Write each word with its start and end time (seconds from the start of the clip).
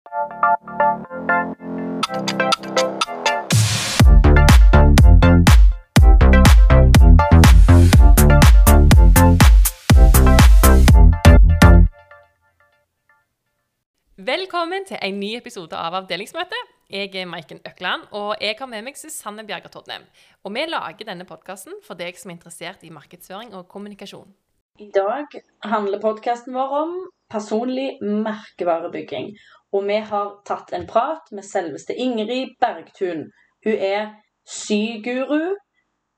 Velkommen 0.00 0.16
til 14.86 14.96
en 15.02 15.20
ny 15.20 15.36
episode 15.36 15.76
av 15.76 15.94
Avdelingsmøtet. 15.94 16.56
Jeg 16.88 17.14
er 17.14 17.26
Maiken 17.26 17.60
Økland, 17.68 18.02
og 18.10 18.36
jeg 18.40 18.56
har 18.58 18.66
med 18.66 18.82
meg 18.82 18.96
Susanne 18.96 19.44
Bjerger 19.44 19.68
Tordnem. 19.68 20.08
Og 20.44 20.54
vi 20.56 20.64
lager 20.64 21.04
denne 21.04 21.28
podkasten 21.28 21.76
for 21.84 21.94
deg 22.00 22.16
som 22.16 22.32
er 22.32 22.38
interessert 22.40 22.80
i 22.88 22.90
markedsføring 22.90 23.52
og 23.52 23.68
kommunikasjon. 23.68 24.32
I 24.80 24.88
dag 24.96 25.26
handler 25.68 26.00
podkasten 26.00 26.56
vår 26.56 26.76
om 26.82 27.10
personlig 27.28 27.98
merkevarebygging. 28.00 29.34
Og 29.72 29.86
vi 29.86 29.98
har 30.10 30.30
tatt 30.46 30.72
en 30.74 30.86
prat 30.86 31.30
med 31.32 31.46
selveste 31.46 31.94
Ingrid 31.94 32.56
Bergtun. 32.60 33.28
Hun 33.64 33.76
er 33.76 34.14
syguru. 34.46 35.54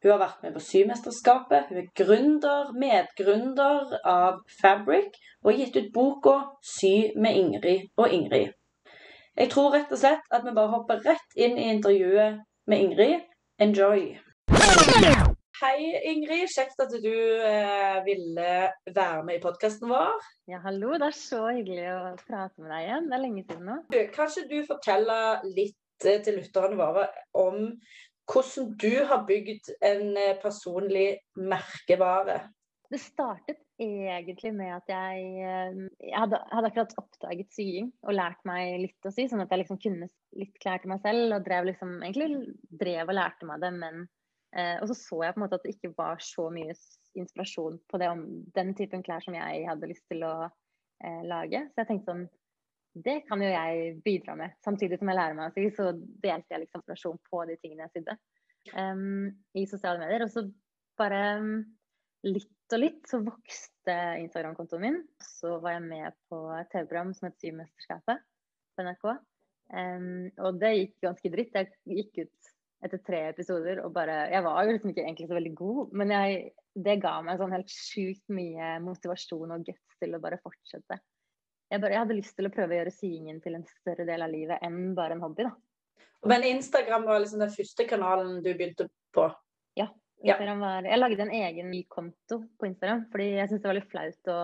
Hun 0.02 0.10
har 0.10 0.18
vært 0.18 0.40
med 0.42 0.54
på 0.56 0.64
Symesterskapet. 0.64 1.68
Hun 1.68 1.82
er 1.82 1.90
gründer, 1.98 2.72
medgründer 2.74 3.92
av 4.08 4.40
Fabric 4.60 5.20
og 5.42 5.52
har 5.52 5.58
gitt 5.58 5.76
ut 5.76 5.92
boka 5.94 6.36
'Sy 6.62 7.12
med 7.16 7.36
Ingrid 7.36 7.88
og 7.96 8.08
Ingrid'. 8.08 8.52
Jeg 9.36 9.50
tror 9.50 9.72
rett 9.72 9.92
og 9.92 9.98
slett 9.98 10.26
at 10.30 10.44
vi 10.44 10.54
bare 10.54 10.74
hopper 10.74 11.00
rett 11.06 11.36
inn 11.36 11.58
i 11.58 11.70
intervjuet 11.72 12.42
med 12.66 12.78
Ingrid. 12.78 13.20
Enjoy! 13.58 14.16
Hei, 15.62 15.92
Ingrid. 16.10 16.48
Kjekt 16.50 16.80
at 16.82 16.90
du 17.04 17.12
eh, 17.46 17.98
ville 18.02 18.46
være 18.96 19.22
med 19.22 19.36
i 19.36 19.42
podkasten 19.44 19.86
vår. 19.92 20.16
Ja, 20.50 20.58
hallo. 20.64 20.96
Det 20.98 21.06
er 21.06 21.14
så 21.14 21.42
hyggelig 21.52 21.84
å 21.86 21.98
prate 22.18 22.64
med 22.64 22.72
deg 22.72 22.86
igjen. 22.88 23.04
Det 23.06 23.14
er 23.14 23.22
lenge 23.22 23.42
siden 23.44 23.68
nå. 23.68 23.76
Du, 23.92 23.98
Kanskje 24.16 24.42
du 24.50 24.56
forteller 24.66 25.44
litt 25.46 26.06
eh, 26.08 26.18
til 26.26 26.40
lytterne 26.40 26.74
våre 26.80 27.04
om 27.38 27.60
hvordan 28.32 28.72
du 28.82 29.04
har 29.06 29.22
bygd 29.28 29.70
en 29.86 30.16
eh, 30.18 30.32
personlig 30.42 31.04
merkevare? 31.38 32.40
Det 32.90 32.98
startet 32.98 33.60
egentlig 33.78 34.50
med 34.56 34.72
at 34.80 34.90
jeg, 34.90 35.28
eh, 35.46 35.78
jeg 36.08 36.16
hadde, 36.24 36.40
hadde, 36.50 36.72
akkurat 36.72 36.96
oppdaget 37.04 37.54
sying 37.54 37.92
og 38.02 38.16
lært 38.18 38.42
meg 38.50 38.80
litt 38.88 39.06
å 39.06 39.14
sy, 39.14 39.28
sånn 39.30 39.44
at 39.46 39.54
jeg 39.54 39.62
liksom 39.62 39.78
kunne 39.86 40.10
litt 40.42 40.58
klær 40.58 40.82
til 40.82 40.90
meg 40.90 41.06
selv. 41.06 41.36
Og 41.38 41.46
drev 41.46 41.70
liksom, 41.70 41.94
egentlig 42.02 42.56
drev 42.82 43.06
og 43.06 43.16
lærte 43.20 43.46
meg 43.46 43.62
det, 43.62 43.72
men 43.78 44.02
eh, 44.56 44.76
Og 44.82 44.90
så 44.90 44.96
så 44.98 45.22
jeg 45.24 45.34
på 45.34 45.40
en 45.40 45.44
måte 45.46 45.58
at 45.58 45.66
det 45.66 45.74
ikke 45.76 45.94
var 45.98 46.22
så 46.24 46.48
mye 46.54 46.74
inspirasjon 47.18 47.80
på 47.88 48.00
det, 48.00 48.10
om 48.12 48.22
den 48.56 48.74
typen 48.78 49.04
klær 49.04 49.24
som 49.24 49.36
jeg 49.36 49.66
hadde 49.68 49.90
lyst 49.90 50.06
til 50.10 50.24
å 50.26 50.36
eh, 50.46 51.22
lage. 51.28 51.66
Så 51.72 51.82
jeg 51.82 51.90
tenkte 51.90 52.12
sånn 52.12 52.24
det 52.92 53.22
kan 53.24 53.40
jo 53.40 53.48
jeg 53.48 53.94
bidra 54.04 54.34
med. 54.36 54.52
Samtidig 54.64 54.98
som 55.00 55.08
jeg 55.08 55.16
lærer 55.16 55.36
meg 55.36 55.48
å 55.48 55.54
sy, 55.54 55.68
så 55.72 55.92
delte 55.96 56.52
jeg 56.52 56.64
liksom 56.64 56.82
inspirasjon 56.82 57.20
på 57.30 57.44
de 57.48 57.56
tingene 57.62 57.86
jeg 57.86 57.94
sydde 57.96 58.16
um, 58.76 59.30
i 59.56 59.64
sosiale 59.68 60.02
medier. 60.02 60.26
Og 60.26 60.32
så 60.34 60.44
bare 61.00 61.22
um, 61.40 61.54
litt 62.28 62.50
og 62.72 62.80
litt 62.80 63.08
så 63.08 63.20
vokste 63.24 63.96
Instagram-kontoen 64.22 64.84
min. 64.84 65.00
Så 65.24 65.56
var 65.64 65.78
jeg 65.78 65.86
med 65.88 66.18
på 66.28 66.42
et 66.58 66.68
TV-program 66.72 67.12
som 67.16 67.28
het 67.28 67.40
Symesterskapet 67.40 68.22
på 68.76 68.86
NRK. 68.86 69.08
Um, 69.72 70.28
og 70.44 70.60
det 70.60 70.74
gikk 70.76 70.94
ganske 71.08 71.32
dritt. 71.32 71.56
Jeg 71.56 71.72
gikk 71.96 72.26
ut 72.26 72.51
etter 72.82 73.00
tre 73.06 73.22
episoder 73.30 73.80
og 73.84 73.92
bare 73.94 74.26
Jeg 74.32 74.42
var 74.44 74.64
jo 74.64 74.74
liksom 74.74 74.90
ikke 74.92 75.04
egentlig 75.04 75.28
så 75.30 75.38
veldig 75.38 75.54
god, 75.58 75.96
men 76.00 76.14
jeg, 76.14 76.38
det 76.74 76.98
ga 77.02 77.14
meg 77.24 77.40
sånn 77.40 77.54
helt 77.54 77.72
sjukt 77.72 78.24
mye 78.34 78.74
motivasjon 78.82 79.54
og 79.54 79.66
guts 79.68 79.98
til 80.02 80.16
å 80.16 80.22
bare 80.22 80.40
fortsette 80.42 80.98
jeg, 81.72 81.80
bare, 81.80 81.94
jeg 81.94 82.02
hadde 82.02 82.16
lyst 82.18 82.34
til 82.36 82.48
å 82.48 82.52
prøve 82.52 82.74
å 82.74 82.78
gjøre 82.82 82.92
syingen 82.92 83.38
til 83.40 83.56
en 83.56 83.62
større 83.78 84.04
del 84.08 84.24
av 84.24 84.32
livet 84.32 84.60
enn 84.66 84.92
bare 84.96 85.16
en 85.16 85.22
hobby. 85.24 85.46
da. 85.46 85.54
Men 86.28 86.44
Instagram 86.44 87.06
var 87.08 87.22
liksom 87.22 87.40
den 87.40 87.54
første 87.54 87.86
kanalen 87.88 88.42
du 88.44 88.50
begynte 88.50 88.88
på? 89.16 89.24
Ja. 89.78 89.88
Instagram 90.20 90.60
var, 90.62 90.86
jeg 90.86 91.00
lagde 91.00 91.24
en 91.24 91.32
egen 91.34 91.70
ny 91.72 91.80
konto 91.90 92.42
på 92.60 92.68
Instagram, 92.68 93.06
fordi 93.14 93.30
jeg 93.38 93.48
syntes 93.48 93.62
det 93.64 93.70
var 93.70 93.78
litt 93.78 93.88
flaut 93.94 94.30
å 94.34 94.42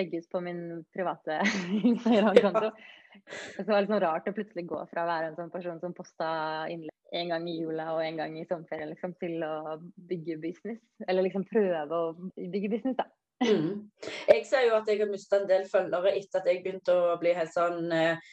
legge 0.00 0.18
ut 0.18 0.28
på 0.32 0.42
min 0.42 0.64
private 0.92 1.38
Instagram-konto. 1.92 2.72
Ja. 2.72 3.22
Det 3.60 3.68
var 3.68 3.84
litt 3.84 3.92
sånn 3.92 4.02
rart 4.02 4.28
å 4.28 4.34
plutselig 4.34 4.66
gå 4.66 4.82
fra 4.90 5.04
å 5.04 5.10
være 5.12 5.30
en 5.30 5.38
sånn 5.38 5.54
person 5.54 5.78
som 5.80 5.94
posta 5.94 6.32
innlegg 6.72 6.92
en 7.12 7.32
gang 7.32 7.48
i 7.48 7.56
jula 7.60 7.90
og 7.94 8.04
en 8.04 8.20
gang 8.20 8.36
i 8.40 8.44
sommerferien, 8.48 8.92
liksom, 8.92 9.16
til 9.20 9.42
å 9.46 9.78
bygge 10.10 10.38
business. 10.42 10.80
Eller 11.08 11.26
liksom 11.26 11.44
prøve 11.48 11.98
å 11.98 12.14
bygge 12.36 12.70
business, 12.72 12.96
da. 13.00 13.08
Mm. 13.42 13.90
Jeg 14.28 14.46
ser 14.46 14.68
jo 14.68 14.76
at 14.78 14.88
jeg 14.88 15.00
har 15.02 15.10
mista 15.10 15.40
en 15.40 15.48
del 15.50 15.66
følgere 15.70 16.14
etter 16.14 16.40
at 16.40 16.48
jeg 16.48 16.62
begynte 16.62 16.94
å 16.94 17.16
bli 17.18 17.34
helt 17.34 17.50
sånn 17.50 17.90
eh, 17.96 18.32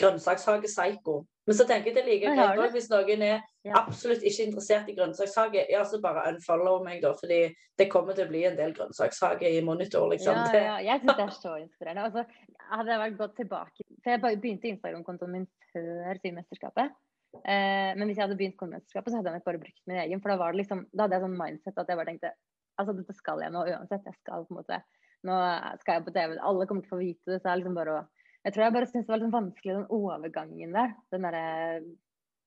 grønnsakshage-psycho. 0.00 1.20
Men 1.44 1.56
så 1.58 1.66
tenker 1.68 1.90
jeg 1.90 1.98
det 1.98 2.04
like 2.06 2.30
greit 2.32 2.60
òg 2.62 2.72
hvis 2.72 2.86
noen 2.88 3.22
er 3.26 3.34
ja. 3.66 3.74
absolutt 3.76 4.22
ikke 4.24 4.46
interessert 4.46 4.88
i 4.88 4.94
grønnsakshage, 4.96 5.66
ja, 5.68 5.82
så 5.84 6.00
bare 6.00 6.24
unfollow 6.30 6.80
meg, 6.86 7.02
da. 7.04 7.12
Fordi 7.18 7.40
det 7.78 7.88
kommer 7.92 8.16
til 8.16 8.24
å 8.24 8.32
bli 8.32 8.46
en 8.48 8.56
del 8.56 8.72
grønnsakshage 8.76 9.50
i 9.52 9.60
monitor, 9.66 10.08
liksom. 10.12 10.40
Ja, 10.40 10.62
ja. 10.70 10.76
Jeg 10.88 11.02
syns 11.02 11.18
det 11.18 11.26
er 11.26 11.34
så 11.36 11.56
inspirerende. 11.60 12.08
Altså, 12.08 12.24
hadde 12.70 12.94
jeg 12.94 13.02
vært 13.02 13.18
gått 13.18 13.34
tilbake 13.36 13.84
For 14.00 14.14
jeg 14.14 14.40
begynte 14.40 14.70
Instagram-kontoen 14.70 15.34
min 15.36 15.50
før 15.74 16.22
Symesterskapet. 16.22 16.96
Eh, 17.42 17.92
men 17.98 18.08
hvis 18.08 18.18
jeg 18.18 18.26
hadde 18.26 18.38
begynt 18.38 18.58
Kongemesterskapet, 18.60 19.12
så 19.12 19.20
hadde 19.20 19.32
jeg 19.32 19.40
nok 19.40 19.46
bare 19.48 19.62
brukt 19.62 19.82
min 19.90 20.00
egen. 20.04 20.22
For 20.22 20.32
da, 20.32 20.38
var 20.40 20.54
det 20.54 20.62
liksom, 20.62 20.84
da 20.92 21.06
hadde 21.06 21.18
jeg 21.18 21.24
sånn 21.26 21.38
mindset 21.40 21.80
at 21.80 21.90
jeg 21.90 22.00
bare 22.00 22.12
tenkte 22.12 22.34
altså 22.80 22.94
dette 22.96 23.14
skal 23.14 23.42
jeg 23.44 23.54
nå 23.54 23.64
uansett. 23.70 24.06
Jeg 24.08 24.18
skal 24.20 24.46
på 24.46 24.54
en 24.54 24.62
måte 24.62 24.82
Nå 25.24 25.36
skal 25.80 25.96
jeg 25.96 26.04
på 26.04 26.12
TV, 26.12 26.34
alle 26.36 26.66
kommer 26.68 26.84
til 26.84 26.90
å 26.90 26.96
få 26.98 27.00
vite 27.00 27.30
det. 27.32 27.38
Så 27.40 27.48
er 27.48 27.60
liksom 27.60 27.76
bare 27.78 27.92
å 27.96 28.00
Jeg 28.44 28.54
tror 28.54 28.64
jeg 28.64 28.74
bare 28.74 28.88
syntes 28.90 29.06
det 29.06 29.12
var 29.12 29.20
litt 29.20 29.28
sånn 29.30 29.38
vanskelig 29.38 29.76
den 29.78 29.86
overgangen 29.96 30.74
der. 30.76 30.90
Den 31.14 31.24
derre 31.24 31.44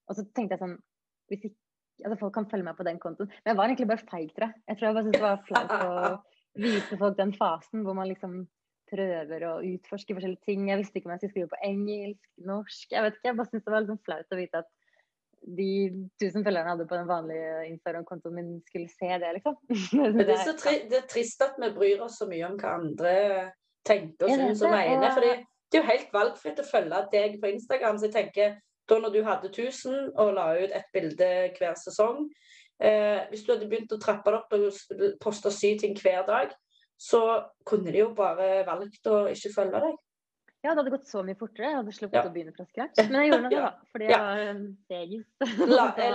Og 0.06 0.20
så 0.20 0.26
tenkte 0.28 0.54
jeg 0.54 0.62
sånn 0.62 0.76
Hvis 1.32 1.48
ikke 1.48 1.64
Altså 2.06 2.20
folk 2.22 2.36
kan 2.36 2.46
følge 2.46 2.68
meg 2.68 2.78
på 2.78 2.86
den 2.86 3.00
kontoen. 3.02 3.30
Men 3.42 3.50
jeg 3.50 3.58
var 3.58 3.72
egentlig 3.72 3.88
bare 3.90 4.06
feig, 4.06 4.28
tror 4.36 4.44
jeg. 4.46 4.62
Jeg 4.70 4.78
tror 4.78 4.86
jeg 4.86 4.96
bare 4.98 5.06
syntes 5.08 5.18
det 5.18 5.24
var 5.24 5.40
flaut 5.48 5.72
å 5.78 6.62
vise 6.62 6.98
folk 7.02 7.16
den 7.18 7.32
fasen 7.34 7.86
hvor 7.88 7.98
man 7.98 8.10
liksom 8.10 8.36
prøver 8.92 9.46
å 9.48 9.54
utforske 9.66 10.16
forskjellige 10.16 10.46
ting. 10.48 10.68
Jeg 10.70 10.82
visste 10.82 11.00
ikke 11.00 11.10
om 11.10 11.16
jeg 11.16 11.24
skulle 11.24 11.34
skrive 11.34 11.52
på 11.56 11.62
engelsk, 11.68 12.30
norsk. 12.50 12.86
Jeg 12.94 13.06
vet 13.06 13.18
ikke, 13.18 13.30
jeg 13.30 13.40
bare 13.40 13.50
syntes 13.50 13.66
det 13.66 13.74
var 13.74 13.84
litt 13.84 13.94
sånn 13.94 14.06
flaut 14.08 14.36
å 14.36 14.40
vite 14.40 14.62
at 14.62 14.70
de 15.58 15.72
tusen 16.20 16.44
følgerne 16.44 16.74
hadde 16.74 16.88
på 16.90 16.98
den 16.98 17.08
vanlige 17.08 17.52
Instagram-kontoen 17.70 18.36
min, 18.36 18.50
skulle 18.68 18.90
se 18.92 19.10
det, 19.22 19.34
liksom. 19.38 19.56
Men 20.02 20.20
det 20.20 20.36
er, 20.36 20.44
så 20.44 20.56
tri 20.60 20.82
det 20.92 21.00
er 21.04 21.08
trist 21.10 21.44
at 21.46 21.56
vi 21.62 21.70
bryr 21.76 22.04
oss 22.04 22.20
så 22.20 22.28
mye 22.30 22.50
om 22.50 22.58
hva 22.60 22.74
andre 22.82 23.14
tenker 23.88 24.28
og 24.28 24.34
syns 24.34 24.64
og 24.66 24.76
mener. 24.76 25.14
For 25.16 25.24
det 25.24 25.80
er 25.80 25.84
jo 25.84 25.88
helt 25.88 26.14
valgfritt 26.16 26.62
å 26.64 26.68
følge 26.68 27.04
deg 27.14 27.40
på 27.42 27.52
Instagram. 27.54 28.00
Så 28.00 28.10
jeg 28.10 28.16
tenker, 28.18 28.58
da 28.90 29.00
når 29.04 29.16
du 29.16 29.22
hadde 29.28 29.52
1000 29.54 30.14
og 30.16 30.34
la 30.36 30.50
ut 30.58 30.76
et 30.76 30.92
bilde 30.96 31.32
hver 31.58 31.74
sesong 31.76 32.22
eh, 32.80 33.26
Hvis 33.28 33.44
du 33.44 33.52
hadde 33.52 33.68
begynt 33.68 33.92
å 33.92 34.00
trappe 34.00 34.32
det 34.32 34.40
opp 34.40 34.56
og 34.56 35.18
poste 35.24 35.52
syv 35.52 35.82
ting 35.84 35.98
hver 36.00 36.24
dag, 36.28 36.54
så 36.98 37.22
kunne 37.68 37.92
de 37.94 38.02
jo 38.02 38.14
bare 38.18 38.64
valgt 38.68 39.10
å 39.12 39.26
ikke 39.30 39.54
følge 39.54 39.84
deg. 39.84 39.98
Ja, 40.66 40.72
det 40.74 40.82
hadde 40.82 40.92
gått 40.96 41.08
så 41.08 41.22
mye 41.24 41.38
fortere. 41.38 41.70
Jeg 41.70 41.80
hadde 41.80 41.94
sluppet 41.96 42.18
ja. 42.18 42.24
å 42.26 42.34
begynne 42.34 42.54
fra 42.56 42.66
scratch. 42.66 42.98
Men 43.06 43.20
jeg 43.22 43.30
gjorde 43.30 43.52
det, 43.52 43.60
da. 43.62 43.90
Fordi 43.94 44.08
jeg 44.10 44.24
var 44.24 44.42
en 44.44 44.64
segis. 44.90 45.28
Lagde 45.78 46.08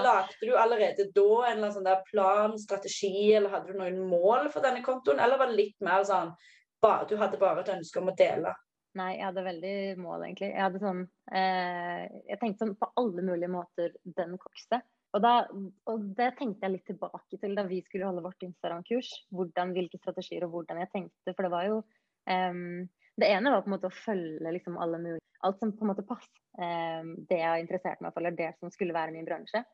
du 0.42 0.50
allerede 0.58 1.06
da 1.14 1.28
en 1.53 1.69
sånn 1.76 1.88
plan, 2.08 2.56
strategi, 2.60 3.30
eller 3.36 3.54
hadde 3.54 3.72
du 3.72 3.78
noen 3.78 4.03
mål 4.10 4.50
for 4.53 4.64
denne 4.64 4.82
kontoen? 4.84 5.22
Eller 5.22 5.41
var 5.41 5.53
det 5.53 5.60
litt 5.60 5.78
mer 5.86 6.03
sånn 6.08 6.34
bare, 6.82 7.06
du 7.06 7.14
hadde 7.20 7.38
bare 7.38 7.62
et 7.62 7.70
ønske 7.76 8.03
om 8.03 8.10
å 8.10 8.16
dele? 8.19 8.53
Nei, 8.98 9.12
jeg 9.14 9.25
hadde 9.25 9.44
veldig 9.47 9.76
mål, 10.03 10.25
egentlig. 10.26 10.50
Jeg 10.50 10.64
hadde 10.66 10.80
sånn 10.82 11.04
eh, 11.32 12.03
Jeg 12.26 12.41
tenkte 12.41 12.66
sånn 12.66 12.74
på 12.80 12.91
alle 13.00 13.24
mulige 13.24 13.53
måter 13.53 13.94
den 14.19 14.34
kokste. 14.42 14.82
Og, 15.12 15.20
da, 15.24 15.47
og 15.92 16.09
det 16.16 16.32
tenkte 16.38 16.66
jeg 16.66 16.74
litt 16.74 16.88
tilbake 16.88 17.38
til 17.41 17.54
da 17.56 17.64
vi 17.69 17.82
skulle 17.84 18.09
holde 18.09 18.24
vårt 18.24 18.44
Instagram-kurs. 18.44 19.12
Hvilke 19.32 20.00
strategier 20.00 20.48
og 20.48 20.56
hvordan 20.56 20.82
jeg 20.82 20.92
tenkte. 20.92 21.34
For 21.34 21.47
det 21.47 21.53
var 21.53 21.69
jo 21.69 21.78
um, 21.80 22.84
det 23.21 23.28
ene 23.28 23.53
var 23.53 23.62
på 23.65 23.71
en 23.71 23.77
måte 23.77 23.91
å 23.91 24.00
følge 24.05 24.55
liksom 24.56 24.78
alle 24.81 25.00
mulige 25.03 25.21
Alt 25.43 25.59
som 25.59 25.73
på 25.75 25.83
en 25.83 25.91
måte 25.91 26.05
passet 26.06 26.39
eh, 26.62 27.01
det 27.27 27.41
jeg 27.41 27.63
interesserte 27.65 28.04
meg 28.04 28.13
for, 28.15 28.22
eller 28.22 28.36
det 28.39 28.53
som 28.60 28.71
skulle 28.71 28.95
være 28.95 29.10
min 29.10 29.27
bransje. 29.27 29.65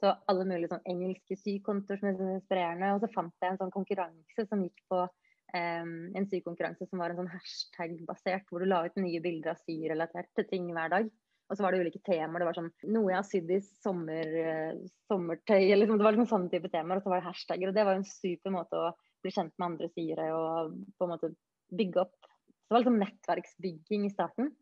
Så 0.00 0.14
alle 0.32 0.46
mulige 0.48 0.70
sånn 0.70 0.86
engelske 0.88 1.36
sykontoer 1.36 2.00
som 2.00 2.08
er 2.08 2.22
inspirerende. 2.38 2.94
Og 2.96 3.02
så 3.02 3.10
fant 3.12 3.44
jeg 3.44 3.52
en 3.52 3.60
sånn 3.60 3.74
konkurranse 3.74 4.46
som 4.48 4.62
gikk 4.64 4.80
på 4.88 5.02
eh, 5.04 5.90
en 6.16 6.28
sykonkurranse 6.30 6.88
som 6.88 7.02
var 7.02 7.12
en 7.12 7.20
sånn 7.20 7.28
hashtag-basert, 7.34 8.48
hvor 8.48 8.64
du 8.64 8.70
la 8.70 8.80
ut 8.86 8.96
nye 8.96 9.20
bilder 9.20 9.52
av 9.52 9.60
syrelaterte 9.66 10.46
ting 10.48 10.72
hver 10.72 10.96
dag. 10.96 11.12
Og 11.50 11.58
så 11.58 11.66
var 11.66 11.76
det 11.76 11.82
ulike 11.84 12.00
temaer. 12.06 12.40
Det 12.40 12.48
var 12.48 12.60
sånn 12.62 12.72
noe 12.96 13.12
jeg 13.12 13.18
har 13.18 13.28
sydd 13.28 13.52
i 13.52 13.60
sommer, 13.82 14.34
uh, 14.40 14.82
sommertøy. 15.10 15.68
Liksom, 15.74 16.00
det 16.00 16.06
var 16.06 16.16
liksom 16.16 16.32
sånne 16.32 16.52
type 16.54 16.72
temaer. 16.72 16.96
Og 16.96 17.04
så 17.04 17.12
var 17.12 17.20
det 17.20 17.28
hashtagger. 17.28 17.68
Og 17.68 17.76
det 17.76 17.86
var 17.90 17.98
en 17.98 18.08
super 18.08 18.54
måte 18.54 18.80
å 18.80 18.92
bli 19.20 19.36
kjent 19.36 19.52
med 19.58 19.72
andre 19.72 19.92
syere 19.92 20.32
og 20.32 20.76
på 20.96 21.04
en 21.04 21.12
måte 21.18 21.34
bygge 21.76 22.06
opp 22.06 22.29
det 22.70 22.76
var 22.76 22.84
liksom 22.84 23.00
nettverksbygging 23.02 24.06
i 24.06 24.12
starten. 24.12 24.52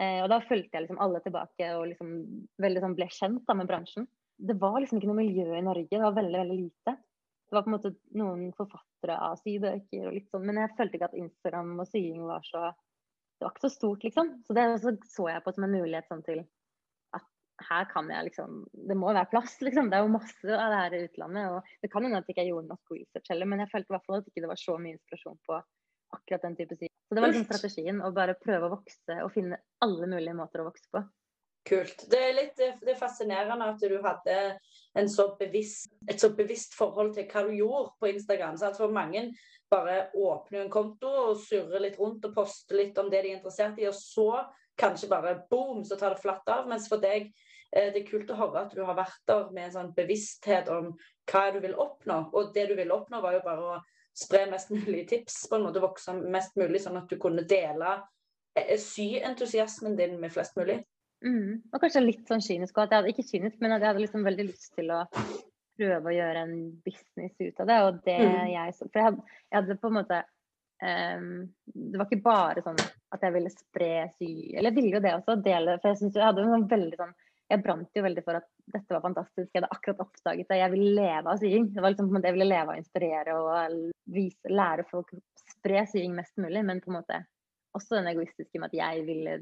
Eh, 0.00 0.22
og 0.22 0.30
da 0.32 0.38
fulgte 0.46 0.72
jeg 0.72 0.86
liksom 0.86 1.00
alle 1.04 1.20
tilbake 1.24 1.68
og 1.76 1.88
liksom 1.90 2.14
veldig 2.62 2.84
sånn 2.84 2.96
ble 2.96 3.08
kjent 3.12 3.44
da 3.48 3.56
med 3.58 3.68
bransjen. 3.68 4.08
Det 4.38 4.56
var 4.62 4.78
liksom 4.80 5.00
ikke 5.00 5.10
noe 5.10 5.20
miljø 5.20 5.48
i 5.58 5.64
Norge, 5.66 5.90
det 5.90 6.04
var 6.04 6.16
veldig 6.16 6.42
veldig 6.44 6.58
lite. 6.58 6.94
Det 7.48 7.56
var 7.56 7.64
på 7.64 7.70
en 7.70 7.76
måte 7.76 7.94
noen 8.20 8.44
forfattere 8.56 9.16
av 9.24 9.40
sybøker 9.40 10.06
og 10.06 10.14
litt 10.14 10.28
sånn, 10.32 10.44
men 10.46 10.60
jeg 10.62 10.76
følte 10.78 10.98
ikke 10.98 11.08
at 11.10 11.18
Instagram 11.18 11.72
og 11.80 11.88
sying 11.90 12.22
var 12.28 12.44
så 12.46 12.68
det 13.38 13.46
var 13.46 13.52
ikke 13.54 13.68
så 13.68 13.70
stort, 13.70 14.02
liksom. 14.02 14.30
Så 14.46 14.54
det 14.56 14.62
så, 14.82 14.92
så 15.06 15.28
jeg 15.30 15.42
på 15.44 15.52
som 15.54 15.66
en 15.68 15.76
mulighet 15.76 16.08
sånn 16.10 16.24
til 16.26 16.40
her 17.66 17.88
kan 17.90 18.06
jeg 18.10 18.28
liksom 18.28 18.60
Det 18.88 18.96
må 18.98 19.10
være 19.12 19.30
plass, 19.32 19.56
liksom. 19.64 19.90
Det 19.90 19.98
er 19.98 20.06
jo 20.06 20.14
masse 20.14 20.54
av 20.54 20.72
det 20.72 20.82
her 20.82 20.96
i 20.96 21.02
utlandet. 21.08 21.54
Og 21.54 21.72
det 21.82 21.90
kan 21.92 22.06
hende 22.06 22.20
at 22.20 22.28
jeg 22.28 22.36
ikke 22.36 22.48
gjorde 22.50 22.70
nok 22.72 22.94
research 22.94 23.32
heller, 23.32 23.50
men 23.50 23.64
jeg 23.64 23.72
følte 23.72 23.90
i 23.90 23.96
hvert 23.96 24.06
fall 24.06 24.20
at 24.20 24.30
ikke 24.30 24.44
det 24.44 24.52
var 24.52 24.62
så 24.62 24.76
mye 24.78 24.96
inspirasjon 24.96 25.40
på 25.48 25.58
akkurat 26.18 26.46
den 26.46 26.58
type 26.58 26.78
side. 26.78 26.97
Så 27.08 27.16
det 27.16 27.22
var 27.24 27.32
liksom 27.32 27.48
strategien 27.48 28.02
å 28.04 28.10
bare 28.12 28.36
prøve 28.36 28.68
å 28.68 28.74
vokse 28.74 29.22
og 29.24 29.30
finne 29.32 29.62
alle 29.84 30.08
mulige 30.10 30.36
måter 30.36 30.60
å 30.60 30.68
vokse 30.68 30.90
på. 30.92 31.00
Kult. 31.68 32.04
Det 32.08 32.18
er 32.20 32.34
litt 32.36 32.56
det 32.58 32.92
er 32.92 32.98
fascinerende 33.00 33.66
at 33.68 33.80
du 33.80 33.96
hadde 34.04 34.36
så 35.12 35.28
bevisst, 35.40 35.90
et 36.08 36.20
så 36.20 36.30
bevisst 36.36 36.76
forhold 36.76 37.14
til 37.16 37.26
hva 37.28 37.44
du 37.44 37.52
gjorde 37.56 37.94
på 38.00 38.10
Instagram. 38.12 38.56
Så 38.60 38.72
for 38.76 38.92
mange 38.92 39.26
bare 39.72 40.08
åpner 40.16 40.64
en 40.64 40.72
konto 40.72 41.08
og 41.08 41.42
surrer 41.44 41.84
litt 41.84 41.98
rundt 42.00 42.24
og 42.24 42.34
poster 42.36 42.80
litt 42.80 42.98
om 43.00 43.10
det 43.12 43.20
de 43.24 43.32
er 43.32 43.38
interessert 43.38 43.80
i, 43.80 43.88
og 43.88 43.96
så 43.96 44.44
kanskje 44.78 45.10
bare 45.10 45.36
boom, 45.50 45.84
så 45.84 45.98
tar 46.00 46.14
det 46.14 46.22
flatt 46.22 46.48
av. 46.52 46.68
Mens 46.70 46.88
for 46.88 47.02
deg 47.02 47.28
eh, 47.28 47.90
det 47.92 48.02
er 48.02 48.08
kult 48.08 48.32
å 48.32 48.38
høre 48.38 48.64
at 48.64 48.74
du 48.76 48.84
har 48.84 48.96
vært 48.96 49.20
der 49.28 49.52
med 49.52 49.68
en 49.68 49.76
sånn 49.76 49.94
bevissthet 49.96 50.70
om 50.72 50.92
hva 51.28 51.44
du 51.52 51.60
vil 51.64 51.76
oppnå. 51.76 52.22
Og 52.32 52.52
det 52.56 52.68
du 52.70 52.76
ville 52.78 52.94
oppnå, 52.94 53.20
var 53.24 53.36
jo 53.36 53.44
bare 53.44 53.72
å 53.76 53.78
spre 54.18 54.44
mest 54.50 54.70
mulig 54.74 55.06
tips, 55.08 55.44
på 55.48 55.58
en 55.58 55.66
måte 55.68 55.82
vokse 55.82 56.14
mest 56.18 56.56
mulig, 56.58 56.82
sånn 56.82 56.98
at 57.00 57.10
du 57.10 57.18
kunne 57.20 57.44
dele 57.48 57.98
eh, 58.58 58.74
syentusiasmen 58.82 59.96
din 59.98 60.18
med 60.20 60.34
flest 60.34 60.58
mulig. 60.58 60.80
Mm. 61.24 61.60
Og 61.72 61.82
kanskje 61.82 62.04
litt 62.04 62.26
sånn 62.30 62.42
kynisk 62.44 62.78
òg. 62.78 62.94
ikke 63.10 63.26
kynisk, 63.26 63.58
men 63.62 63.74
at 63.74 63.82
jeg 63.82 63.90
hadde 63.92 64.02
liksom 64.04 64.26
veldig 64.26 64.48
lyst 64.50 64.74
til 64.78 64.90
å 64.94 65.04
prøve 65.78 66.10
å 66.10 66.14
gjøre 66.14 66.42
en 66.46 66.56
business 66.86 67.34
ut 67.38 67.62
av 67.62 67.70
det. 67.70 67.78
Og 67.86 68.02
det 68.06 68.18
mm. 68.18 68.50
jeg 68.54 68.76
For 68.80 69.00
jeg 69.00 69.08
hadde, 69.08 69.24
jeg 69.48 69.60
hadde, 69.60 69.78
på 69.78 69.90
en 69.90 69.98
måte 69.98 70.20
um, 70.82 71.32
Det 71.64 72.00
var 72.00 72.08
ikke 72.08 72.26
bare 72.26 72.64
sånn 72.66 72.82
at 73.14 73.24
jeg 73.24 73.34
ville 73.38 73.54
spre 73.54 73.92
sy 74.18 74.30
Eller 74.52 74.70
jeg 74.70 74.78
ville 74.80 74.98
jo 74.98 75.04
det 75.04 75.14
også, 75.20 75.38
dele 75.44 75.78
For 75.78 75.92
jeg 75.92 76.02
synes 76.02 76.18
jeg 76.18 76.26
hadde 76.26 76.44
en 76.44 76.54
sånn 76.56 76.70
veldig 76.70 77.00
sånn 77.00 77.16
Jeg 77.48 77.62
brant 77.64 77.96
jo 77.96 78.04
veldig 78.04 78.22
for 78.26 78.36
at 78.36 78.46
dette 78.68 78.92
var 78.92 79.04
fantastisk. 79.04 79.48
Jeg 79.48 79.62
hadde 79.62 79.72
akkurat 79.72 80.02
oppdaget 80.04 80.50
det. 80.50 80.58
Jeg 80.60 80.72
ville 80.74 80.90
leve 80.98 81.32
av 81.32 81.38
sying. 81.40 81.70
Det 81.72 81.80
var 81.80 81.94
liksom 81.94 82.08
på 82.08 82.12
en 82.12 82.18
måte 82.18 82.28
Jeg 82.28 82.36
ville 82.36 82.48
leve 82.50 82.66
av 82.66 82.74
å 82.74 82.82
inspirere 82.82 83.36
og 83.38 83.78
vise, 84.18 84.52
lære 84.52 84.84
folk 84.90 85.14
å 85.16 85.22
spre 85.54 85.86
sying 85.88 86.12
mest 86.18 86.36
mulig, 86.36 86.64
men 86.68 86.82
på 86.84 86.92
en 86.92 86.98
måte 86.98 87.22
også 87.76 87.96
den 87.96 88.10
egoistiske 88.12 88.60
med 88.60 88.68
at 88.68 88.76
jeg 88.76 89.06
ville 89.06 89.38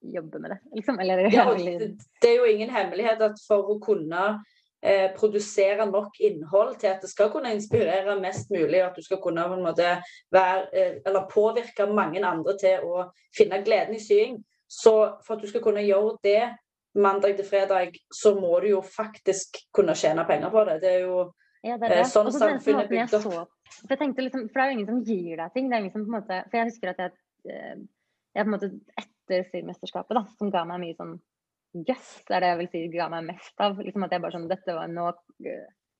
jobbe 0.00 0.42
med 0.42 0.52
det. 0.52 0.58
Liksom. 0.76 1.00
Eller, 1.00 1.24
ja, 1.32 1.46
det, 1.56 1.88
det 2.22 2.30
er 2.30 2.36
jo 2.42 2.50
ingen 2.50 2.72
hemmelighet 2.72 3.24
at 3.24 3.40
for 3.46 3.72
å 3.72 3.78
kunne 3.82 4.26
eh, 4.84 5.08
produsere 5.16 5.86
nok 5.88 6.20
innhold 6.20 6.76
til 6.82 6.92
at 6.92 7.00
det 7.04 7.10
skal 7.10 7.32
kunne 7.32 7.54
inspirere 7.56 8.18
mest 8.20 8.52
mulig, 8.52 8.82
og 8.82 8.90
at 8.90 9.00
du 9.00 9.06
skal 9.06 9.22
kunne 9.24 9.46
på 9.48 9.56
en 9.56 9.64
måte 9.64 9.94
være, 10.34 10.68
eh, 10.76 11.00
eller 11.06 11.30
påvirke 11.32 11.88
mange 11.88 12.20
andre 12.20 12.56
til 12.60 12.84
å 12.84 13.08
finne 13.36 13.62
gleden 13.64 13.96
i 13.96 14.02
sying. 14.02 14.38
Så 14.68 14.92
for 15.24 15.36
at 15.36 15.44
du 15.44 15.48
skal 15.50 15.62
kunne 15.64 15.84
gjøre 15.86 16.16
det 16.26 16.40
mandag 16.96 17.36
til 17.38 17.46
fredag, 17.48 17.98
så 18.14 18.34
må 18.38 18.54
du 18.62 18.70
jo 18.70 18.80
faktisk 18.84 19.60
kunne 19.74 19.94
tjene 19.98 20.24
penger 20.28 20.52
på 20.52 20.64
det. 20.68 20.78
Det 20.84 20.94
er 20.94 21.04
jo 21.04 21.18
ja, 21.66 21.76
det 21.76 21.88
er 21.88 21.92
det. 21.92 22.00
eh, 22.04 22.10
sånn 22.10 22.30
samfunnet 22.32 22.86
er 22.86 22.90
bygd 22.92 23.14
opp. 23.18 23.52
For, 23.76 23.92
jeg 23.92 24.00
tenkte 24.00 24.24
liksom, 24.24 24.46
for 24.48 24.60
det 24.60 24.64
er 24.64 24.70
jo 24.70 24.76
ingen 24.76 24.90
som 24.90 25.00
gir 25.06 25.40
deg 25.40 25.54
ting. 25.54 25.70
det 25.70 25.76
er 25.76 25.84
ingen 25.84 25.94
som 25.94 26.04
på 26.06 26.12
en 26.12 26.18
måte, 26.18 26.40
For 26.50 26.60
jeg 26.60 26.70
husker 26.70 26.92
at 26.92 27.02
jeg, 27.02 27.16
eh, 27.52 27.80
jeg 28.38 28.50
måte 28.52 28.70
etter 29.02 29.48
Symesterskapet, 29.50 30.18
da, 30.18 30.22
som 30.38 30.52
ga 30.54 30.66
meg 30.68 30.84
mye 30.84 30.98
sånn 30.98 31.16
Yes, 31.76 32.22
det 32.24 32.32
er 32.32 32.40
det 32.40 32.48
jeg 32.48 32.58
vil 32.60 32.68
si 32.72 32.80
ga 32.94 33.08
meg 33.12 33.26
mest 33.26 33.60
av. 33.60 33.80
Liksom 33.82 34.06
at 34.06 34.14
jeg 34.14 34.22
bare 34.24 34.32
sånn 34.32 34.46
Dette 34.48 34.76
var 34.76 34.88
Nå, 34.88 35.10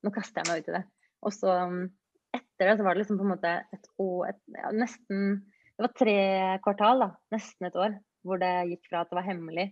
nå 0.07 0.13
kaster 0.15 0.41
jeg 0.41 0.49
meg 0.49 0.63
ut 0.63 0.71
i 0.71 0.77
det. 0.79 0.85
Og 1.27 1.35
så 1.35 1.57
um, 1.69 1.83
etter 2.37 2.71
det 2.71 2.77
så 2.79 2.87
var 2.87 2.97
det 2.97 3.03
liksom 3.03 3.19
på 3.21 3.27
en 3.27 3.33
måte 3.35 3.53
et 3.75 3.91
år 4.01 4.31
et, 4.31 4.41
ja, 4.57 4.71
Nesten 4.73 5.27
Det 5.77 5.85
var 5.85 5.93
tre 5.99 6.21
kvartal, 6.65 7.03
da. 7.05 7.11
Nesten 7.35 7.69
et 7.69 7.77
år. 7.77 7.99
Hvor 8.25 8.41
det 8.41 8.55
gikk 8.71 8.89
fra 8.89 9.03
at 9.05 9.11
det 9.11 9.19
var 9.19 9.27
hemmelig, 9.27 9.67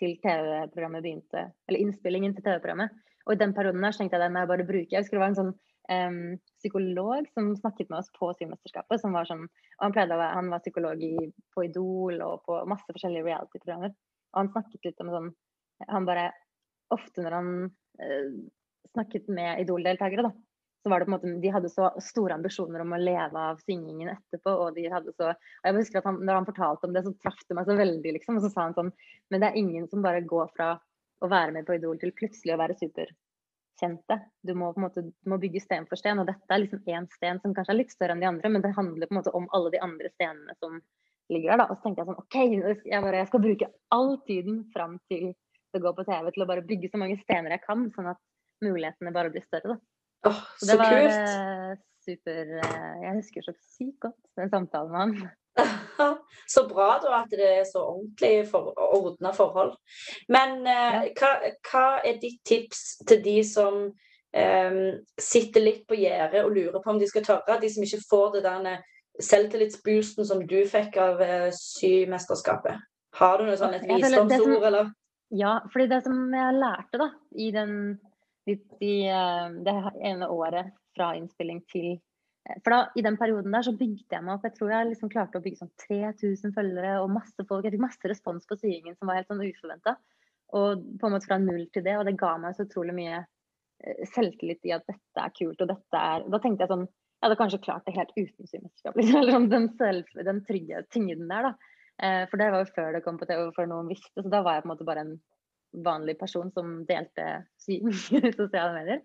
til 0.00 0.16
TV-programmet 0.22 1.04
begynte. 1.04 1.46
Eller 1.68 1.82
innspillingen 1.82 2.34
til 2.36 2.44
TV-programmet. 2.44 2.94
Og 3.26 3.34
i 3.34 3.40
den 3.40 3.54
perioden 3.56 3.84
her 3.84 3.94
så 3.94 4.02
tenkte 4.02 4.18
jeg 4.18 4.26
den 4.26 4.34
må 4.36 4.44
jeg 4.44 4.50
bare 4.52 4.68
bruke. 4.68 4.92
Jeg 4.92 5.02
husker 5.02 5.18
det 5.18 5.22
var 5.22 5.32
en 5.32 5.38
sånn 5.38 5.54
um, 5.90 6.36
psykolog 6.60 7.28
som 7.34 7.50
snakket 7.58 7.90
med 7.90 7.98
oss 8.00 8.10
på 8.18 8.30
Symesterskapet. 8.38 9.00
som 9.02 9.16
var 9.16 9.28
sånn, 9.28 9.46
og 9.78 9.82
Han 9.82 9.96
være, 9.96 10.28
han 10.34 10.50
var 10.52 10.62
psykolog 10.64 11.02
i, 11.02 11.14
på 11.54 11.66
Idol 11.66 12.20
og 12.22 12.44
på 12.46 12.60
masse 12.70 12.86
forskjellige 12.92 13.26
reality-programmer. 13.26 13.94
Og 14.34 14.42
han 14.42 14.52
snakket 14.52 14.90
litt 14.90 15.02
om 15.04 15.12
sånn 15.14 15.32
Han 15.92 16.08
bare 16.08 16.30
Ofte 16.94 17.18
når 17.18 17.34
han 17.34 17.48
uh, 17.66 18.34
snakket 18.94 19.26
med 19.26 19.64
Idol-deltakere, 19.64 20.22
da, 20.22 20.30
så 20.86 20.90
var 20.90 21.02
det 21.02 21.06
på 21.08 21.10
en 21.10 21.14
måte 21.16 21.40
De 21.42 21.50
hadde 21.50 21.68
så 21.72 21.88
store 21.98 22.36
ambisjoner 22.38 22.82
om 22.84 22.92
å 22.94 22.98
leve 23.02 23.40
av 23.50 23.58
syngingen 23.66 24.12
etterpå, 24.12 24.52
og 24.54 24.76
de 24.76 24.84
hadde 24.92 25.10
så 25.16 25.32
Og 25.32 25.64
jeg 25.66 25.74
husker 25.80 25.98
at 25.98 26.06
han, 26.06 26.20
når 26.22 26.38
han 26.38 26.46
fortalte 26.46 26.86
om 26.86 26.92
det, 26.94 27.02
så 27.02 27.10
traff 27.24 27.40
det 27.48 27.56
meg 27.58 27.66
så 27.66 27.74
veldig, 27.74 28.12
liksom. 28.14 28.36
Og 28.38 28.44
så 28.44 28.50
sa 28.52 28.68
han 28.68 28.76
sånn 28.76 28.92
Men 29.32 29.42
det 29.42 29.48
er 29.48 29.58
ingen 29.58 29.88
som 29.90 30.04
bare 30.04 30.20
går 30.22 30.52
fra 30.54 30.76
å 31.24 31.30
være 31.32 31.56
med 31.56 31.66
på 31.66 31.74
Idol 31.74 31.98
til 31.98 32.12
plutselig 32.14 32.54
å 32.54 32.60
være 32.60 32.76
superkjente. 32.78 34.18
Du 34.46 34.52
må 34.54 34.68
på 34.76 34.78
en 34.78 34.86
måte 34.86 35.02
du 35.08 35.10
må 35.32 35.40
bygge 35.42 35.64
sten 35.64 35.88
for 35.90 35.98
sten, 35.98 36.22
og 36.22 36.30
dette 36.30 36.54
er 36.54 36.62
liksom 36.62 36.86
én 36.86 37.08
sten 37.16 37.42
som 37.42 37.56
kanskje 37.56 37.74
er 37.74 37.80
litt 37.80 37.96
større 37.96 38.14
enn 38.14 38.22
de 38.22 38.30
andre, 38.30 38.52
men 38.52 38.62
det 38.62 38.76
handler 38.76 39.10
på 39.10 39.16
en 39.16 39.20
måte 39.24 39.34
om 39.34 39.50
alle 39.56 39.74
de 39.74 39.82
andre 39.82 40.12
stenene 40.14 40.54
som 40.60 40.78
ligger 41.34 41.50
der. 41.50 41.64
da, 41.64 41.68
Og 41.72 41.80
så 41.80 41.88
tenkte 41.88 42.04
jeg 42.04 42.12
sånn 42.12 42.22
OK, 42.22 42.38
jeg, 42.92 43.02
bare, 43.02 43.24
jeg 43.24 43.32
skal 43.32 43.44
bruke 43.48 43.70
all 43.96 44.14
tiden 44.28 44.62
fram 44.76 45.00
til 45.10 45.32
det 45.74 45.82
går 45.82 45.98
på 45.98 46.06
TV 46.06 46.30
til 46.30 46.44
å 46.44 46.48
bare 46.48 46.64
bygge 46.64 46.92
så 46.92 47.00
mange 47.00 47.18
stener 47.24 47.56
jeg 47.56 47.64
kan, 47.66 47.88
sånn 47.96 48.12
at 48.12 48.20
mulighetene 48.64 49.12
bare 49.12 49.32
blir 49.34 49.44
større. 49.44 49.74
da. 49.74 49.95
Oh, 50.26 50.38
så, 50.58 50.66
så 50.66 50.70
det 50.72 50.78
var 50.80 50.94
kult. 50.94 51.16
Eh, 51.16 51.82
super 52.06 52.54
eh, 52.60 52.94
Jeg 53.02 53.18
husker 53.18 53.46
så 53.46 53.56
sykt 53.76 53.98
godt 54.06 54.38
den 54.38 54.52
samtalen 54.52 54.92
med 54.92 55.00
han. 55.00 55.28
så 56.54 56.66
bra 56.68 56.88
da 57.02 57.22
at 57.22 57.30
det 57.32 57.46
er 57.60 57.64
så 57.68 57.82
ordentlig 57.94 58.48
for, 58.50 58.74
ordna 58.76 59.32
forhold. 59.36 59.76
Men 60.28 60.58
eh, 60.66 60.98
ja. 60.98 61.14
hva, 61.20 61.52
hva, 61.70 61.86
er 62.04 62.20
ditt 62.22 62.42
tips 62.46 62.82
til 63.08 63.22
de 63.24 63.38
som 63.46 63.86
eh, 64.36 64.82
sitter 65.18 65.64
litt 65.64 65.86
på 65.88 65.98
gjerdet 65.98 66.44
og 66.44 66.52
lurer 66.56 66.82
på 66.82 66.94
om 66.94 67.00
de 67.00 67.08
skal 67.10 67.24
tørre, 67.26 67.60
de 67.62 67.72
som 67.72 67.86
ikke 67.86 68.04
får 68.10 68.36
det 68.36 68.44
der 68.48 68.84
selvtillitsboosten 69.22 70.26
som 70.28 70.42
du 70.46 70.58
fikk 70.68 70.98
av 71.00 71.22
uh, 71.22 71.48
symesterskapet? 71.56 72.82
Har 73.16 73.38
du 73.38 73.46
noe 73.48 73.56
sånn 73.56 73.76
et 73.78 73.86
visdomsord, 73.88 74.66
eller? 74.68 74.90
Ja, 75.34 75.58
fordi 75.72 75.88
det 75.90 76.02
som 76.04 76.18
jeg 76.34 76.58
lærte 76.60 77.00
da, 77.00 77.08
i 77.40 77.48
den, 77.54 77.96
i, 78.46 78.56
i, 78.80 78.94
eh, 79.10 79.46
det 79.66 79.76
ene 80.06 80.28
året 80.32 80.74
fra 80.96 81.12
innspilling 81.18 81.62
til 81.72 81.88
eh, 81.94 82.58
For 82.64 82.72
da, 82.74 82.80
i 82.96 83.04
den 83.06 83.18
perioden 83.20 83.54
der 83.54 83.66
så 83.66 83.74
bygde 83.76 84.16
jeg 84.16 84.24
meg 84.26 84.36
opp. 84.36 84.46
Jeg 84.46 84.56
tror 84.58 84.74
jeg 84.74 84.90
liksom 84.90 85.12
klarte 85.12 85.40
å 85.40 85.44
bygge 85.44 85.62
sånn 85.62 85.72
3000 85.86 86.54
følgere 86.56 86.98
og 87.02 87.14
masse 87.14 87.48
folk. 87.48 87.64
Jeg 87.66 87.76
fikk 87.76 87.86
masse 87.86 88.12
respons 88.12 88.46
på 88.48 88.58
syingen 88.60 88.98
som 88.98 89.10
var 89.10 89.20
helt 89.20 89.32
sånn 89.32 89.44
uforventa. 89.44 89.96
Og 90.56 90.84
på 91.00 91.08
en 91.08 91.16
måte 91.16 91.26
fra 91.26 91.40
null 91.42 91.64
til 91.74 91.86
det. 91.86 91.96
Og 91.98 92.06
det 92.06 92.18
ga 92.20 92.36
meg 92.40 92.54
så 92.54 92.68
utrolig 92.68 92.94
mye 92.96 93.24
selvtillit 94.14 94.64
i 94.64 94.72
at 94.72 94.86
dette 94.88 95.20
er 95.20 95.34
kult, 95.36 95.60
og 95.60 95.68
dette 95.68 96.00
er 96.00 96.22
Da 96.32 96.38
tenkte 96.40 96.64
jeg 96.64 96.70
sånn 96.70 96.86
jeg 97.16 97.30
hadde 97.30 97.38
kanskje 97.40 97.62
klart 97.64 97.86
det 97.86 97.94
helt 97.96 98.12
uten 98.16 98.48
symesterskap. 98.48 98.96
Liksom. 98.98 99.20
Eller 99.22 99.34
sånn, 99.34 99.48
den, 99.48 99.70
selv, 99.80 100.18
den 100.28 100.42
trygge 100.44 100.82
tyngden 100.92 101.30
der, 101.30 101.48
da. 101.48 101.72
Eh, 102.04 102.24
for 102.28 102.40
det 102.40 102.50
var 102.52 102.62
jo 102.62 102.74
før 102.76 102.90
det 102.92 103.00
kom 103.06 103.16
på 103.16 103.28
TV, 103.28 103.46
før 103.56 103.70
noen 103.70 103.88
visste. 103.88 104.12
Så 104.20 104.28
da 104.32 104.42
var 104.44 104.58
jeg 104.58 104.66
på 104.66 104.68
en 104.68 104.72
måte 104.74 104.88
bare 104.88 105.04
en 105.06 105.14
vanlig 105.84 106.16
person 106.20 106.50
som 106.54 106.80
delte 106.88 107.44
syn 107.60 107.92
i 107.92 108.32
sosiale 108.40 108.72
medier. 108.76 109.02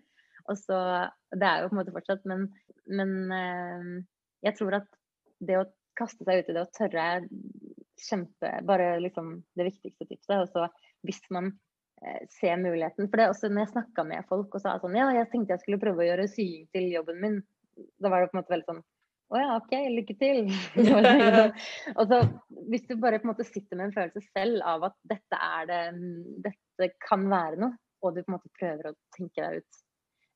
Og 0.50 0.58
så 0.58 0.78
Det 1.30 1.46
er 1.46 1.62
jo 1.62 1.70
på 1.70 1.76
en 1.76 1.80
måte 1.80 1.94
fortsatt, 1.94 2.24
men, 2.28 2.48
men 2.90 3.12
eh, 3.36 3.90
jeg 4.48 4.58
tror 4.58 4.80
at 4.80 4.88
det 5.42 5.58
å 5.60 5.68
kaste 5.98 6.24
seg 6.24 6.42
ut 6.42 6.50
i 6.50 6.56
det 6.56 6.64
og 6.64 6.72
tørre 6.76 7.06
kjempe 8.02 8.50
Bare 8.66 8.96
liksom 9.02 9.34
det 9.58 9.68
viktigste 9.68 10.08
tipset. 10.08 10.40
Og 10.40 10.48
så 10.50 10.66
hvis 11.06 11.22
man 11.34 11.52
eh, 12.02 12.22
ser 12.40 12.58
muligheten 12.62 13.08
For 13.08 13.18
det 13.18 13.26
er 13.26 13.34
også 13.34 13.50
når 13.52 13.66
jeg 13.66 13.74
snakka 13.74 14.06
med 14.08 14.28
folk 14.30 14.54
og 14.56 14.64
sa 14.64 14.78
sånn 14.82 14.98
Ja, 14.98 15.10
jeg 15.14 15.30
tenkte 15.32 15.56
jeg 15.56 15.64
skulle 15.64 15.82
prøve 15.82 16.04
å 16.04 16.08
gjøre 16.10 16.30
sying 16.30 16.66
til 16.74 16.90
jobben 16.94 17.20
min 17.22 17.42
da 17.72 18.10
var 18.12 18.20
det 18.20 18.30
på 18.30 18.36
en 18.36 18.42
måte 18.42 18.52
veldig 18.52 18.68
sånn 18.68 18.82
Å 19.32 19.40
ja, 19.40 19.52
OK, 19.56 19.72
lykke 19.96 20.16
til. 20.20 20.50
og 21.98 22.02
så 22.10 22.18
hvis 22.68 22.84
du 22.88 22.98
bare 23.00 23.20
på 23.20 23.26
en 23.26 23.32
måte 23.32 23.46
sitter 23.48 23.78
med 23.78 23.88
en 23.88 23.94
følelse 23.94 24.20
selv 24.28 24.64
av 24.68 24.90
at 24.90 24.98
dette 25.08 25.38
er 25.38 25.70
det 25.70 25.80
Dette 26.44 26.90
kan 27.04 27.24
være 27.30 27.60
noe, 27.62 27.78
og 28.02 28.12
du 28.12 28.20
på 28.22 28.32
en 28.32 28.36
måte 28.36 28.52
prøver 28.58 28.90
å 28.90 28.98
tenke 29.16 29.40
deg 29.40 29.62
ut 29.62 29.82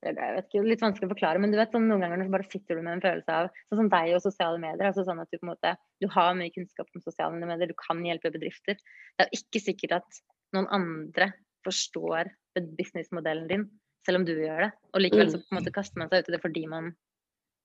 jeg 0.06 0.14
vet 0.14 0.46
ikke, 0.46 0.60
Litt 0.62 0.82
vanskelig 0.84 1.08
å 1.08 1.12
forklare, 1.14 1.40
men 1.42 1.50
du 1.50 1.56
vet 1.58 1.72
sånn, 1.74 1.88
noen 1.90 2.04
ganger 2.04 2.28
bare 2.30 2.46
sitter 2.46 2.78
du 2.78 2.82
med 2.84 2.98
en 2.98 3.02
følelse 3.02 3.32
av 3.32 3.48
sånn 3.66 3.80
som 3.80 3.88
deg 3.90 4.12
og 4.14 4.22
sosiale 4.22 4.60
medier. 4.62 4.84
altså 4.86 5.02
sånn 5.06 5.22
at 5.22 5.32
Du 5.32 5.38
på 5.38 5.46
en 5.48 5.50
måte, 5.50 5.72
du 6.04 6.06
har 6.12 6.36
mye 6.38 6.52
kunnskap 6.54 6.86
om 6.94 7.02
sosiale 7.02 7.40
medier, 7.40 7.72
du 7.72 7.74
kan 7.80 8.04
hjelpe 8.04 8.30
bedrifter. 8.30 8.76
Det 8.76 9.24
er 9.24 9.32
jo 9.32 9.40
ikke 9.40 9.64
sikkert 9.64 9.96
at 9.98 10.20
noen 10.54 10.68
andre 10.70 11.32
forstår 11.66 12.30
businessmodellen 12.78 13.48
din, 13.50 13.66
selv 14.06 14.20
om 14.20 14.28
du 14.28 14.36
gjør 14.36 14.68
det. 14.68 14.70
Og 14.92 15.02
likevel 15.02 15.32
så 15.32 15.40
på 15.40 15.50
en 15.50 15.58
måte 15.58 15.74
kaster 15.74 15.98
man 15.98 16.12
seg 16.12 16.22
ut 16.22 16.30
i 16.30 16.36
det 16.36 16.44
fordi 16.44 16.66
man 16.70 16.92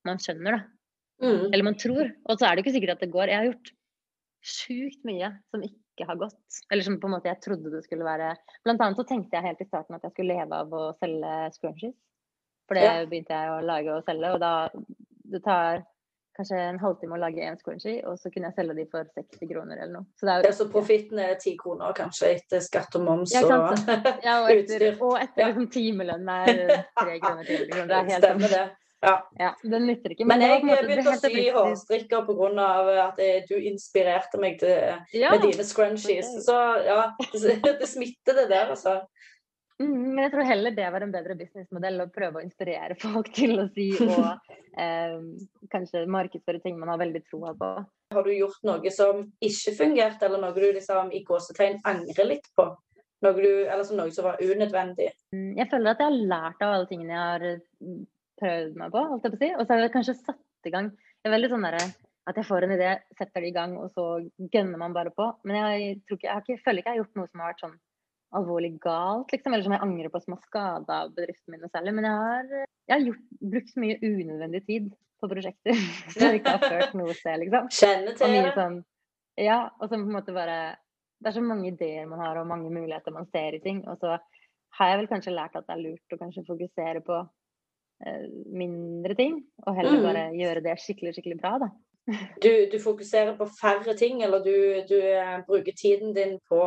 man 0.07 0.21
skjønner 0.21 0.57
det. 0.57 0.61
Mm. 1.21 1.45
Eller 1.51 1.67
man 1.67 1.77
tror. 1.79 2.09
Og 2.25 2.39
så 2.39 2.47
er 2.47 2.55
det 2.55 2.65
ikke 2.65 2.75
sikkert 2.77 2.97
at 2.97 3.05
det 3.05 3.13
går. 3.13 3.31
Jeg 3.31 3.39
har 3.39 3.49
gjort 3.51 3.73
sjukt 4.41 5.03
mye 5.05 5.29
som 5.53 5.65
ikke 5.65 6.07
har 6.07 6.17
gått. 6.17 6.61
Eller 6.73 6.85
som 6.87 6.97
på 7.01 7.09
en 7.09 7.15
måte 7.15 7.29
jeg 7.29 7.41
trodde 7.45 7.73
det 7.73 7.83
skulle 7.85 8.07
være. 8.07 8.33
Blant 8.65 8.81
annet 8.81 8.97
så 8.99 9.05
tenkte 9.07 9.37
jeg 9.37 9.49
helt 9.49 9.61
i 9.61 9.69
starten 9.69 9.97
at 9.97 10.07
jeg 10.07 10.15
skulle 10.15 10.37
leve 10.39 10.63
av 10.63 10.73
å 10.73 10.87
selge 10.97 11.35
scrunchies. 11.57 11.97
For 12.69 12.79
det 12.79 12.87
ja. 12.87 12.99
begynte 13.09 13.37
jeg 13.37 13.51
å 13.51 13.63
lage 13.67 13.95
og 13.97 14.05
selge, 14.07 14.29
og 14.31 14.41
da 14.41 14.53
det 15.31 15.41
tar 15.45 15.81
kanskje 16.37 16.59
en 16.63 16.79
halvtime 16.79 17.17
å 17.17 17.19
lage 17.19 17.43
én 17.43 17.57
scrunchie, 17.59 18.01
og 18.07 18.17
så 18.19 18.31
kunne 18.31 18.49
jeg 18.49 18.57
selge 18.57 18.75
de 18.77 18.85
for 18.91 19.07
60 19.17 19.49
kroner 19.49 19.81
eller 19.81 19.93
noe. 19.97 20.07
Så 20.15 20.27
det 20.27 20.33
er 20.33 20.47
jo 20.47 20.53
Så 20.61 20.67
profitten 20.71 21.19
er 21.19 21.33
ti 21.41 21.55
kroner 21.59 21.95
kanskje 21.97 22.31
etter 22.37 22.63
skatt 22.63 22.95
og 22.99 23.03
moms 23.07 23.33
ja, 23.35 23.43
og, 23.43 23.75
ja, 24.25 24.37
og 24.39 24.51
etter, 24.53 24.61
utstyr? 24.63 24.87
Og 25.03 25.17
etter 25.19 25.51
liksom, 25.51 25.67
timelønn 25.75 26.31
er 26.37 26.53
tre 27.01 27.17
kroner, 27.19 27.43
til. 27.49 27.65
Det 27.67 27.97
er 27.99 28.13
helt 28.13 28.23
Stemmer 28.23 28.55
det. 28.55 28.63
Ja. 29.01 29.15
ja. 29.39 29.51
Den 29.63 29.87
nytter 29.89 30.13
ikke. 30.13 30.27
Men, 30.29 30.43
men 30.43 30.69
jeg 30.69 30.85
begynte 30.85 31.15
å 31.15 31.19
sy 31.21 31.45
hårstrikker 31.55 32.27
pga. 32.27 32.67
at 33.07 33.21
du 33.49 33.55
inspirerte 33.57 34.41
meg 34.41 34.59
til, 34.61 34.99
ja. 35.17 35.33
med 35.33 35.47
dine 35.47 35.65
scrunchies. 35.65 36.29
Så 36.45 36.57
ja, 36.85 37.03
det, 37.33 37.57
det 37.81 37.89
smitter 37.89 38.43
det 38.43 38.47
der, 38.53 38.75
altså. 38.75 38.99
Mm, 39.81 40.13
men 40.13 40.19
jeg 40.25 40.33
tror 40.35 40.45
heller 40.45 40.75
det 40.77 40.89
var 40.93 41.01
en 41.01 41.13
bedre 41.13 41.35
businessmodell 41.39 42.03
å 42.03 42.11
prøve 42.13 42.41
å 42.41 42.45
inspirere 42.45 42.97
folk 43.01 43.31
til 43.33 43.63
å 43.63 43.65
si 43.73 43.89
og 44.05 44.53
eh, 44.83 45.17
kanskje 45.73 46.05
markedsføre 46.11 46.61
ting 46.61 46.77
man 46.79 46.93
har 46.93 47.01
veldig 47.01 47.23
troa 47.29 47.55
på. 47.57 47.73
Har 48.13 48.27
du 48.27 48.31
gjort 48.35 48.61
noe 48.67 48.93
som 48.93 49.25
ikke 49.41 49.73
fungerte, 49.79 50.27
eller 50.27 50.43
noe 50.43 50.53
du 50.53 50.63
liksom, 50.67 51.11
i 51.15 51.23
gåsetegn 51.25 51.81
angrer 51.87 52.33
litt 52.35 52.49
på? 52.57 52.69
Noe, 53.21 53.37
du, 53.37 53.49
eller 53.69 53.85
som 53.85 53.99
noe 53.99 54.13
som 54.13 54.25
var 54.25 54.41
unødvendig? 54.41 55.11
Mm, 55.33 55.53
jeg 55.59 55.69
føler 55.71 55.93
at 55.93 56.01
jeg 56.01 56.09
har 56.09 56.31
lært 56.33 56.65
av 56.65 56.75
alle 56.75 56.89
tingene 56.89 57.13
jeg 57.13 57.21
har 57.21 57.45
mm, 57.85 58.01
prøvd 58.41 58.79
meg 58.81 58.93
på. 58.93 59.03
holdt 59.11 59.27
jeg 59.27 59.35
på 59.35 59.41
si. 59.43 59.51
Og 59.55 59.65
så 59.65 59.73
har 59.73 59.85
jeg 59.85 59.93
kanskje 59.93 60.17
satt 60.19 60.69
i 60.69 60.73
gang 60.73 60.89
Det 60.91 61.29
er 61.29 61.35
veldig 61.35 61.51
sånn 61.53 61.67
der, 61.67 61.77
at 62.29 62.37
jeg 62.37 62.47
får 62.47 62.65
en 62.65 62.73
idé, 62.75 62.91
setter 63.17 63.43
det 63.43 63.49
i 63.49 63.55
gang, 63.55 63.77
og 63.77 63.89
så 63.93 64.05
gønner 64.53 64.81
man 64.81 64.93
bare 64.93 65.13
på. 65.13 65.27
Men 65.45 65.57
jeg, 65.59 65.95
tror 66.05 66.17
ikke, 66.17 66.27
jeg, 66.27 66.33
har 66.33 66.43
ikke, 66.45 66.63
føler 66.65 66.81
ikke 66.81 66.91
jeg 66.91 66.97
har 66.97 67.01
gjort 67.03 67.19
noe 67.19 67.29
som 67.29 67.41
har 67.41 67.51
vært 67.51 67.63
sånn 67.65 67.79
alvorlig 68.39 68.71
galt, 68.79 69.31
liksom, 69.33 69.53
eller 69.53 69.65
som 69.65 69.73
jeg 69.75 69.83
angrer 69.85 70.11
på 70.11 70.21
som 70.23 70.35
har 70.37 70.43
skada 70.45 70.99
bedriften 71.11 71.53
min 71.53 71.63
noe 71.63 71.71
særlig. 71.73 71.93
Men 71.97 72.07
jeg 72.07 72.19
har, 72.21 72.51
jeg 72.87 72.93
har 72.95 73.07
gjort, 73.09 73.25
brukt 73.53 73.73
så 73.73 73.83
mye 73.83 73.97
unødvendig 74.01 74.61
tid 74.69 74.91
på 75.21 75.29
prosjekter 75.31 75.81
som 76.15 76.37
ikke 76.37 76.55
har 76.55 76.63
ført 76.65 76.95
noe 76.97 77.17
sted, 77.17 77.41
liksom. 77.43 77.67
Kjenne 77.81 78.15
til 78.17 78.37
det. 78.37 78.53
Sånn, 78.57 78.79
ja, 79.41 79.59
og 79.77 79.87
så 79.87 79.97
på 79.97 80.01
en 80.03 80.15
måte 80.15 80.35
bare 80.35 80.61
Det 81.21 81.29
er 81.29 81.35
så 81.37 81.43
mange 81.45 81.69
ideer 81.69 82.07
man 82.09 82.21
har, 82.23 82.39
og 82.39 82.49
mange 82.49 82.71
muligheter 82.73 83.13
man 83.13 83.27
ser 83.29 83.57
i 83.57 83.61
ting. 83.63 83.83
Og 83.89 83.99
så 84.01 84.15
har 84.79 84.89
jeg 84.89 85.01
vel 85.01 85.11
kanskje 85.11 85.35
lært 85.35 85.57
at 85.59 85.67
det 85.67 85.75
er 85.75 85.83
lurt 85.83 86.15
å 86.15 86.17
kanskje 86.17 86.47
fokusere 86.47 87.03
på 87.05 87.19
mindre 88.51 89.15
ting, 89.17 89.39
og 89.65 89.75
heller 89.77 89.97
mm. 89.97 90.05
bare 90.07 90.27
gjøre 90.37 90.63
det 90.65 90.77
skikkelig, 90.81 91.15
skikkelig 91.17 91.39
bra, 91.41 91.55
da. 91.61 91.71
Du, 92.41 92.49
du 92.71 92.79
fokuserer 92.81 93.35
på 93.37 93.45
færre 93.59 93.93
ting, 93.97 94.23
eller 94.25 94.41
du, 94.41 94.55
du 94.89 94.97
uh, 94.97 95.37
bruker 95.45 95.75
tiden 95.77 96.15
din 96.17 96.39
på 96.49 96.63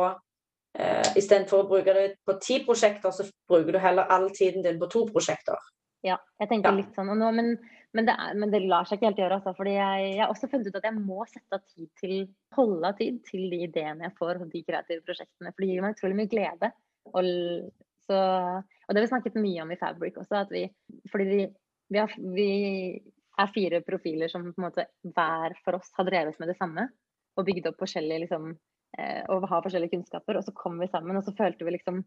Eh, 0.75 1.13
Istedenfor 1.15 1.63
å 1.63 1.69
bruke 1.69 1.93
det 1.95 2.05
på 2.27 2.35
ti 2.43 2.59
prosjekter, 2.65 3.13
så 3.15 3.25
bruker 3.47 3.75
du 3.75 3.79
heller 3.79 4.11
all 4.11 4.27
tiden 4.35 4.65
din 4.65 4.79
på 4.81 4.89
to 4.91 5.05
prosjekter. 5.07 5.59
Ja, 6.05 6.17
jeg 6.41 6.51
tenker 6.51 6.73
ja. 6.73 6.81
litt 6.81 6.97
sånn. 6.97 7.13
Nå, 7.17 7.29
men, 7.33 7.53
men, 7.95 8.07
det 8.07 8.13
er, 8.13 8.35
men, 8.35 8.51
det 8.51 8.59
er, 8.59 8.67
ikke 8.83 9.07
helt 9.07 9.21
gjøre. 9.21 9.39
Altså, 9.39 9.55
fordi 9.57 9.77
jeg, 9.77 10.09
jeg 10.11 10.21
har 10.21 10.33
også 10.33 10.49
funnet 10.51 10.67
ut 10.69 10.79
at 10.81 10.89
jeg 10.89 10.97
må 10.97 11.23
sette 11.31 11.57
av 11.57 11.63
tid 11.63 11.87
til, 12.01 12.17
holde 12.57 12.91
av 12.91 12.99
tid 12.99 13.21
til 13.29 13.47
de 13.53 13.61
ideene 13.69 14.09
jeg 14.09 14.17
får 14.19 14.43
og 14.43 14.51
de 14.51 14.63
kreative 14.67 15.05
prosjektene. 15.07 15.53
For 15.53 15.63
det 15.63 15.71
gir 15.71 15.85
meg 15.85 15.95
utrolig 15.95 16.19
mye 16.19 16.33
glede. 16.35 16.71
Og, 17.13 17.31
så, 18.05 18.19
og 18.61 18.89
det 18.93 19.01
har 19.01 19.05
vi 19.05 19.11
snakket 19.13 19.39
mye 19.41 19.63
om 19.63 19.73
i 19.73 19.79
Fabric 19.79 20.19
også. 20.21 20.43
At 20.43 20.53
vi, 20.53 20.65
fordi 21.11 21.25
vi, 21.29 21.41
vi, 21.93 22.01
har, 22.01 22.13
vi 22.37 22.49
er 23.41 23.51
fire 23.55 23.81
profiler 23.85 24.31
som 24.31 24.47
på 24.51 24.61
en 24.61 24.67
måte 24.67 24.87
hver 25.15 25.57
for 25.65 25.79
oss 25.79 25.91
har 25.97 26.07
drevet 26.09 26.39
med 26.41 26.53
det 26.53 26.57
samme. 26.59 26.87
Og 27.35 27.47
bygd 27.49 27.67
opp 27.67 27.81
forskjellige 27.81 28.25
liksom, 28.25 28.53
Eh, 28.95 29.23
og 29.31 29.47
har 29.49 29.63
forskjellige 29.65 29.95
kunnskaper. 29.95 30.39
Og 30.39 30.45
så 30.47 30.53
kom 30.55 30.79
vi 30.79 30.89
sammen, 30.91 31.17
og 31.17 31.25
så 31.25 31.35
følte 31.37 31.67
vi 31.67 31.75
liksom 31.75 32.01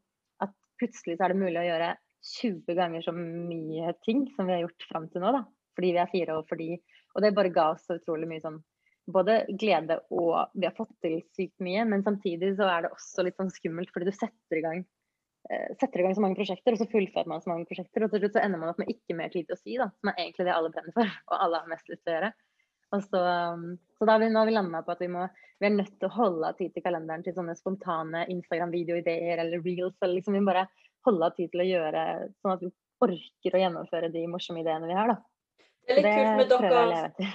at 0.45 0.55
plutselig 0.81 1.19
så 1.19 1.27
er 1.27 1.35
det 1.35 1.43
mulig 1.43 1.61
å 1.61 1.67
gjøre 1.67 1.93
20 2.29 2.79
ganger 2.79 3.05
så 3.05 3.15
mye 3.15 3.93
ting 4.07 4.25
som 4.37 4.49
vi 4.49 4.57
har 4.57 4.65
gjort 4.65 4.89
fram 4.91 5.09
til 5.13 5.25
nå. 5.25 5.33
da. 5.37 5.45
Fordi 5.79 5.93
vi 5.95 6.03
er 6.03 6.11
fire 6.13 6.39
og 6.39 6.49
fordi 6.51 6.73
Og 7.17 7.23
det 7.25 7.35
bare 7.35 7.51
ga 7.51 7.71
oss 7.73 7.87
så 7.89 7.97
utrolig 7.97 8.29
mye 8.31 8.43
sånn 8.43 8.59
både 9.09 9.41
glede 9.59 9.97
og 10.13 10.53
vi 10.53 10.67
har 10.67 10.75
fått 10.77 10.93
til 11.03 11.17
sykt 11.35 11.57
mye, 11.65 11.87
men 11.89 12.03
samtidig 12.05 12.51
så 12.59 12.67
er 12.69 12.85
det 12.85 12.91
også 12.93 13.25
litt 13.25 13.39
sånn 13.41 13.51
skummelt 13.51 13.89
fordi 13.95 14.11
du 14.11 14.13
setter 14.13 14.59
i 14.59 14.63
gang 14.63 14.83
setter 15.81 16.01
i 16.01 16.05
gang 16.05 16.15
så 16.17 16.23
mange 16.25 16.37
prosjekter, 16.37 16.75
og 16.75 16.81
så 16.81 16.89
fullfører 16.93 17.31
man 17.31 17.43
så 17.45 17.53
mange 17.53 17.69
prosjekter. 17.69 18.05
Og 18.05 18.13
til 18.13 18.23
slutt 18.23 18.37
så 18.37 18.43
ender 18.45 18.61
man 18.61 18.73
opp 18.73 18.83
med 18.83 18.93
ikke 18.93 19.17
mer 19.17 19.33
tid 19.33 19.49
til 19.49 19.57
å 19.57 19.61
si, 19.61 19.77
da, 19.81 19.89
som 19.97 20.13
er 20.13 20.21
egentlig 20.21 20.49
det 20.49 20.55
alle 20.55 20.73
brenner 20.75 20.97
for, 20.97 21.15
og 21.31 21.45
alle 21.47 21.63
har 21.63 21.73
mest 21.73 21.93
lyst 21.93 22.05
til 22.05 22.13
å 22.13 22.17
gjøre. 22.19 22.33
Og 22.97 23.05
så, 23.05 23.21
um, 23.21 23.65
så 23.99 24.09
da 24.09 24.15
har 24.15 24.23
vi, 24.23 24.29
nå 24.33 24.41
har 24.41 24.49
vi 24.49 24.55
landa 24.57 24.81
på 24.85 24.95
at 24.95 25.01
vi, 25.05 25.11
må, 25.13 25.27
vi, 25.61 25.69
er 25.69 25.75
nødt 25.75 25.97
til 26.01 26.09
å 26.09 26.15
holde 26.15 26.53
av 26.53 26.61
tid 26.61 26.73
til 26.73 26.85
kalenderen 26.85 27.25
til 27.25 27.35
sånne 27.37 27.57
spontane 27.59 28.23
Instagram-videoideer 28.33 29.43
eller 29.45 29.65
reels. 29.65 29.97
eller 30.01 30.17
liksom 30.17 30.39
Vi 30.39 30.45
må 30.45 30.53
bare 30.53 30.69
holde 31.09 31.29
av 31.29 31.37
tid 31.37 31.53
til 31.53 31.65
å 31.65 31.69
gjøre 31.69 32.05
sånn 32.41 32.55
at 32.55 32.65
vi 32.65 32.73
orker 33.05 33.57
å 33.57 33.61
gjennomføre 33.63 34.09
de 34.15 34.25
morsomme 34.31 34.65
ideene 34.65 34.89
vi 34.89 34.97
har. 34.97 35.13
da. 35.13 35.19
Det 35.89 35.95
er 35.95 36.01
litt 36.01 36.17
kult 36.17 36.41
med 36.41 36.73
dere. 36.73 37.29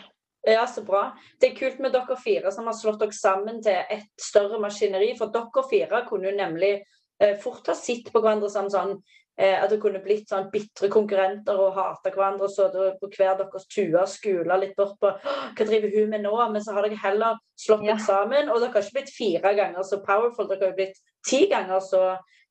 Ja, 0.44 0.66
så 0.68 0.84
bra. 0.84 1.06
Det 1.40 1.52
er 1.52 1.56
kult 1.56 1.80
med 1.80 1.94
dere 1.96 2.18
fire 2.20 2.52
som 2.52 2.66
har 2.68 2.76
slått 2.76 3.00
dere 3.00 3.16
sammen 3.16 3.62
til 3.64 3.78
et 3.94 4.10
større 4.20 4.60
maskineri. 4.60 5.14
For 5.20 5.32
dere 5.32 5.64
fire 5.70 6.02
kunne 6.10 6.32
jo 6.32 6.36
nemlig 6.36 6.74
eh, 6.82 7.00
fort 7.44 7.68
ha 7.70 7.76
sett 7.78 8.10
på 8.12 8.20
hverandre 8.20 8.50
som 8.52 8.72
sånn 8.74 8.98
Eh, 9.40 9.64
at 9.64 9.72
det 9.72 9.80
kunne 9.82 9.98
blitt 10.04 10.30
sånn 10.30 10.52
bitre 10.54 10.92
konkurrenter 10.94 11.58
og 11.58 11.74
hata 11.74 12.12
hverandre. 12.14 12.50
Så 12.54 12.68
på 13.00 13.10
hver 13.16 13.40
deres 13.40 13.66
tue 13.66 13.98
og 13.98 14.12
skule 14.12 14.60
litt 14.62 14.76
bort 14.78 15.00
på 15.02 15.10
hva 15.10 15.66
driver 15.66 15.96
hun 15.96 16.12
med 16.14 16.22
nå? 16.26 16.36
Men 16.54 16.62
så 16.62 16.76
har 16.76 16.86
dere 16.86 17.00
heller 17.02 17.40
slått 17.58 17.88
ja. 17.88 17.98
sammen. 17.98 18.52
Og 18.54 18.62
dere 18.62 18.76
har 18.76 18.86
ikke 18.86 19.00
blitt 19.00 19.16
fire 19.16 19.56
ganger 19.58 19.90
så 19.90 20.04
powerful, 20.06 20.50
dere 20.52 20.70
har 20.70 20.78
blitt 20.78 21.02
ti 21.26 21.48
ganger 21.50 21.82
så 21.82 22.04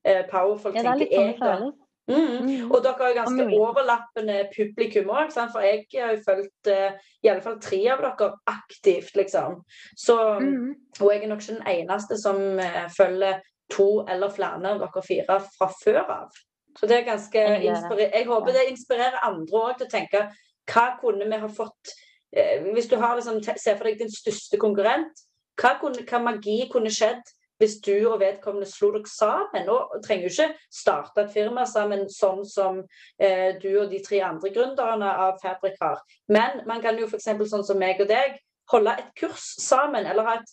eh, 0.03 0.25
powerful, 0.27 0.75
ja, 0.75 0.83
tenker 0.89 1.07
jeg. 1.07 1.39
Sånn 1.39 1.69
mm. 1.69 1.79
Mm. 2.11 2.67
Og 2.67 2.81
dere 2.83 2.99
har 2.99 3.15
ganske 3.15 3.47
overlappende 3.55 4.41
publikum 4.51 5.13
òg, 5.15 5.31
for 5.31 5.63
jeg 5.63 5.85
har 5.93 6.17
jo 6.17 6.19
fulgt 6.25 6.67
uh, 6.67 6.97
i 7.23 7.31
alle 7.31 7.45
fall 7.45 7.61
tre 7.63 7.79
av 7.93 8.03
dere 8.03 8.27
aktivt, 8.51 9.15
liksom. 9.15 9.61
Så, 9.95 10.17
mm. 10.43 10.99
Og 10.99 11.13
jeg 11.13 11.23
er 11.23 11.31
nok 11.31 11.45
ikke 11.45 11.61
den 11.61 11.71
eneste 11.77 12.19
som 12.19 12.43
uh, 12.59 12.83
følger 12.91 13.39
to 13.71 14.05
eller 14.09 14.33
flere 14.33 14.73
av 14.73 14.81
dere 14.81 15.05
fire 15.05 15.37
fra 15.57 15.69
før 15.83 16.01
av. 16.03 16.41
Så 16.79 16.89
det 16.89 16.97
er 16.97 17.05
ganske 17.05 17.39
Jeg 17.39 18.25
håper 18.25 18.55
det 18.55 18.69
inspirerer 18.71 19.21
andre 19.27 19.59
òg 19.59 19.77
til 19.77 19.87
å 19.87 19.93
tenke 19.93 20.23
hva 20.71 20.87
kunne 20.99 21.27
vi 21.29 21.37
ha 21.37 21.49
fått 21.51 21.93
eh, 22.35 22.63
Hvis 22.73 22.89
du 22.89 22.97
har 22.97 23.15
liksom, 23.19 23.41
ser 23.43 23.77
for 23.77 23.89
deg 23.89 23.99
din 23.99 24.11
største 24.11 24.57
konkurrent, 24.57 25.23
hva, 25.59 25.75
kunne, 25.81 26.05
hva 26.07 26.21
magi 26.23 26.63
kunne 26.71 26.91
skjedd 26.93 27.21
hvis 27.61 27.77
du 27.85 27.93
og 28.09 28.17
vedkommende 28.19 28.67
slo 28.67 28.89
dere 28.95 29.07
sammen? 29.07 29.69
Og 29.69 29.99
trenger 30.03 30.25
jo 30.27 30.31
ikke 30.33 30.63
starte 30.73 31.23
et 31.23 31.35
firma 31.35 31.67
sammen 31.69 32.07
sånn 32.11 32.41
som 32.49 32.81
eh, 33.21 33.53
du 33.61 33.69
og 33.83 33.93
de 33.93 34.01
tre 34.03 34.23
andre 34.25 34.51
gründerne 34.55 35.11
av 35.27 35.37
Fabrik 35.43 35.77
har. 35.81 36.01
Men 36.27 36.63
man 36.67 36.81
kan 36.83 36.97
jo 36.99 37.07
f.eks. 37.07 37.29
sånn 37.51 37.67
som 37.67 37.79
meg 37.79 38.01
og 38.01 38.09
deg 38.09 38.39
holde 38.71 38.97
et 38.97 39.13
kurs 39.19 39.45
sammen, 39.61 40.07
eller 40.09 40.27
ha 40.27 40.35
et 40.39 40.51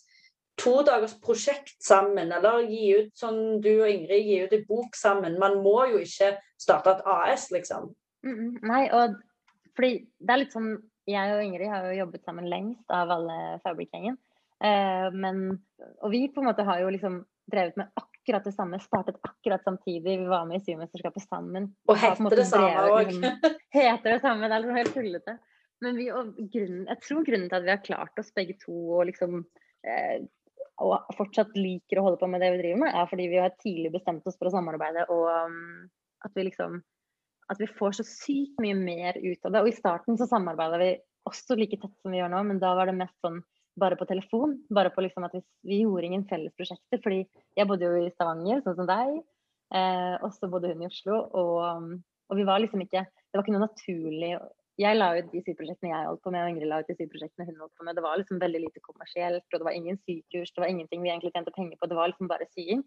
to 0.61 0.73
dagers 0.85 1.15
prosjekt 1.23 1.75
sammen, 1.83 2.31
eller 2.35 2.61
gi 2.69 2.91
ut 2.99 3.11
sånn 3.17 3.59
du 3.63 3.71
og 3.79 3.89
Ingrid 3.89 4.27
gir 4.27 4.47
ut 4.47 4.55
en 4.57 4.67
bok 4.69 4.95
sammen. 4.97 5.39
Man 5.41 5.59
må 5.65 5.77
jo 5.91 6.01
ikke 6.03 6.35
starte 6.61 6.95
et 6.95 7.03
AS, 7.09 7.49
liksom. 7.53 7.91
Mm, 8.25 8.61
nei, 8.69 8.85
og 8.93 9.17
fordi 9.75 10.03
det 10.21 10.33
er 10.33 10.41
litt 10.43 10.53
sånn 10.53 10.73
Jeg 11.09 11.31
og 11.33 11.41
Ingrid 11.41 11.71
har 11.71 11.87
jo 11.89 11.95
jobbet 11.97 12.27
sammen 12.27 12.45
lengst 12.51 12.93
av 12.93 13.09
alle 13.09 13.37
Fabric-gjengen. 13.63 14.19
Eh, 14.61 15.07
men 15.17 15.47
Og 16.03 16.11
vi 16.13 16.27
på 16.29 16.43
en 16.43 16.51
måte 16.51 16.65
har 16.67 16.83
jo 16.83 16.91
liksom 16.93 17.23
drevet 17.51 17.79
med 17.79 17.89
akkurat 17.97 18.45
det 18.45 18.53
samme, 18.53 18.79
startet 18.79 19.17
akkurat 19.25 19.63
samtidig. 19.65 20.19
Vi 20.19 20.29
var 20.29 20.45
med 20.45 20.61
i 20.61 20.65
Syvmesterskapet 20.65 21.25
sammen. 21.25 21.71
Og 21.89 21.97
heter 21.97 22.37
det 22.37 22.45
samme 22.47 22.83
òg. 22.85 23.09
Liksom, 23.09 23.55
heter 23.73 24.13
det 24.13 24.19
samme. 24.21 24.45
Det 24.45 24.55
er 24.55 24.63
liksom 24.63 24.77
helt 24.77 24.93
tullete. 24.93 25.37
Men 25.81 25.97
vi, 25.97 26.11
og 26.13 26.35
grunnen, 26.37 26.85
jeg 26.85 27.01
tror 27.01 27.25
grunnen 27.25 27.49
til 27.49 27.57
at 27.57 27.65
vi 27.65 27.73
har 27.73 27.81
klart 27.81 28.21
oss 28.21 28.29
begge 28.37 28.53
to 28.61 28.75
og 28.99 29.07
liksom 29.09 29.39
eh, 29.81 30.21
og 30.81 31.13
fortsatt 31.17 31.53
liker 31.57 31.99
å 31.99 32.05
holde 32.07 32.19
på 32.21 32.29
med 32.31 32.41
det 32.43 32.51
vi 32.55 32.61
driver 32.63 32.81
med, 32.83 32.95
er 32.95 33.09
fordi 33.09 33.27
vi 33.31 33.39
har 33.41 33.53
tidlig 33.61 33.93
bestemt 33.93 34.25
oss 34.27 34.37
for 34.39 34.49
å 34.49 34.53
samarbeide, 34.55 35.05
og 35.13 35.29
um, 35.29 35.87
at 36.25 36.35
vi 36.37 36.47
liksom 36.49 36.81
at 37.51 37.59
vi 37.59 37.67
får 37.67 37.97
så 37.97 38.05
sykt 38.07 38.61
mye 38.63 38.75
mer 38.77 39.17
ut 39.19 39.47
av 39.47 39.51
det. 39.51 39.61
Og 39.61 39.71
i 39.71 39.75
starten 39.75 40.15
så 40.19 40.27
samarbeida 40.29 40.77
vi 40.79 40.91
også 41.27 41.57
like 41.59 41.77
tett 41.81 41.93
som 41.99 42.13
vi 42.13 42.21
gjør 42.21 42.31
nå, 42.31 42.43
men 42.47 42.61
da 42.61 42.71
var 42.77 42.87
det 42.87 42.95
mest 42.95 43.17
sånn 43.25 43.41
bare 43.79 43.97
på 43.99 44.07
telefon. 44.07 44.55
Bare 44.73 44.91
på 44.93 45.03
liksom 45.03 45.25
at 45.27 45.35
vi, 45.35 45.41
vi 45.67 45.81
gjorde 45.81 46.07
ingen 46.07 46.23
felles 46.29 46.55
prosjekter. 46.55 47.01
Fordi 47.03 47.25
jeg 47.57 47.67
bodde 47.67 47.87
jo 47.87 48.05
i 48.05 48.13
Stavanger, 48.13 48.63
sånn 48.63 48.77
som 48.79 48.89
deg. 48.89 49.19
Eh, 49.75 50.15
og 50.19 50.31
så 50.35 50.49
bodde 50.51 50.71
hun 50.71 50.85
i 50.85 50.89
Oslo. 50.89 51.19
Og, 51.41 51.53
um, 51.65 51.91
og, 52.29 52.39
vi 52.39 52.47
var 52.47 52.63
liksom 52.63 52.83
ikke 52.85 53.03
Det 53.03 53.37
var 53.37 53.45
ikke 53.45 53.55
noe 53.57 53.67
naturlig 53.67 54.31
jeg 54.79 54.97
la 54.97 55.09
ut 55.17 55.27
de 55.33 55.41
syprosjektene 55.43 55.91
jeg 55.91 56.07
holdt 56.07 56.23
på 56.23 56.31
med, 56.33 56.45
og 56.45 56.53
Ingrid 56.53 56.69
la 56.71 56.79
ut 56.81 56.89
de 56.89 56.95
syprosjektene 56.95 57.47
hun 57.49 57.59
holdt 57.59 57.75
på 57.77 57.85
med. 57.85 57.97
Det 57.97 58.03
var 58.05 58.21
liksom 58.21 58.39
veldig 58.41 58.61
lite 58.63 58.83
kommersielt, 58.85 59.45
og 59.51 59.57
det 59.59 59.67
var 59.67 59.77
ingen 59.77 59.99
sykurs, 60.07 60.53
det 60.55 60.63
var 60.63 60.71
ingenting 60.71 61.03
vi 61.03 61.11
egentlig 61.11 61.33
tjente 61.35 61.53
penger 61.55 61.77
på. 61.77 61.89
Det 61.91 61.97
var 61.97 62.11
liksom 62.11 62.31
bare 62.31 62.47
sying. 62.55 62.85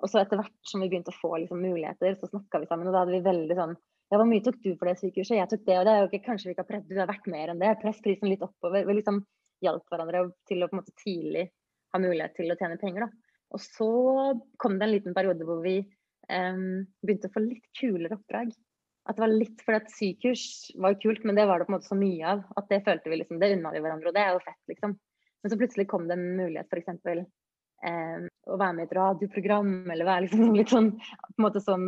Og 0.00 0.10
så 0.10 0.22
etter 0.22 0.40
hvert 0.40 0.68
som 0.68 0.82
vi 0.82 0.88
begynte 0.90 1.12
å 1.12 1.20
få 1.20 1.30
liksom 1.42 1.62
muligheter, 1.62 2.16
så 2.18 2.28
snakka 2.30 2.62
vi 2.62 2.68
sammen, 2.70 2.88
og 2.88 2.96
da 2.96 3.04
hadde 3.04 3.16
vi 3.16 3.24
veldig 3.28 3.56
sånn 3.58 3.78
Ja, 4.10 4.18
hvor 4.18 4.26
mye 4.26 4.42
tok 4.42 4.56
du 4.64 4.72
for 4.74 4.90
det 4.90 4.96
sykehuset? 4.98 5.36
Jeg 5.36 5.50
tok 5.52 5.60
det, 5.68 5.76
og 5.78 5.84
det 5.86 5.92
er 5.92 6.00
jo 6.00 6.08
ikke 6.08 6.24
Kanskje 6.24 6.48
vi 6.48 6.54
ikke 6.56 6.64
har 6.64 6.70
prøvd, 6.72 6.88
du 6.88 6.98
har 6.98 7.10
vært 7.12 7.28
mer 7.30 7.52
enn 7.52 7.60
det. 7.62 7.68
Press 7.78 8.00
prisen 8.02 8.26
litt 8.32 8.42
oppover. 8.42 8.82
Vi 8.88 8.96
liksom 8.98 9.20
hjalp 9.62 9.92
hverandre 9.92 10.24
til 10.50 10.64
å 10.64 10.68
på 10.70 10.74
en 10.74 10.80
måte 10.80 10.96
tidlig 10.98 11.44
ha 11.94 12.00
mulighet 12.00 12.34
til 12.34 12.50
å 12.50 12.56
tjene 12.58 12.80
penger, 12.80 13.06
da. 13.06 13.30
Og 13.54 13.62
så 13.62 13.90
kom 14.62 14.78
det 14.78 14.86
en 14.86 14.94
liten 14.94 15.14
periode 15.14 15.46
hvor 15.46 15.62
vi 15.62 15.76
um, 16.30 16.82
begynte 17.04 17.30
å 17.30 17.34
få 17.34 17.42
litt 17.44 17.66
kulere 17.78 18.16
oppdrag. 18.18 18.52
At 19.08 19.16
det 19.16 19.22
var 19.24 19.32
litt 19.32 19.62
fordi 19.64 19.80
at 19.80 19.92
sykurs 19.94 20.44
var 20.80 20.98
kult, 21.00 21.22
men 21.24 21.38
det 21.38 21.46
var 21.48 21.58
det 21.58 21.66
på 21.68 21.72
en 21.72 21.78
måte 21.78 21.88
så 21.88 21.98
mye 21.98 22.34
av 22.34 22.42
at 22.60 22.68
det 22.70 22.82
følte 22.86 23.10
vi 23.10 23.20
liksom, 23.20 23.38
det 23.40 23.54
unna 23.56 23.72
vi 23.74 23.82
hverandre, 23.82 24.10
og 24.10 24.16
det 24.16 24.24
er 24.24 24.34
jo 24.34 24.42
fett, 24.44 24.60
liksom. 24.72 24.96
Men 25.40 25.52
så 25.52 25.58
plutselig 25.60 25.86
kom 25.88 26.08
det 26.08 26.18
en 26.18 26.26
mulighet 26.36 26.74
f.eks. 26.74 26.90
Eh, 27.80 28.26
å 28.52 28.58
være 28.60 28.74
med 28.76 28.84
i 28.84 28.88
et 28.90 28.96
radioprogram, 28.98 29.70
eller 29.88 30.08
være 30.08 30.26
liksom 30.26 30.50
litt 30.58 30.72
sånn 30.72 30.90
på 31.00 31.38
en 31.38 31.46
måte 31.46 31.62
sånn 31.64 31.86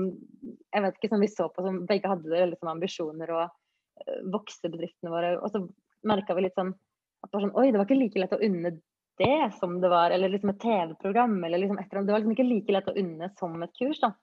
Jeg 0.72 0.84
vet 0.86 0.96
ikke, 0.96 1.10
som 1.12 1.24
vi 1.24 1.28
så 1.28 1.48
på 1.52 1.66
som 1.66 1.82
begge 1.88 2.08
hadde 2.08 2.32
det, 2.32 2.46
liksom 2.54 2.70
ambisjoner 2.72 3.34
og 3.36 3.44
uh, 3.44 4.22
vokse 4.32 4.70
bedriftene 4.72 5.12
våre. 5.12 5.34
Og 5.40 5.52
så 5.52 5.66
merka 6.08 6.36
vi 6.38 6.46
litt 6.46 6.56
sånn 6.56 6.72
at 6.72 7.28
det 7.28 7.36
var 7.36 7.44
sånn 7.44 7.58
Oi, 7.60 7.68
det 7.68 7.78
var 7.78 7.86
ikke 7.86 8.00
like 8.00 8.22
lett 8.22 8.34
å 8.34 8.40
unne 8.42 8.72
det 9.20 9.50
som 9.58 9.76
det 9.82 9.90
var, 9.92 10.10
eller 10.10 10.32
liksom 10.32 10.54
et 10.54 10.62
TV-program, 10.62 11.36
eller 11.44 11.60
liksom 11.60 11.76
et 11.78 11.84
eller 11.84 12.00
annet. 12.00 12.08
Det 12.08 12.14
var 12.14 12.22
liksom 12.22 12.36
ikke 12.38 12.48
like 12.48 12.74
lett 12.74 12.88
å 12.88 12.96
unne 13.02 13.28
som 13.38 13.60
et 13.62 13.74
kurs, 13.76 14.00
da. 14.00 14.14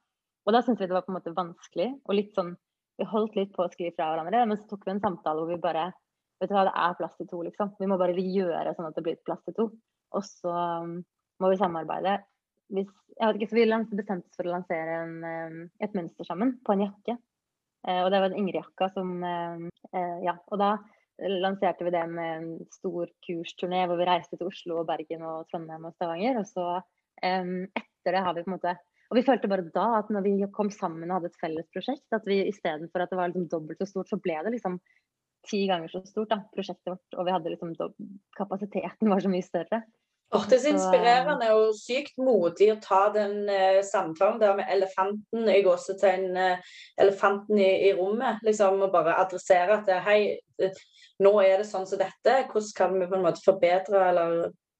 Og 0.44 0.56
da 0.56 0.64
syntes 0.64 0.82
vi 0.82 0.88
det 0.90 0.96
var 0.96 1.06
på 1.06 1.12
en 1.12 1.18
måte 1.20 1.36
vanskelig, 1.36 1.88
og 2.02 2.16
litt 2.18 2.34
sånn 2.34 2.50
Vi 3.00 3.08
holdt 3.08 3.36
litt 3.38 3.52
på 3.56 3.64
å 3.64 3.72
skrive 3.72 3.94
fra 3.96 4.10
hverandre, 4.10 4.44
men 4.44 4.58
så 4.60 4.66
tok 4.68 4.82
vi 4.84 4.92
en 4.92 5.00
samtale 5.00 5.40
hvor 5.40 5.54
vi 5.54 5.62
bare 5.62 5.90
Vet 6.40 6.48
du 6.48 6.54
hva, 6.56 6.62
det 6.64 6.72
er 6.72 6.94
plass 6.96 7.16
til 7.18 7.26
to, 7.28 7.38
liksom. 7.44 7.74
Vi 7.76 7.86
må 7.88 7.98
bare 8.00 8.16
gjøre 8.16 8.70
sånn 8.72 8.86
at 8.88 8.94
det 8.96 9.02
blir 9.04 9.18
plass 9.28 9.42
til 9.44 9.52
to. 9.58 9.66
Og 10.16 10.22
så 10.24 10.52
um, 10.80 10.94
må 11.36 11.50
vi 11.52 11.58
samarbeide. 11.60 12.14
Hvis, 12.72 12.88
jeg 13.12 13.26
vet 13.26 13.36
ikke, 13.36 13.48
så 13.50 13.58
Vi 13.58 13.98
bestemte 13.98 14.30
oss 14.30 14.38
for 14.38 14.48
å 14.48 14.54
lansere 14.54 14.94
en, 15.02 15.58
et 15.84 15.98
mønster 15.98 16.24
sammen 16.24 16.54
på 16.64 16.72
en 16.72 16.86
jakke. 16.86 17.18
Eh, 17.84 18.00
og 18.00 18.08
det 18.08 18.22
var 18.22 18.32
en 18.32 18.38
Ingrid-jakka 18.40 18.88
som 18.96 19.12
eh, 19.20 19.68
Ja. 20.24 20.38
Og 20.48 20.62
da 20.62 20.70
lanserte 21.20 21.84
vi 21.84 21.92
det 21.92 22.06
med 22.08 22.30
en 22.38 22.50
stor 22.72 23.12
kursturné 23.26 23.84
hvor 23.84 24.00
vi 24.00 24.08
reiste 24.08 24.40
til 24.40 24.48
Oslo, 24.48 24.80
og 24.80 24.88
Bergen, 24.88 25.26
og 25.28 25.44
Trondheim 25.52 25.90
og 25.90 25.96
Stavanger. 25.98 26.40
Og 26.40 26.48
så 26.48 26.70
etter 27.20 28.16
det 28.16 28.24
har 28.24 28.32
vi 28.32 28.46
på 28.46 28.48
en 28.48 28.56
måte 28.56 28.78
Og 29.10 29.18
vi 29.18 29.26
følte 29.26 29.50
bare 29.50 29.66
da 29.74 29.86
at 29.98 30.10
når 30.14 30.26
vi 30.26 30.34
kom 30.54 30.70
sammen 30.70 31.10
og 31.10 31.18
hadde 31.18 31.32
et 31.32 31.40
felles 31.40 31.70
prosjekt, 31.74 32.06
at 32.14 32.26
vi 32.30 32.44
istedenfor 32.46 33.02
at 33.02 33.10
det 33.10 33.18
var 33.18 33.32
liksom 33.32 33.48
dobbelt 33.50 33.80
så 33.82 33.88
stort, 33.90 34.10
så 34.10 34.20
ble 34.22 34.36
det 34.46 34.54
liksom 34.54 34.78
ti 35.48 35.64
ganger 35.66 35.90
så 35.90 36.02
stort, 36.06 36.30
da, 36.30 36.42
prosjektet 36.54 36.92
vårt. 36.92 37.16
Og 37.16 37.26
vi 37.26 37.34
hadde 37.34 37.54
liksom 37.54 37.74
kapasiteten 38.38 39.10
var 39.10 39.24
så 39.24 39.32
mye 39.32 39.46
større. 39.46 39.82
Det 40.30 40.54
er 40.54 40.62
så 40.62 40.70
inspirerende 40.70 41.48
og 41.58 41.72
sykt 41.74 42.20
modig 42.22 42.68
å 42.70 42.76
ta 42.78 43.00
den 43.10 43.48
uh, 43.50 43.80
samtalen 43.82 44.38
der 44.38 44.54
med 44.60 44.70
elefanten 44.70 45.48
i 45.50 45.58
gåsetegn, 45.66 46.28
uh, 46.38 46.76
elefanten 47.02 47.58
i, 47.58 47.70
i, 47.88 47.90
rommet. 47.98 48.38
liksom, 48.46 48.78
Og 48.78 48.92
bare 48.94 49.16
adressere 49.18 49.80
at 49.80 49.90
hei, 50.06 50.20
uh, 50.62 50.84
nå 51.18 51.34
er 51.42 51.58
det 51.58 51.66
sånn 51.66 51.88
som 51.90 51.98
dette. 51.98 52.36
Hvordan 52.52 52.76
kan 52.78 52.94
vi 52.94 53.10
på 53.10 53.18
en 53.18 53.26
måte 53.26 53.42
forbedre 53.42 54.04
eller 54.12 54.36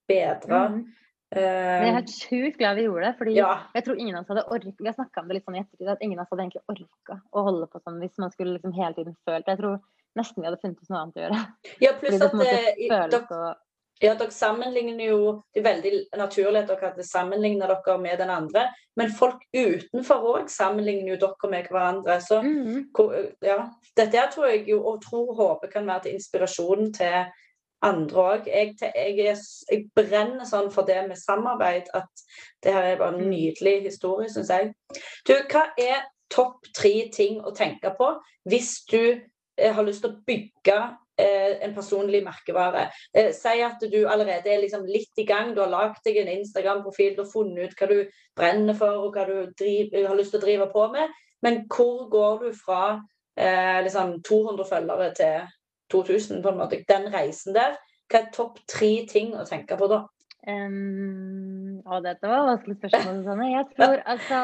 bedre? 0.06 0.62
Mm. 0.76 0.84
Jeg 1.30 1.86
er 1.86 1.94
helt 1.94 2.10
sjukt 2.10 2.58
glad 2.58 2.74
vi 2.74 2.88
gjorde 2.88 3.06
det. 3.06 3.14
fordi 3.18 3.36
ja. 3.36 3.50
jeg 3.76 3.84
tror 3.86 3.98
ingen 4.02 4.16
av 4.18 4.24
oss 4.24 4.32
hadde 4.32 4.42
orka 4.50 4.82
Vi 4.82 4.88
har 4.88 4.96
snakka 4.96 5.22
om 5.22 5.28
det 5.30 5.36
litt 5.36 5.46
sånn 5.46 5.56
i 5.58 5.62
ettertid, 5.62 5.90
at 5.92 6.02
ingen 6.02 6.18
av 6.18 6.24
oss 6.24 6.34
hadde 6.34 6.46
egentlig 6.48 6.62
orka 6.74 7.18
å 7.30 7.44
holde 7.46 7.68
på 7.70 7.82
sånn 7.84 8.00
hvis 8.02 8.18
man 8.18 8.32
skulle 8.34 8.56
liksom 8.56 8.74
hele 8.74 8.96
tiden 8.96 9.16
følt 9.28 9.50
Jeg 9.52 9.60
tror 9.60 9.76
nesten 10.18 10.42
vi 10.42 10.48
hadde 10.48 10.60
funnet 10.62 10.82
oss 10.82 10.90
noe 10.90 11.02
annet 11.04 11.18
å 11.18 11.24
gjøre. 11.24 11.42
Ja, 11.84 11.92
pluss 12.00 12.24
at 12.26 12.34
dere, 12.34 13.52
ja, 14.00 14.14
dere 14.16 14.32
sammenligner 14.34 15.04
jo 15.04 15.18
Det 15.52 15.60
er 15.60 15.68
veldig 15.68 15.92
naturlig 16.18 16.62
at 16.64 16.72
dere 16.72 16.88
hadde 16.88 17.06
sammenligna 17.06 17.68
dere 17.70 17.98
med 18.02 18.18
den 18.18 18.32
andre, 18.34 18.66
men 18.98 19.12
folk 19.14 19.44
utenfor 19.54 20.26
òg 20.32 20.50
sammenligner 20.50 21.14
jo 21.14 21.20
dere 21.28 21.52
med 21.52 21.68
hverandre. 21.70 22.16
Så 22.24 22.40
mm. 22.42 22.88
ja, 23.44 23.60
dette 23.96 24.26
tror 24.34 24.50
jeg 24.50 24.66
jo 24.72 24.80
og 24.82 24.98
tror 25.04 25.30
håper 25.38 25.70
kan 25.76 25.86
være 25.86 26.08
til 26.08 26.18
inspirasjon 26.18 26.90
til 26.96 27.30
andre 27.86 28.22
òg. 28.34 28.48
Jeg, 28.50 28.74
jeg, 28.82 29.36
jeg, 29.70 29.82
brenner 29.96 30.46
sånn 30.48 30.70
for 30.74 30.88
det 30.88 31.00
med 31.08 31.20
samarbeid 31.20 31.90
at 31.96 32.24
det 32.64 32.74
her 32.76 32.92
er 32.92 33.00
bare 33.00 33.16
en 33.16 33.24
mm. 33.24 33.30
nydelig 33.32 33.76
historie, 33.88 34.30
syns 34.32 34.52
jeg. 34.52 34.72
Du, 35.28 35.34
hva 35.52 35.68
er 35.80 36.08
topp 36.30 36.68
tre 36.76 36.94
ting 37.12 37.40
å 37.42 37.54
tenke 37.56 37.92
på 37.98 38.12
hvis 38.50 38.76
du 38.90 39.00
eh, 39.02 39.72
har 39.74 39.86
lyst 39.86 40.04
til 40.04 40.12
å 40.12 40.20
bygge 40.26 40.80
Eh, 41.20 41.64
en 41.64 41.74
personlig 41.74 42.22
merkevare. 42.24 42.86
Eh, 43.12 43.32
si 43.36 43.60
at 43.60 43.82
du 43.92 43.98
allerede 44.08 44.48
er 44.48 44.60
liksom 44.62 44.86
litt 44.88 45.18
i 45.20 45.26
gang, 45.28 45.52
du 45.54 45.60
har 45.60 45.72
lagd 45.72 45.98
deg 46.06 46.20
en 46.22 46.30
Instagram-profil, 46.32 47.16
du 47.16 47.24
har 47.24 47.32
funnet 47.32 47.66
ut 47.66 47.80
hva 47.80 47.88
du 47.90 47.98
brenner 48.38 48.78
for 48.78 49.04
og 49.04 49.16
hva 49.16 49.26
du 49.28 49.50
driver, 49.58 50.06
har 50.08 50.16
lyst 50.16 50.32
til 50.32 50.40
å 50.40 50.44
drive 50.46 50.68
på 50.72 50.86
med. 50.94 51.12
Men 51.44 51.64
hvor 51.68 52.06
går 52.12 52.44
du 52.44 52.48
fra 52.56 52.84
eh, 53.36 53.80
liksom 53.84 54.20
200 54.24 54.68
følgere 54.70 55.10
til 55.18 55.50
2000, 55.92 56.40
på 56.44 56.52
en 56.52 56.60
måte? 56.60 56.80
Den 56.88 57.10
reisen 57.12 57.56
der. 57.56 57.76
Hva 58.10 58.22
er 58.22 58.32
topp 58.34 58.58
tre 58.70 58.92
ting 59.10 59.34
å 59.38 59.46
tenke 59.48 59.78
på 59.78 59.90
da? 59.90 60.04
Um, 60.48 61.82
å, 61.84 61.98
dette 62.00 62.28
var 62.30 62.46
vanskelig 62.48 62.78
spørsmål, 62.78 63.20
Susanne. 63.20 63.50
Jeg 63.52 63.66
tror 63.74 64.00
altså 64.14 64.38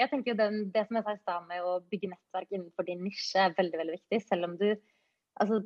Jeg 0.00 0.10
tenker 0.10 0.32
jo 0.32 0.38
den, 0.40 0.56
Det 0.74 0.82
som 0.88 0.98
jeg 0.98 1.06
sa 1.06 1.14
i 1.14 1.20
stad 1.20 1.46
med 1.46 1.62
å 1.62 1.78
bygge 1.86 2.10
nettverk 2.10 2.50
innenfor 2.50 2.88
din 2.88 3.04
nisje, 3.06 3.46
er 3.46 3.56
veldig 3.56 3.80
veldig 3.80 3.96
viktig. 4.00 4.20
Selv 4.26 4.50
om 4.50 4.58
du 4.60 4.68
altså 5.40 5.62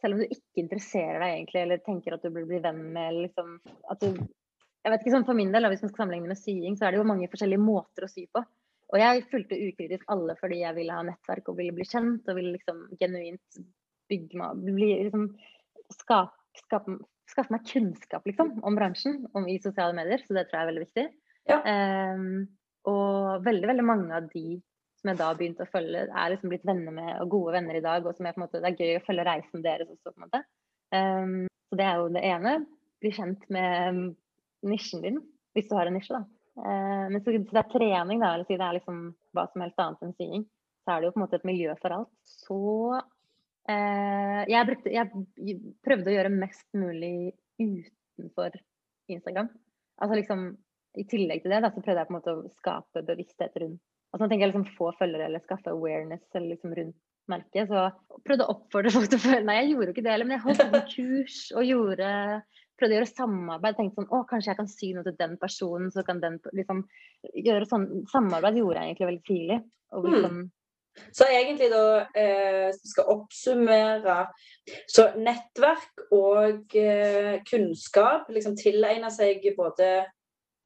selv 0.00 0.16
om 0.16 0.22
du 0.22 0.26
ikke 0.28 0.60
interesserer 0.60 1.22
deg 1.22 1.34
egentlig, 1.34 1.62
eller 1.62 1.84
tenker 1.84 2.16
at 2.16 2.24
du 2.24 2.28
blir, 2.32 2.46
bli 2.48 2.60
venn 2.64 2.82
med 2.94 3.22
liksom, 3.22 3.56
at 3.90 4.02
du, 4.02 4.18
jeg 4.84 4.92
vet 4.92 5.02
ikke, 5.02 5.14
sånn 5.14 5.26
For 5.28 5.38
min 5.38 5.54
del, 5.54 5.68
hvis 5.72 5.84
man 5.84 5.92
skal 5.92 6.04
sammenligne 6.04 6.30
med 6.30 6.40
sying, 6.40 6.76
så 6.76 6.86
er 6.86 6.94
det 6.94 7.00
jo 7.00 7.08
mange 7.08 7.28
forskjellige 7.32 7.64
måter 7.64 8.06
å 8.06 8.10
sy 8.10 8.26
på. 8.28 8.42
Og 8.94 9.00
jeg 9.02 9.24
fulgte 9.32 9.58
ukritisk 9.58 10.06
alle 10.12 10.36
fordi 10.38 10.60
jeg 10.60 10.76
ville 10.76 10.94
ha 10.94 11.02
nettverk 11.06 11.48
og 11.50 11.56
ville 11.58 11.74
bli 11.74 11.86
kjent 11.88 12.28
og 12.30 12.38
ville 12.38 12.54
liksom 12.54 12.84
genuint 13.00 13.60
meg 14.10 14.64
bli, 14.66 14.90
liksom, 15.06 15.28
skape, 15.94 16.34
skape, 16.62 16.98
skaffe 17.30 17.54
meg 17.54 17.66
kunnskap 17.68 18.26
liksom, 18.28 18.56
om 18.66 18.78
bransjen 18.78 19.24
om 19.36 19.48
i 19.50 19.58
sosiale 19.62 19.96
medier. 19.96 20.22
Så 20.22 20.36
det 20.36 20.46
tror 20.46 20.60
jeg 20.60 20.64
er 20.64 20.70
veldig 20.72 20.86
viktig. 20.86 21.06
Ja. 21.50 21.58
Um, 22.14 22.46
og 22.86 23.44
veldig, 23.46 23.66
veldig 23.72 23.86
mange 23.86 24.14
av 24.14 24.28
de 24.30 24.60
som 24.96 25.10
jeg 25.10 25.18
da 25.20 25.32
begynte 25.38 25.66
å 25.66 25.70
følge, 25.70 26.06
er 26.08 26.30
liksom 26.32 26.50
blitt 26.50 26.64
venner 26.66 26.94
med 26.94 27.10
og 27.22 27.30
gode 27.34 27.56
venner 27.58 27.78
i 27.78 27.84
dag. 27.84 28.06
Og 28.06 28.16
som 28.16 28.26
jeg 28.26 28.36
på 28.36 28.40
en 28.40 28.46
måte, 28.46 28.62
det 28.62 28.72
er 28.72 28.80
gøy 28.80 29.00
å 29.00 29.04
følge 29.06 29.26
reisen 29.28 29.64
deres 29.64 29.90
også, 29.92 30.12
på 30.12 30.16
en 30.16 30.26
måte. 30.26 30.42
Um, 30.94 31.36
så 31.68 31.78
det 31.80 31.86
er 31.86 32.00
jo 32.00 32.08
det 32.14 32.24
ene. 32.26 32.54
Bli 33.02 33.12
kjent 33.14 33.44
med 33.52 34.00
nisjen 34.66 35.04
din, 35.04 35.20
hvis 35.54 35.68
du 35.68 35.76
har 35.76 35.90
en 35.90 35.98
nisje, 35.98 36.16
da. 36.16 36.24
Uh, 36.56 37.06
men 37.12 37.20
så, 37.20 37.34
så, 37.34 37.52
det 37.52 37.62
er 37.62 37.72
trening, 37.74 38.22
da, 38.22 38.32
eller 38.32 38.48
si 38.48 38.56
det 38.56 38.64
er 38.64 38.78
liksom 38.78 39.02
hva 39.36 39.44
som 39.50 39.66
helst 39.66 39.82
annet 39.84 40.06
enn 40.06 40.16
sying. 40.16 40.46
Så 40.86 40.94
er 40.94 41.02
det 41.02 41.08
jo 41.08 41.14
på 41.16 41.20
en 41.20 41.26
måte 41.26 41.40
et 41.40 41.48
miljø 41.50 41.74
for 41.82 41.98
alt. 41.98 42.12
Så 42.46 42.60
jeg, 43.66 44.62
brukte, 44.68 44.92
jeg 44.94 45.56
prøvde 45.84 46.12
å 46.12 46.14
gjøre 46.14 46.30
mest 46.34 46.66
mulig 46.78 47.32
utenfor 47.58 48.54
Instagram. 49.10 49.50
Altså 50.02 50.20
liksom 50.20 50.46
i 50.96 51.04
tillegg 51.10 51.42
til 51.42 51.52
det 51.52 51.60
da, 51.64 51.72
så 51.72 51.82
prøvde 51.82 52.02
jeg 52.02 52.08
på 52.08 52.14
en 52.14 52.18
måte 52.18 52.34
å 52.36 52.54
skape 52.56 53.02
bevissthet 53.04 53.58
rundt 53.60 53.82
og 54.16 54.22
så 54.22 54.28
tenker 54.30 54.46
jeg 54.46 54.52
liksom 54.54 54.76
få 54.78 54.92
følgere 54.96 55.28
eller 55.28 55.42
skaffe 55.44 55.72
awareness 55.72 56.24
eller 56.34 56.54
liksom 56.54 56.74
rundt 56.76 56.96
merket. 57.28 57.68
Så 57.68 58.20
prøvde 58.24 58.46
å 58.46 58.54
oppfordre 58.54 58.92
folk 58.94 59.10
til 59.12 59.18
å 59.20 59.24
følge 59.24 59.48
Nei, 59.48 59.58
jeg 59.60 59.72
gjorde 59.74 59.90
jo 59.90 59.96
ikke 59.96 60.04
det 60.06 60.14
heller, 60.14 60.28
men 60.28 60.38
jeg 60.38 60.44
holdt 60.46 60.62
på 60.72 60.82
kurs 60.94 61.40
og 61.52 61.66
gjorde 61.68 62.12
prøvde 62.76 62.94
å 62.94 62.98
gjøre 62.98 63.10
samarbeid. 63.10 63.76
Tenkte 63.76 64.00
sånn 64.00 64.12
Å, 64.12 64.22
kanskje 64.30 64.52
jeg 64.52 64.60
kan 64.60 64.70
si 64.72 64.92
noe 64.96 65.04
til 65.04 65.18
den 65.20 65.36
personen, 65.40 65.90
så 65.92 66.04
kan 66.06 66.22
den 66.22 66.38
liksom 66.56 66.84
gjøre 67.32 67.68
sånn 67.68 67.86
Samarbeid 68.12 68.60
gjorde 68.60 68.80
jeg 68.80 68.94
egentlig 68.94 69.10
veldig 69.10 69.26
tidlig. 69.28 69.60
Og 69.96 70.06
hmm. 70.06 70.16
liksom, 70.16 70.38
mm. 70.40 70.48
Så 71.12 71.26
egentlig 71.30 71.70
da 71.72 72.06
eh, 72.16 72.68
skal 72.76 73.08
oppsummere 73.12 74.18
Så 74.90 75.10
nettverk 75.16 76.06
og 76.12 76.76
eh, 76.76 77.40
kunnskap 77.48 78.30
liksom 78.32 78.56
tilegner 78.58 79.12
seg 79.14 79.44
både 79.56 79.90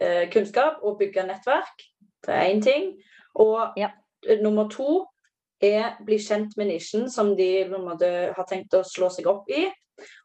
eh, 0.00 0.26
kunnskap 0.32 0.82
og 0.82 0.98
bygge 0.98 1.26
nettverk. 1.28 1.86
Det 2.26 2.34
er 2.34 2.50
én 2.50 2.62
ting. 2.64 2.92
Og 3.34 3.76
ja. 3.76 3.90
nummer 4.42 4.68
to 4.68 5.04
er 5.60 5.98
bli 6.06 6.18
kjent 6.18 6.56
med 6.56 6.70
nisjen 6.70 7.10
som 7.12 7.34
de 7.36 7.68
måte, 7.70 8.32
har 8.36 8.48
tenkt 8.48 8.74
å 8.74 8.84
slå 8.86 9.10
seg 9.12 9.28
opp 9.30 9.50
i. 9.52 9.66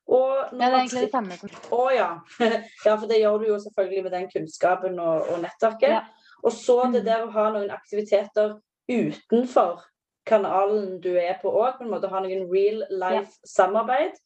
Og 0.05 0.31
ja, 0.37 0.49
det 0.51 0.67
er 0.67 0.77
egentlig 0.79 1.07
det 1.07 1.11
samme. 1.11 1.37
Å 1.75 1.81
ja. 1.91 2.11
ja, 2.85 2.93
for 2.93 3.07
det 3.09 3.19
gjør 3.19 3.41
du 3.41 3.49
jo 3.49 3.57
selvfølgelig 3.63 4.05
med 4.05 4.15
den 4.15 4.29
kunnskapen 4.31 4.99
og, 5.01 5.33
og 5.33 5.41
nettverket. 5.43 5.97
Ja. 5.97 6.31
Og 6.45 6.53
så 6.53 6.77
det 6.93 7.01
mm. 7.03 7.09
der 7.09 7.25
å 7.25 7.33
ha 7.33 7.49
noen 7.55 7.73
aktiviteter 7.73 8.55
utenfor 8.91 9.83
kanalen 10.27 10.99
du 11.03 11.11
er 11.19 11.37
på 11.41 11.51
òg. 11.53 11.79
På 11.79 11.85
en 11.85 11.93
måte 11.93 12.11
ha 12.11 12.21
noen 12.23 12.45
real 12.51 12.83
life-samarbeid. 12.89 14.19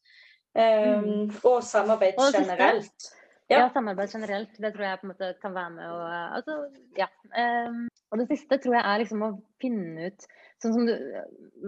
Um, 0.50 1.06
mm. 1.06 1.24
Og 1.46 1.62
samarbeid 1.62 2.18
og 2.18 2.34
generelt. 2.34 3.10
Ja. 3.50 3.64
ja. 3.64 3.70
samarbeid 3.74 4.14
generelt. 4.14 4.56
Det 4.58 4.72
tror 4.74 4.86
jeg 4.86 5.00
på 5.00 5.06
en 5.06 5.12
måte 5.12 5.32
kan 5.42 5.54
være 5.54 5.74
med 5.76 5.90
å 5.90 5.98
altså, 6.38 6.58
ja. 6.98 7.06
Um, 7.34 7.86
og 8.10 8.22
det 8.22 8.26
siste 8.32 8.58
tror 8.62 8.76
jeg 8.78 8.86
er 8.86 9.02
liksom 9.04 9.22
å 9.26 9.34
finne 9.62 10.10
ut 10.10 10.26
sånn 10.60 10.74
som 10.74 10.88
du, 10.88 10.94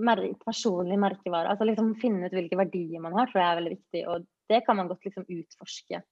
mer, 0.04 0.20
personlig 0.42 0.98
merkevare. 1.00 1.52
altså 1.52 1.68
liksom 1.68 1.94
Finne 2.02 2.28
ut 2.28 2.34
hvilke 2.36 2.58
verdier 2.60 3.02
man 3.02 3.14
har, 3.16 3.30
tror 3.30 3.42
jeg 3.42 3.50
er 3.50 3.60
veldig 3.60 3.76
viktig. 3.76 4.02
Og 4.10 4.26
det 4.52 4.60
kan 4.66 4.78
man 4.78 4.90
godt 4.90 5.06
liksom 5.06 5.28
utforske. 5.28 6.02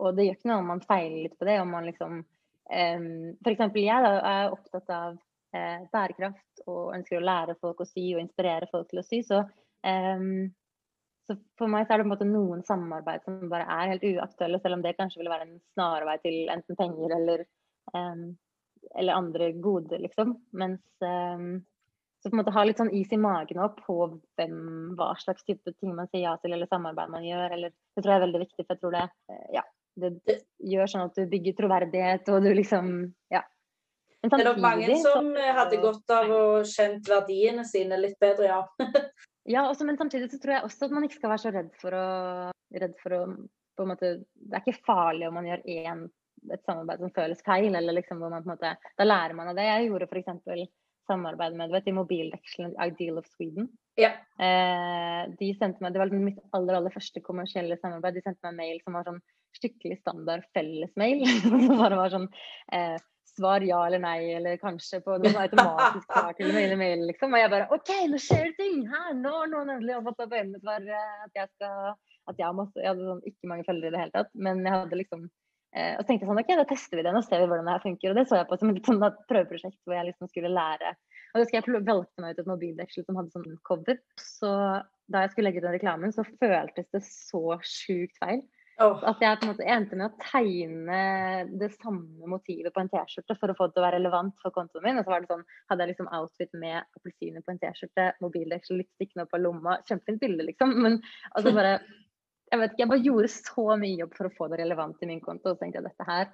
Og 0.00 0.16
det 0.16 0.26
gjør 0.26 0.38
ikke 0.38 0.50
noe 0.50 0.62
om 0.62 0.72
man 0.74 0.84
feiler 0.84 1.22
litt 1.26 1.36
på 1.38 1.48
det. 1.48 1.60
om 1.60 1.70
man 1.72 1.88
liksom 1.88 2.18
um, 2.22 3.06
F.eks. 3.44 3.64
jeg 3.76 4.08
da, 4.08 4.12
er 4.32 4.56
opptatt 4.56 4.92
av 4.92 5.20
uh, 5.56 5.88
bærekraft 5.92 6.66
og 6.68 6.92
ønsker 6.98 7.18
å 7.18 7.26
lære 7.26 7.56
folk 7.60 7.80
å 7.82 7.88
sy 7.88 8.10
og 8.14 8.22
inspirere 8.22 8.68
folk 8.70 8.90
til 8.92 9.00
å 9.00 9.06
sy. 9.06 9.22
Så 9.26 9.40
um, 9.40 10.46
så 11.26 11.34
for 11.58 11.70
meg 11.70 11.86
så 11.86 11.94
er 11.94 12.00
det 12.00 12.06
på 12.06 12.10
en 12.10 12.14
måte 12.14 12.28
noen 12.28 12.60
samarbeid 12.66 13.24
som 13.26 13.48
bare 13.50 13.66
er 13.66 13.94
helt 13.94 14.04
uaktuelle, 14.06 14.60
selv 14.62 14.78
om 14.78 14.82
det 14.84 14.94
kanskje 14.98 15.20
ville 15.20 15.32
være 15.32 15.48
en 15.48 15.56
snarvei 15.74 16.18
til 16.22 16.36
enten 16.52 16.78
penger 16.78 17.14
eller, 17.16 17.42
um, 17.96 18.28
eller 18.94 19.18
andre 19.18 19.48
goder, 19.62 20.04
liksom. 20.04 20.36
Mens 20.54 20.82
um, 21.02 21.64
Så 22.22 22.30
på 22.30 22.34
en 22.34 22.40
måte 22.40 22.54
ha 22.54 22.62
litt 22.64 22.78
sånn 22.80 22.94
is 22.94 23.10
i 23.12 23.18
magen 23.20 23.60
òg 23.62 23.76
på 23.86 23.96
hvem, 24.38 24.54
hva 24.98 25.12
slags 25.20 25.44
type 25.46 25.74
ting 25.80 25.92
man 25.94 26.08
sier 26.12 26.24
ja 26.24 26.36
til, 26.42 26.54
eller 26.54 26.70
samarbeid 26.70 27.10
man 27.12 27.26
gjør. 27.26 27.52
Eller, 27.58 27.74
det 27.94 28.02
tror 28.02 28.14
jeg 28.14 28.20
er 28.20 28.26
veldig 28.26 28.44
viktig, 28.44 28.62
for 28.62 28.74
jeg 28.74 28.82
tror 28.82 28.96
det, 28.96 29.02
eh, 29.30 29.44
ja, 29.58 29.62
det, 30.02 30.12
det 30.26 30.38
gjør 30.72 30.90
sånn 30.92 31.06
at 31.10 31.18
du 31.18 31.26
bygger 31.34 31.58
troverdighet, 31.58 32.32
og 32.32 32.46
du 32.46 32.50
liksom 32.54 32.96
Ja. 33.34 33.42
Det 34.32 34.40
er 34.40 34.48
nok 34.48 34.62
mange 34.64 34.98
som 35.02 35.30
så, 35.34 35.46
hadde 35.60 35.80
godt 35.82 36.14
av 36.16 36.32
å 36.34 36.42
kjent 36.68 37.08
verdiene 37.10 37.64
sine 37.68 37.98
litt 38.00 38.18
bedre, 38.22 38.50
ja. 38.50 38.60
ja, 39.54 39.66
også, 39.68 39.86
men 39.88 39.98
samtidig 40.00 40.30
så 40.32 40.40
tror 40.42 40.56
jeg 40.56 40.68
også 40.68 40.88
at 40.88 40.96
man 40.96 41.08
ikke 41.08 41.20
skal 41.20 41.32
være 41.34 41.44
så 41.44 41.54
redd 41.54 41.72
for 41.80 41.96
å, 41.96 42.06
redd 42.82 42.96
for 43.02 43.18
å 43.18 43.24
måte, 43.86 44.16
Det 44.32 44.56
er 44.56 44.64
ikke 44.64 44.86
farlig 44.86 45.28
om 45.28 45.36
man 45.36 45.50
gjør 45.50 45.66
én 45.68 46.06
et 46.52 46.62
samarbeid 46.68 47.00
som 47.02 47.14
føles 47.14 47.40
feil, 47.42 47.74
eller 47.74 47.96
liksom 47.96 48.20
hvor 48.22 48.30
man 48.30 48.44
på 48.44 48.52
en 48.52 48.54
måte 48.54 48.74
Da 48.98 49.06
lærer 49.06 49.34
man 49.34 49.50
av 49.50 49.56
det. 49.58 49.64
Jeg 49.66 49.88
gjorde 49.88 50.06
f.eks 50.10 50.68
samarbeid 51.06 51.56
med 51.56 51.70
vet, 51.70 51.88
i 51.88 51.94
mobilvekselen 51.94 52.74
Ideal 52.82 53.20
of 53.20 53.28
Sweden. 53.30 53.68
Ja. 54.00 54.12
Eh, 54.42 55.22
de 55.38 55.52
sendte 55.58 55.82
meg, 55.82 55.94
Det 55.94 56.02
var 56.02 56.12
mitt 56.12 56.40
aller 56.56 56.78
aller 56.80 56.94
første 56.94 57.22
kommersielle 57.24 57.78
samarbeid. 57.80 58.18
De 58.18 58.24
sendte 58.24 58.42
meg 58.42 58.52
en 58.52 58.62
mail 58.62 58.80
som 58.82 58.98
var 58.98 59.06
sånn 59.08 59.20
skikkelig 59.56 60.00
standard 60.02 60.46
fellesmail. 60.56 61.22
som 61.46 61.78
bare 61.78 62.00
var 62.00 62.14
sånn 62.14 62.26
eh, 62.74 62.96
svar 63.36 63.64
ja 63.66 63.78
eller 63.86 64.02
nei, 64.02 64.18
eller 64.38 64.60
kanskje 64.60 65.00
på 65.04 65.18
noe 65.22 65.46
automatisk 65.46 66.10
svar 66.10 66.34
til 66.38 66.50
eller 66.50 66.80
mail, 66.80 67.06
liksom. 67.10 67.36
Og 67.36 67.42
jeg 67.42 67.52
bare 67.54 67.70
OK, 67.76 67.94
nå 68.12 68.20
skjer 68.22 68.44
det 68.50 68.56
ting! 68.60 68.84
Her, 68.90 69.14
nå 69.16 69.32
har 69.38 69.50
noen 69.52 69.74
endelig 69.76 70.02
fått 70.10 70.22
opp 70.26 70.36
øynene 70.36 70.62
for 70.64 70.92
eh, 70.98 71.24
at 71.28 71.42
jeg 71.42 71.52
skal 71.54 71.96
at 72.26 72.40
jeg, 72.42 72.54
måtte, 72.58 72.80
jeg 72.82 72.90
hadde 72.90 73.04
sånn, 73.06 73.26
ikke 73.30 73.48
mange 73.52 73.64
følgere 73.68 73.92
i 73.92 73.94
det 73.94 74.00
hele 74.00 74.14
tatt, 74.16 74.32
men 74.34 74.64
jeg 74.66 74.74
hadde 74.74 74.96
liksom 74.98 75.28
Eh, 75.76 75.92
og 75.98 76.04
så 76.04 76.08
tenkte 76.08 76.24
jeg 76.24 76.30
sånn, 76.30 76.40
ok, 76.40 76.50
da 76.56 76.64
tester 76.70 76.98
vi 76.98 77.04
det, 77.04 77.12
nå 77.12 77.20
ser 77.24 77.42
vi 77.42 77.48
hvordan 77.50 77.68
det 77.68 77.74
her 77.74 77.84
funker. 77.84 78.12
Og 78.12 78.16
det 78.16 78.26
så 78.30 78.38
jeg 78.38 78.48
på 78.48 78.58
som 78.60 78.72
et 78.72 78.88
sånn 78.88 79.02
prøveprosjekt 79.28 79.78
hvor 79.84 79.96
jeg 79.96 80.08
liksom 80.08 80.30
skulle 80.30 80.52
lære. 80.54 80.92
Og 81.36 81.52
jeg 81.52 81.64
valgte 81.84 82.22
meg 82.24 82.32
ut 82.32 82.40
et 82.40 82.48
mobildeksel 82.48 83.04
som 83.04 83.18
hadde 83.20 83.34
sånn 83.34 83.58
cover. 83.66 83.98
Så 84.20 84.52
da 85.12 85.24
jeg 85.24 85.32
skulle 85.32 85.50
legge 85.50 85.60
ut 85.60 85.66
den 85.66 85.76
reklamen, 85.76 86.14
så 86.16 86.24
føltes 86.40 86.88
det 86.96 87.02
så 87.04 87.58
sjukt 87.60 88.16
feil. 88.22 88.40
Oh. 88.76 88.98
At 89.08 89.22
jeg 89.24 89.38
på 89.40 89.46
en 89.46 89.50
måte 89.54 89.68
endte 89.72 89.96
med 89.96 90.10
å 90.10 90.20
tegne 90.20 90.96
det 91.56 91.70
samme 91.78 92.28
motivet 92.28 92.74
på 92.74 92.82
en 92.82 92.90
T-skjorte 92.92 93.36
for 93.40 93.48
å 93.48 93.56
få 93.56 93.68
det 93.68 93.76
til 93.76 93.80
å 93.80 93.86
være 93.86 93.96
relevant 93.96 94.34
for 94.42 94.52
kontoen 94.52 94.84
min. 94.84 94.98
Og 95.00 95.06
så 95.06 95.14
var 95.14 95.22
det 95.24 95.30
sånn, 95.30 95.44
hadde 95.70 95.84
jeg 95.84 95.92
liksom 95.94 96.10
outfit 96.18 96.58
med 96.60 96.82
appelsiner 96.98 97.44
på 97.44 97.54
en 97.54 97.60
T-skjorte, 97.62 98.10
mobildeksel 98.24 98.82
litt 98.82 98.90
stikkende 98.98 99.24
opp 99.24 99.38
av 99.38 99.44
lomma. 99.46 99.78
Kjempefint 99.88 100.20
bilde, 100.20 100.48
liksom. 100.50 100.74
Men 100.84 100.98
altså 101.32 101.54
bare 101.56 101.78
jeg 102.46 102.60
vet 102.60 102.74
ikke, 102.74 102.82
jeg 102.84 102.90
bare 102.92 103.06
gjorde 103.06 103.30
så 103.32 103.64
mye 103.80 104.00
jobb 104.02 104.12
for 104.18 104.28
å 104.28 104.34
få 104.36 104.48
det 104.52 104.60
relevant 104.60 105.00
i 105.02 105.08
min 105.10 105.22
konto. 105.24 105.50
Og 105.50 105.56
så 105.56 105.62
tenkte 105.64 105.80
jeg 105.80 105.88
dette 105.88 106.08
her 106.10 106.28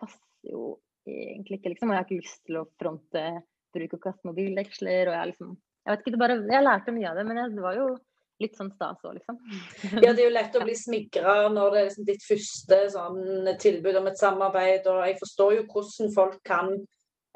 passer 0.00 0.52
jo 0.52 0.76
egentlig 1.08 1.58
ikke, 1.58 1.74
liksom. 1.74 1.90
Og 1.90 1.96
jeg 1.96 2.00
har 2.00 2.06
ikke 2.08 2.20
lyst 2.22 2.44
til 2.46 2.60
å 2.60 2.68
fronte 2.80 3.24
bruk 3.74 3.98
og 3.98 4.04
kaste 4.06 4.30
mobildeksler. 4.30 5.10
Og 5.10 5.18
jeg 5.18 5.32
liksom 5.34 5.58
Jeg 5.80 5.94
vet 5.94 6.02
ikke, 6.02 6.12
det 6.14 6.20
bare 6.20 6.38
Jeg 6.54 6.64
lærte 6.64 6.94
mye 6.94 7.10
av 7.10 7.18
det, 7.18 7.26
men 7.26 7.40
jeg, 7.40 7.52
det 7.56 7.66
var 7.66 7.76
jo 7.78 7.90
litt 8.40 8.56
sånn 8.58 8.72
stas 8.72 9.04
òg, 9.04 9.18
liksom. 9.18 9.38
Ja, 10.04 10.12
det 10.12 10.22
er 10.22 10.26
jo 10.26 10.34
lett 10.34 10.56
å 10.56 10.64
bli 10.64 10.76
smigra 10.78 11.36
når 11.52 11.74
det 11.74 11.80
er 11.80 11.88
liksom 11.90 12.08
ditt 12.08 12.26
første 12.26 12.80
sånn, 12.94 13.54
tilbud 13.60 14.00
om 14.00 14.10
et 14.10 14.20
samarbeid. 14.20 14.88
Og 14.90 15.02
jeg 15.06 15.18
forstår 15.20 15.56
jo 15.58 15.64
hvordan 15.70 16.14
folk 16.16 16.38
kan 16.48 16.72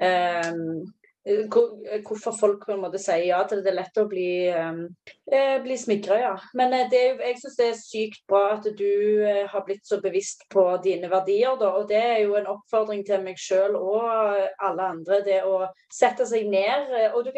eh, 0.03 0.53
Eh, 1.27 1.47
hvorfor 2.05 2.35
folk 2.37 2.67
på 2.67 2.75
en 2.75 2.83
måte 2.83 2.99
sier 3.01 3.23
ja 3.31 3.39
til 3.49 3.63
det. 3.63 3.65
Det 3.65 3.73
er 3.73 3.79
lett 3.79 4.01
å 4.01 4.05
bli, 4.09 4.33
eh, 5.33 5.55
bli 5.65 5.77
smigra, 5.81 6.19
ja. 6.21 6.35
Men 6.53 6.75
det, 6.91 7.01
jeg 7.17 7.39
syns 7.41 7.57
det 7.57 7.69
er 7.71 7.79
sykt 7.79 8.27
bra 8.29 8.43
at 8.59 8.69
du 8.77 9.25
har 9.49 9.65
blitt 9.65 9.87
så 9.89 10.01
bevisst 10.05 10.45
på 10.53 10.67
dine 10.85 11.09
verdier. 11.09 11.57
Da. 11.61 11.73
Og 11.79 11.89
det 11.89 12.03
er 12.03 12.19
jo 12.27 12.37
en 12.37 12.51
oppfordring 12.53 13.07
til 13.09 13.25
meg 13.25 13.41
sjøl 13.41 13.77
og 13.81 14.05
alle 14.05 14.91
andre. 14.91 15.23
Det 15.25 15.41
å 15.49 15.65
sette 15.89 16.27
seg 16.29 16.45
ned. 16.53 16.93
Og 17.15 17.25
du, 17.25 17.33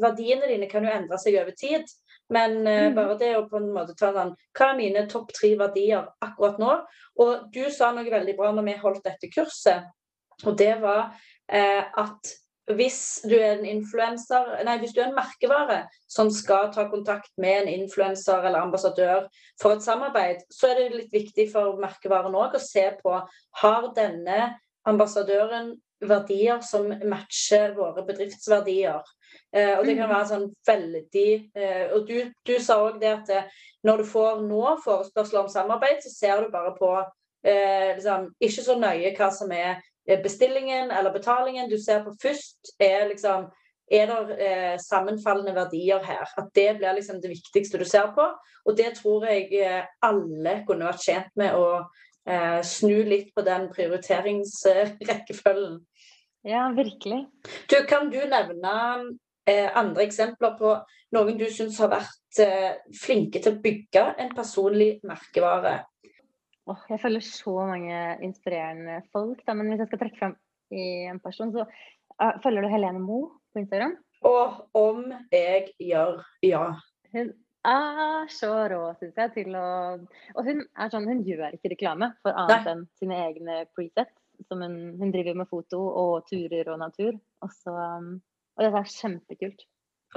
verdiene 0.00 0.50
dine 0.50 0.66
kan 0.70 0.84
jo 0.84 0.90
endre 0.90 1.18
seg 1.22 1.38
over 1.38 1.54
tid. 1.54 1.86
Men 2.30 2.60
uh, 2.66 2.90
bare 2.96 3.16
det 3.20 3.32
å 3.38 3.46
på 3.50 3.58
en 3.60 3.72
måte 3.74 3.96
ta 3.98 4.12
den 4.14 4.34
Hva 4.56 4.70
er 4.70 4.78
mine 4.78 5.06
topp 5.10 5.32
tre 5.36 5.54
verdier 5.58 6.06
akkurat 6.22 6.60
nå? 6.62 6.76
Og 7.22 7.48
du 7.54 7.64
sa 7.74 7.90
noe 7.94 8.10
veldig 8.10 8.36
bra 8.38 8.52
når 8.54 8.68
vi 8.68 8.76
holdt 8.84 9.08
dette 9.08 9.32
kurset. 9.34 9.90
Og 10.46 10.54
det 10.58 10.76
var 10.82 11.10
uh, 11.10 11.82
at 12.04 12.36
hvis 12.76 13.20
du 13.26 13.34
er 13.34 13.56
en 13.56 13.66
influenser, 13.66 14.46
nei, 14.66 14.76
hvis 14.78 14.92
du 14.94 15.00
er 15.02 15.08
en 15.08 15.16
merkevare 15.16 15.80
som 16.10 16.30
skal 16.30 16.70
ta 16.74 16.86
kontakt 16.90 17.32
med 17.40 17.64
en 17.64 17.70
influenser 17.82 18.44
eller 18.46 18.62
ambassadør 18.62 19.26
for 19.60 19.74
et 19.74 19.84
samarbeid, 19.84 20.44
så 20.54 20.70
er 20.70 20.78
det 20.78 20.88
litt 20.94 21.14
viktig 21.14 21.48
for 21.52 21.80
merkevaren 21.82 22.36
òg 22.38 22.54
å 22.56 22.62
se 22.62 22.86
på 23.00 23.16
har 23.62 23.88
denne 23.96 24.40
ambassadøren 24.88 25.74
verdier 26.00 26.62
som 26.64 26.88
matcher 27.10 27.74
våre 27.76 28.04
bedriftsverdier. 28.06 29.02
Eh, 29.50 29.74
og 29.78 29.86
det 29.86 29.96
kan 29.98 30.06
mm. 30.06 30.14
være 30.14 30.30
sånn 30.30 30.44
veldig 30.62 31.30
eh, 31.58 31.90
Og 31.96 32.04
du, 32.06 32.22
du 32.46 32.52
sa 32.62 32.76
òg 32.84 33.00
det 33.02 33.10
at 33.10 33.30
eh, 33.34 33.48
når 33.82 33.96
du 33.98 34.04
får 34.06 34.44
nå 34.46 34.76
forespørsler 34.84 35.40
om 35.40 35.48
samarbeid, 35.50 35.98
så 36.04 36.10
ser 36.12 36.42
du 36.44 36.50
bare 36.52 36.70
på 36.76 36.90
eh, 37.42 37.96
liksom, 37.96 38.28
ikke 38.38 38.62
så 38.62 38.76
nøye 38.78 39.16
hva 39.16 39.30
som 39.34 39.50
er 39.56 39.80
bestillingen 40.22 40.90
eller 40.94 41.10
betalingen 41.14 41.70
du 41.70 41.78
ser 41.82 42.04
på 42.04 42.12
først, 42.22 42.76
er 42.82 43.08
liksom 43.10 43.48
er 43.90 44.06
det 44.06 44.78
sammenfallende 44.84 45.54
verdier 45.56 45.98
her? 46.06 46.28
At 46.38 46.48
det 46.54 46.76
blir 46.78 46.92
liksom 46.94 47.20
det 47.22 47.30
viktigste 47.32 47.78
du 47.78 47.84
ser 47.88 48.12
på. 48.14 48.22
Og 48.70 48.76
det 48.78 48.92
tror 49.00 49.24
jeg 49.26 49.50
alle 50.06 50.64
kunne 50.68 50.86
vært 50.86 51.02
tjent 51.02 51.32
med 51.40 51.54
å 51.58 51.82
snu 52.62 53.02
litt 53.08 53.34
på 53.34 53.42
den 53.42 53.66
prioriteringsrekkefølgen. 53.74 55.80
Ja, 56.46 56.72
virkelig. 56.76 57.26
Du, 57.66 57.82
kan 57.90 58.10
du 58.14 58.20
nevne 58.30 58.74
andre 59.76 60.06
eksempler 60.06 60.56
på 60.58 60.74
noen 61.14 61.38
du 61.40 61.46
syns 61.50 61.78
har 61.82 61.90
vært 61.92 62.42
eh, 62.42 62.78
flinke 62.96 63.42
til 63.42 63.56
å 63.56 63.62
bygge 63.62 64.04
en 64.22 64.34
personlig 64.36 64.92
merkevare? 65.06 65.80
Oh, 66.70 66.78
jeg 66.90 67.00
følger 67.02 67.24
så 67.24 67.56
mange 67.66 67.98
inspirerende 68.22 69.00
folk. 69.14 69.40
Da. 69.46 69.56
Men 69.58 69.72
hvis 69.72 69.82
jeg 69.82 69.90
skal 69.90 70.02
trekke 70.04 70.20
fram 70.20 70.36
en 70.70 71.18
person, 71.24 71.50
så 71.54 71.64
uh, 71.66 72.34
følger 72.44 72.62
du 72.62 72.70
Helene 72.70 73.02
Mo 73.02 73.24
på 73.50 73.64
Instagram? 73.64 73.96
Og 74.28 74.76
om 74.76 75.06
jeg 75.32 75.70
gjør, 75.80 76.20
ja. 76.46 76.64
Hun 77.10 77.32
er 77.66 78.30
så 78.32 78.52
rå, 78.70 78.80
syns 79.00 79.18
jeg, 79.18 79.32
til 79.34 79.56
å 79.58 79.66
Og 80.36 80.46
hun 80.46 80.62
er 80.62 80.92
sånn, 80.92 81.08
hun 81.08 81.24
gjør 81.26 81.56
ikke 81.56 81.72
reklame 81.74 82.12
for 82.22 82.36
annet 82.38 82.68
Nei. 82.68 82.74
enn 82.74 82.86
sine 83.00 83.22
egne 83.26 83.62
presets. 83.74 84.14
Som 84.48 84.62
hun, 84.64 84.76
hun, 84.96 85.10
driver 85.12 85.36
med 85.36 85.50
foto 85.50 85.82
og 86.00 86.28
turer 86.30 86.70
og 86.72 86.78
natur. 86.80 87.18
Og, 87.44 87.50
så, 87.52 87.74
um, 87.74 88.14
og 88.60 88.66
dette 88.66 88.80
er 88.84 88.94
kjempekult. 88.94 89.68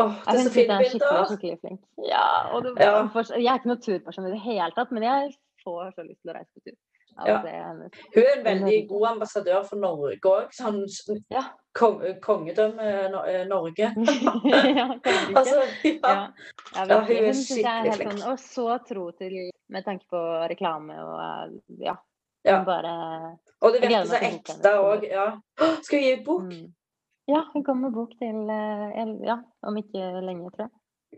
Oh, 0.02 0.16
det 0.26 0.34
er 0.34 0.48
så 0.48 0.52
fint 0.52 0.72
bilder. 0.72 0.90
Skikkelig, 0.90 1.26
skikkelig 1.30 1.60
flink. 1.62 1.82
Ja, 2.10 2.30
og 2.52 2.66
det, 2.66 2.74
ja. 2.82 2.96
Jeg 3.38 3.46
er 3.46 3.60
ikke 3.62 3.70
noen 3.70 3.84
turperson 3.86 4.26
i 4.28 4.34
det 4.34 4.42
hele 4.44 4.74
tatt, 4.76 4.92
men 4.96 5.06
jeg 5.06 5.36
får 5.64 5.94
så 5.94 6.06
lyst 6.08 6.20
til 6.24 6.34
å 6.34 6.36
reise 6.36 6.50
på 6.52 6.66
tur. 6.66 6.80
Ja. 7.28 7.38
Hun 8.16 8.24
er 8.24 8.38
en 8.40 8.46
veldig 8.46 8.88
god 8.90 9.08
ambassadør 9.08 9.62
for 9.68 9.78
Norge 9.78 10.18
òg. 10.26 10.48
Sånn 10.58 10.80
ja. 11.30 11.44
kong, 11.78 12.00
kongedømme 12.26 12.88
eh, 13.22 13.44
Norge. 13.46 13.92
ja, 14.80 14.88
altså, 15.36 15.60
ja. 15.86 16.16
ja. 16.74 16.98
hun 17.06 17.14
er 17.14 17.38
skikkelig 17.38 17.98
flink. 18.00 18.16
Sånn, 18.18 18.24
og 18.32 18.42
så 18.42 18.80
tro 18.90 19.12
til 19.22 19.38
med 19.70 19.86
tanke 19.86 20.10
på 20.10 20.24
reklame 20.50 20.98
og 21.06 21.22
eh, 21.22 21.86
ja. 21.86 22.00
Bare, 22.44 22.94
og 23.64 23.72
det 23.72 23.86
virker 23.86 24.10
så 24.10 24.18
ekte 24.20 24.74
òg. 24.82 25.06
Ja. 25.08 25.30
Skal 25.86 26.02
vi 26.02 26.08
gi 26.10 26.16
ut 26.18 26.26
bok? 26.26 26.50
Mm. 26.50 26.72
Ja, 27.28 27.46
hun 27.54 27.64
kommer 27.64 27.88
med 27.88 27.96
bok 27.96 28.14
til 28.20 28.52
eh, 28.52 29.14
ja, 29.24 29.40
om 29.64 29.80
ikke 29.80 30.12
lenge, 30.26 30.52
tror 30.52 30.68
jeg. 30.68 30.74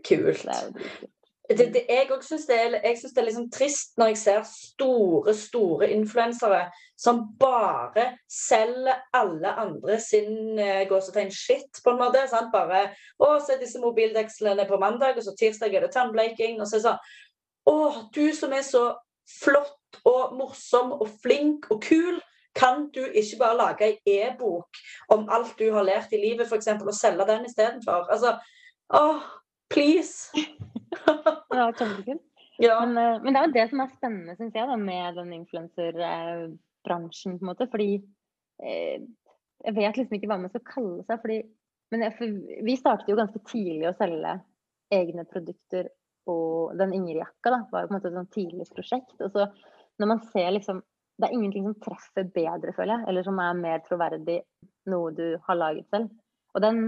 Kult. 0.06 0.46
Det 0.46 1.54
er 1.54 1.58
det, 1.58 1.66
det, 1.74 1.82
jeg 1.88 2.08
òg 2.10 2.22
syns 2.26 2.46
det, 2.48 2.56
det, 2.82 3.20
er 3.20 3.26
liksom 3.28 3.46
trist 3.54 3.92
når 4.00 4.10
jeg 4.10 4.18
ser 4.18 4.40
store, 4.50 5.34
store 5.34 5.88
influensere 5.94 6.64
som 6.98 7.20
bare 7.38 8.08
selger 8.30 8.98
alle 9.14 9.52
andre 9.54 10.00
sin 10.02 10.58
uh, 10.58 10.82
gåsetegn 10.90 11.30
shit, 11.30 11.82
på 11.84 11.92
en 11.92 12.00
måte. 12.00 12.24
Sant? 12.30 12.50
Bare 12.54 12.88
Å, 13.22 13.36
se 13.46 13.58
disse 13.60 13.78
mobildekslene 13.82 14.66
på 14.66 14.80
mandag, 14.82 15.20
og 15.20 15.26
så 15.26 15.36
tirsdag 15.38 15.74
er 15.74 15.86
det 15.86 15.92
tannbleking. 15.94 16.58
Og 16.58 16.66
så 16.66 16.80
er 16.80 16.82
det 16.82 16.88
sånn 16.88 17.70
Å, 17.70 17.76
du 18.16 18.24
som 18.34 18.54
er 18.56 18.66
så 18.66 18.84
flott 19.38 20.00
og 20.06 20.34
morsom 20.38 20.96
og 20.98 21.06
flink 21.22 21.70
og 21.70 21.82
kul. 21.86 22.18
Kan 22.56 22.86
du 22.94 23.02
ikke 23.04 23.40
bare 23.40 23.58
lage 23.58 23.90
ei 23.90 24.20
e-bok 24.20 24.80
om 25.12 25.26
alt 25.32 25.58
du 25.58 25.66
har 25.74 25.84
lært 25.86 26.14
i 26.16 26.22
livet, 26.22 26.48
f.eks., 26.48 26.70
og 26.80 26.94
selge 26.96 27.26
den 27.28 27.44
istedenfor? 27.48 28.06
Altså, 28.12 28.36
åh, 28.96 29.26
please! 29.72 30.32
ja, 31.58 31.68
kjempekult. 31.76 32.24
Ja. 32.62 32.78
Men, 32.80 32.96
eh, 32.96 33.22
men, 33.22 33.34
det 33.34 33.40
er 33.40 33.46
jo 33.46 33.56
det 33.58 33.66
som 33.72 33.82
er 33.84 33.92
spennende, 33.92 34.36
syns 34.38 34.56
jeg, 34.56 34.70
da, 34.70 34.78
med 34.80 35.20
den 35.20 35.34
influenserbransjen. 35.36 37.36
på 37.36 37.44
en 37.44 37.50
måte, 37.50 37.68
fordi 37.72 37.90
eh, 38.64 39.04
jeg 39.66 39.76
vet 39.76 40.00
liksom 40.00 40.16
ikke 40.16 40.30
hva 40.30 40.40
man 40.40 40.52
skal 40.52 40.68
kalle 40.72 41.04
seg. 41.04 41.20
fordi 41.20 41.38
men 41.92 42.02
jeg, 42.02 42.10
Vi 42.66 42.80
startet 42.80 43.12
jo 43.12 43.18
ganske 43.18 43.42
tidlig 43.46 43.90
å 43.90 43.96
selge 43.98 44.38
egne 44.94 45.26
produkter. 45.28 45.90
Og 46.26 46.74
den 46.78 46.94
Ingrid-jakka 46.96 47.52
da, 47.52 47.62
var 47.70 47.84
jo 47.84 47.90
på 47.90 47.94
en 47.94 48.00
måte 48.00 48.10
et 48.10 48.18
sånn 48.18 48.34
tidlig 48.34 48.66
prosjekt. 48.72 49.18
og 49.20 49.34
så 49.34 49.50
når 50.00 50.10
man 50.10 50.24
ser 50.32 50.50
liksom 50.52 50.82
Det 51.16 51.28
er 51.28 51.32
ingenting 51.32 51.64
som 51.64 51.76
treffer 51.80 52.28
bedre, 52.34 52.74
føler 52.76 52.98
jeg, 52.98 53.08
eller 53.08 53.24
som 53.24 53.38
er 53.40 53.58
mer 53.58 53.82
troverdig 53.86 54.40
noe 54.92 55.12
du 55.16 55.26
har 55.46 55.58
laget 55.58 55.86
selv. 55.92 56.10
Og 56.54 56.64
den 56.64 56.80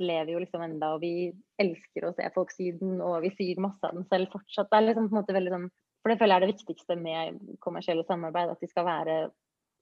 lever 0.00 0.34
jo 0.34 0.40
liksom 0.42 0.64
enda, 0.64 0.94
og 0.94 1.02
vi 1.04 1.30
elsker 1.60 2.06
å 2.06 2.14
se 2.16 2.26
folk 2.34 2.52
sy 2.54 2.70
den, 2.76 2.98
og 3.04 3.20
vi 3.24 3.32
syr 3.36 3.60
masse 3.62 3.84
av 3.84 3.96
den 3.96 4.06
selv 4.12 4.32
fortsatt. 4.32 4.70
Det 4.70 4.78
er 4.78 4.86
liksom 4.88 5.08
på 5.08 5.14
en 5.14 5.20
måte 5.20 5.36
veldig 5.36 5.54
sånn 5.56 5.70
For 6.00 6.08
det 6.08 6.16
føler 6.16 6.32
jeg 6.32 6.40
er 6.40 6.46
det 6.46 6.54
viktigste 6.54 6.94
med 6.96 7.40
kommersielle 7.60 8.06
samarbeid, 8.08 8.48
at 8.54 8.62
de 8.64 8.68
skal 8.70 8.86
være 8.86 9.16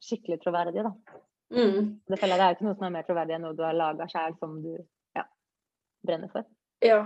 skikkelig 0.02 0.40
troverdige, 0.42 0.82
da. 0.88 1.20
Mm. 1.54 1.92
Det 2.10 2.18
føler 2.18 2.34
jeg 2.34 2.40
det 2.40 2.46
er 2.46 2.56
ikke 2.56 2.66
noe 2.66 2.76
som 2.76 2.86
er 2.88 2.94
mer 2.96 3.06
troverdig 3.06 3.36
enn 3.36 3.44
noe 3.46 3.56
du 3.56 3.62
har 3.62 3.76
laga 3.78 4.08
sjøl 4.10 4.34
som 4.40 4.56
du 4.64 4.72
ja, 5.16 5.22
brenner 6.06 6.32
for. 6.32 6.48
Ja, 6.82 6.98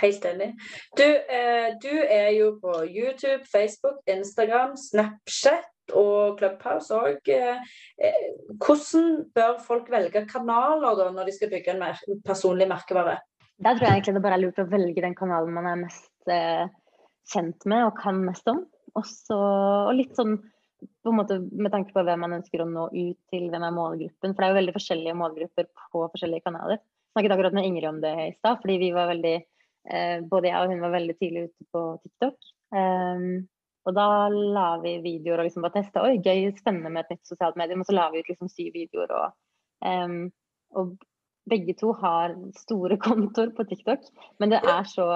helt 0.00 0.24
enig. 0.30 0.48
Du, 0.96 1.04
eh, 1.04 1.68
du 1.84 1.92
er 1.92 2.30
jo 2.32 2.54
på 2.64 2.78
YouTube, 2.88 3.44
Facebook, 3.52 4.00
Instagram, 4.08 4.72
Snapchat 4.80 5.68
og 5.94 6.38
Clubhouse 6.40 6.94
òg. 6.94 7.30
Eh, 7.30 7.76
eh, 8.00 8.26
hvordan 8.62 9.12
bør 9.36 9.60
folk 9.66 9.90
velge 9.92 10.24
kanaler 10.30 10.98
da, 10.98 11.10
når 11.14 11.30
de 11.30 11.36
skal 11.36 11.52
bygge 11.52 11.74
en 11.74 11.82
mer 11.82 12.00
personlig 12.26 12.68
merkevare? 12.70 13.18
Der 13.62 13.76
tror 13.76 13.88
jeg 13.88 14.00
egentlig 14.00 14.16
det 14.18 14.24
bare 14.24 14.36
er 14.36 14.44
lurt 14.44 14.60
å 14.60 14.68
velge 14.68 15.04
den 15.04 15.16
kanalen 15.16 15.54
man 15.56 15.68
er 15.70 15.78
mest 15.86 16.32
eh, 16.32 16.66
kjent 17.32 17.64
med 17.68 17.86
og 17.86 17.96
kan 18.00 18.20
mest 18.24 18.48
om. 18.52 18.64
Også, 18.96 19.36
og 19.36 19.94
litt 19.96 20.14
sånn 20.16 20.38
på 20.76 21.12
en 21.12 21.16
måte 21.16 21.38
med 21.40 21.72
tanke 21.72 21.94
på 21.94 22.02
hvem 22.04 22.20
man 22.20 22.36
ønsker 22.36 22.62
å 22.62 22.68
nå 22.68 22.88
ut 22.92 23.18
til, 23.32 23.48
hvem 23.52 23.64
er 23.64 23.74
målgruppen. 23.74 24.34
For 24.34 24.42
det 24.42 24.46
er 24.46 24.52
jo 24.52 24.60
veldig 24.60 24.76
forskjellige 24.76 25.18
målgrupper 25.18 25.68
på 25.72 26.04
forskjellige 26.12 26.44
kanaler. 26.44 26.80
Jeg 26.80 27.16
snakket 27.16 27.34
akkurat 27.36 27.56
med 27.56 27.68
Ingrid 27.68 27.88
om 27.88 28.00
det 28.02 28.14
i 28.26 28.32
stad, 28.36 28.60
fordi 28.62 28.76
vi 28.82 28.90
var 28.92 29.08
veldig 29.08 29.36
eh, 29.36 30.16
Både 30.28 30.50
jeg 30.50 30.60
og 30.60 30.72
hun 30.74 30.82
var 30.84 30.92
veldig 30.98 31.16
tidlig 31.16 31.46
ute 31.48 31.68
på 31.72 31.84
TikTok. 32.02 32.50
Um, 32.76 33.46
og 33.86 33.94
da 33.94 34.06
la 34.30 34.68
vi 34.82 34.96
videoer 35.04 35.40
og 35.40 35.46
liksom 35.46 35.66
bare 35.66 35.78
testa. 35.78 36.02
Oi, 36.02 36.18
gøy, 36.22 36.50
spennende 36.58 36.90
med 36.90 37.04
et 37.04 37.16
nytt 37.16 37.30
sosialt 37.30 37.58
medium. 37.60 37.82
Og 37.82 37.88
så 37.88 37.94
la 37.94 38.08
vi 38.10 38.22
ut 38.22 38.30
liksom 38.32 38.50
syv 38.50 38.72
videoer. 38.74 39.12
Og, 39.14 39.36
um, 39.86 40.16
og 40.74 40.96
begge 41.50 41.76
to 41.78 41.92
har 42.00 42.34
store 42.58 42.98
kontoer 43.06 43.54
på 43.54 43.66
TikTok. 43.70 44.08
Men 44.42 44.54
det 44.54 44.62
er 44.66 44.88
så 44.90 45.12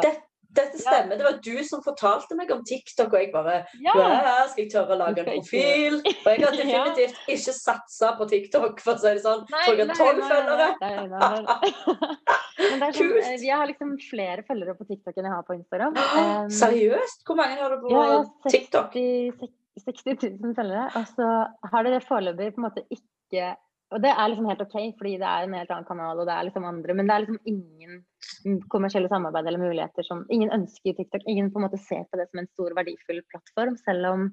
dette 0.57 0.79
stemmer. 0.81 1.19
Det 1.19 1.27
var 1.27 1.37
du 1.45 1.65
som 1.67 1.83
fortalte 1.85 2.37
meg 2.39 2.51
om 2.55 2.63
TikTok, 2.67 3.13
og 3.15 3.23
jeg 3.23 3.31
bare 3.35 3.61
Ja! 3.85 3.95
«Hva, 3.95 4.33
Skal 4.51 4.65
jeg 4.65 4.73
tørre 4.73 4.97
å 4.97 4.99
lage 4.99 5.23
en 5.23 5.29
profil? 5.31 6.01
Og 6.25 6.29
jeg 6.33 6.43
har 6.43 6.57
definitivt 6.57 7.31
ikke 7.37 7.55
satsa 7.55 8.13
på 8.19 8.27
TikTok, 8.31 8.83
for 8.83 8.97
å 8.97 9.03
si 9.03 9.15
det 9.15 9.23
sånn. 9.25 9.45
Tror 9.51 9.79
jeg 9.79 9.89
har 9.91 10.01
tolv 10.01 10.27
følgere. 10.27 10.69
Er 10.81 10.99
er 11.01 11.15
sånn, 11.15 12.93
Kult. 12.99 13.23
eh, 13.23 13.39
jeg 13.39 13.57
har 13.57 13.71
liksom 13.71 13.95
flere 14.09 14.45
følgere 14.49 14.77
på 14.79 14.89
TikTok 14.91 15.17
enn 15.17 15.31
jeg 15.31 15.37
har 15.37 15.47
på 15.47 15.59
Instagram. 15.61 15.97
Um, 16.21 16.51
Seriøst? 16.53 17.23
Hvor 17.27 17.39
mange 17.39 17.57
har 17.61 17.73
du 17.73 17.81
på 17.85 17.91
Ja, 17.93 18.03
jeg 18.05 18.19
har 18.19 18.53
TikTok? 18.53 18.95
60, 18.95 19.51
60 19.87 20.29
000 20.43 20.55
følgere. 20.59 20.87
Og 20.99 21.09
så 21.15 21.29
har 21.73 21.87
det 21.87 22.03
foreløpig 22.09 22.53
på 22.57 22.61
en 22.63 22.67
måte 22.67 22.85
ikke 22.91 23.55
Og 23.91 24.03
det 24.05 24.11
er 24.13 24.29
liksom 24.31 24.47
helt 24.47 24.61
OK, 24.63 24.77
fordi 24.99 25.17
det 25.19 25.27
er 25.27 25.47
en 25.47 25.55
helt 25.59 25.71
annen 25.75 25.89
kanal, 25.89 26.21
og 26.23 26.29
det 26.29 26.35
er 26.35 26.47
liksom 26.47 26.67
andre 26.69 26.95
Men 26.95 27.09
det 27.09 27.15
er 27.15 27.25
liksom 27.25 27.41
ingen 27.51 28.61
kommersielle 28.71 29.11
samarbeid 29.11 29.49
eller 29.51 29.63
muligheter 29.63 30.07
som 30.07 30.23
Ingen 30.31 30.53
ønsker 30.55 30.95
TikTok. 30.95 31.25
Ingen 31.27 31.51
på 31.51 31.59
en 31.59 31.67
måte 31.67 31.81
ser 31.83 32.05
på 32.07 32.21
det 32.21 32.29
som 32.31 32.43
en 32.43 32.51
stor, 32.53 32.77
verdifull 32.79 33.19
plattform, 33.33 33.75
selv 33.83 34.07
om 34.13 34.29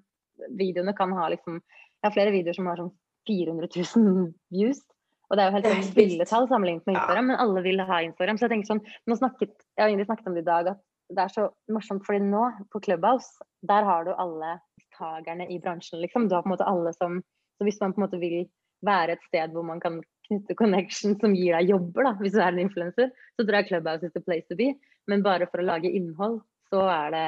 videoene 0.59 0.93
kan 0.93 1.15
ha 1.17 1.31
liksom 1.33 1.57
Jeg 1.57 2.05
har 2.05 2.13
flere 2.13 2.35
videoer 2.35 2.53
som 2.53 2.69
har 2.69 2.77
sånn 2.77 2.93
400 3.27 3.67
000 3.97 4.27
views. 4.53 4.83
Og 5.27 5.35
det 5.35 5.43
er 5.43 5.49
jo 5.49 5.55
helt 5.57 5.65
sånn 5.67 5.81
helt 5.81 5.97
ville 5.97 6.19
vilt. 6.21 6.29
tall 6.29 6.45
sammenlignet 6.47 6.85
med 6.85 6.95
Ja. 6.95 7.01
Instagram, 7.01 7.27
men 7.31 7.41
alle 7.43 7.63
vil 7.65 7.81
ha 7.81 7.97
Instagram. 8.05 8.37
Så 8.37 8.45
jeg 8.45 8.53
tenker 8.53 8.69
sånn, 8.69 8.83
nå 9.07 9.17
snakket, 9.17 9.55
Jeg 9.75 9.83
og 9.83 9.91
Ingrid 9.91 10.07
snakket 10.07 10.27
om 10.29 10.37
det 10.37 10.45
i 10.45 10.51
dag, 10.51 10.67
at 10.67 10.79
det 11.09 11.23
er 11.23 11.33
så 11.33 11.49
morsomt, 11.73 12.05
fordi 12.05 12.21
nå 12.21 12.43
på 12.71 12.83
Clubhouse, 12.83 13.43
der 13.63 13.83
har 13.83 14.05
du 14.05 14.13
alle 14.13 14.59
takerne 14.97 15.49
i 15.49 15.59
bransjen, 15.59 15.99
liksom. 16.01 16.29
Du 16.29 16.35
har 16.35 16.43
på 16.43 16.51
en 16.51 16.55
måte 16.55 16.67
alle 16.67 16.93
som 16.93 17.23
Så 17.57 17.65
hvis 17.65 17.81
man 17.81 17.91
på 17.93 17.97
en 17.97 18.05
måte 18.05 18.19
vil 18.21 18.45
være 18.85 19.15
et 19.17 19.23
sted 19.29 19.53
hvor 19.55 19.65
man 19.65 19.79
kan 19.81 20.01
knytte 20.27 20.57
connection 20.59 21.15
som 21.21 21.33
gir 21.35 21.55
deg 21.55 21.71
jobber, 21.71 22.03
da, 22.03 22.11
hvis 22.19 22.35
du 22.35 22.41
er 22.41 22.51
en 22.51 22.59
influenser, 22.65 23.09
så 23.37 23.45
tror 23.45 23.61
jeg 23.61 23.69
Clubhouse 23.69 24.05
is 24.05 24.13
the 24.13 24.21
place 24.21 24.45
to 24.51 24.57
be. 24.59 24.73
Men 25.07 25.23
bare 25.23 25.47
for 25.47 25.63
å 25.63 25.67
lage 25.67 25.91
innhold, 25.95 26.41
så 26.67 26.83
er 26.91 27.13
det 27.15 27.25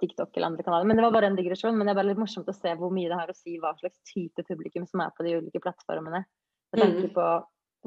TikTok 0.00 0.32
eller 0.36 0.46
andre 0.46 0.64
kanaler. 0.64 0.88
Men 0.88 0.96
det 0.96 1.04
var 1.04 1.12
bare 1.12 1.28
en 1.28 1.36
digresjon. 1.36 1.76
Men 1.76 1.86
det 1.86 1.92
er 1.92 1.98
bare 2.00 2.08
litt 2.08 2.20
morsomt 2.22 2.48
å 2.48 2.56
se 2.56 2.72
hvor 2.80 2.92
mye 2.94 3.10
det 3.10 3.18
har 3.18 3.28
å 3.28 3.36
si 3.36 3.58
hva 3.60 3.74
slags 3.76 4.00
type 4.08 4.44
publikum 4.48 4.86
som 4.88 5.02
er 5.04 5.12
på 5.16 5.26
de 5.26 5.36
ulike 5.36 5.60
plattformene. 5.60 6.24
Med 6.72 6.80
tanke 6.80 7.10
Mm. 7.10 7.14
på 7.14 7.26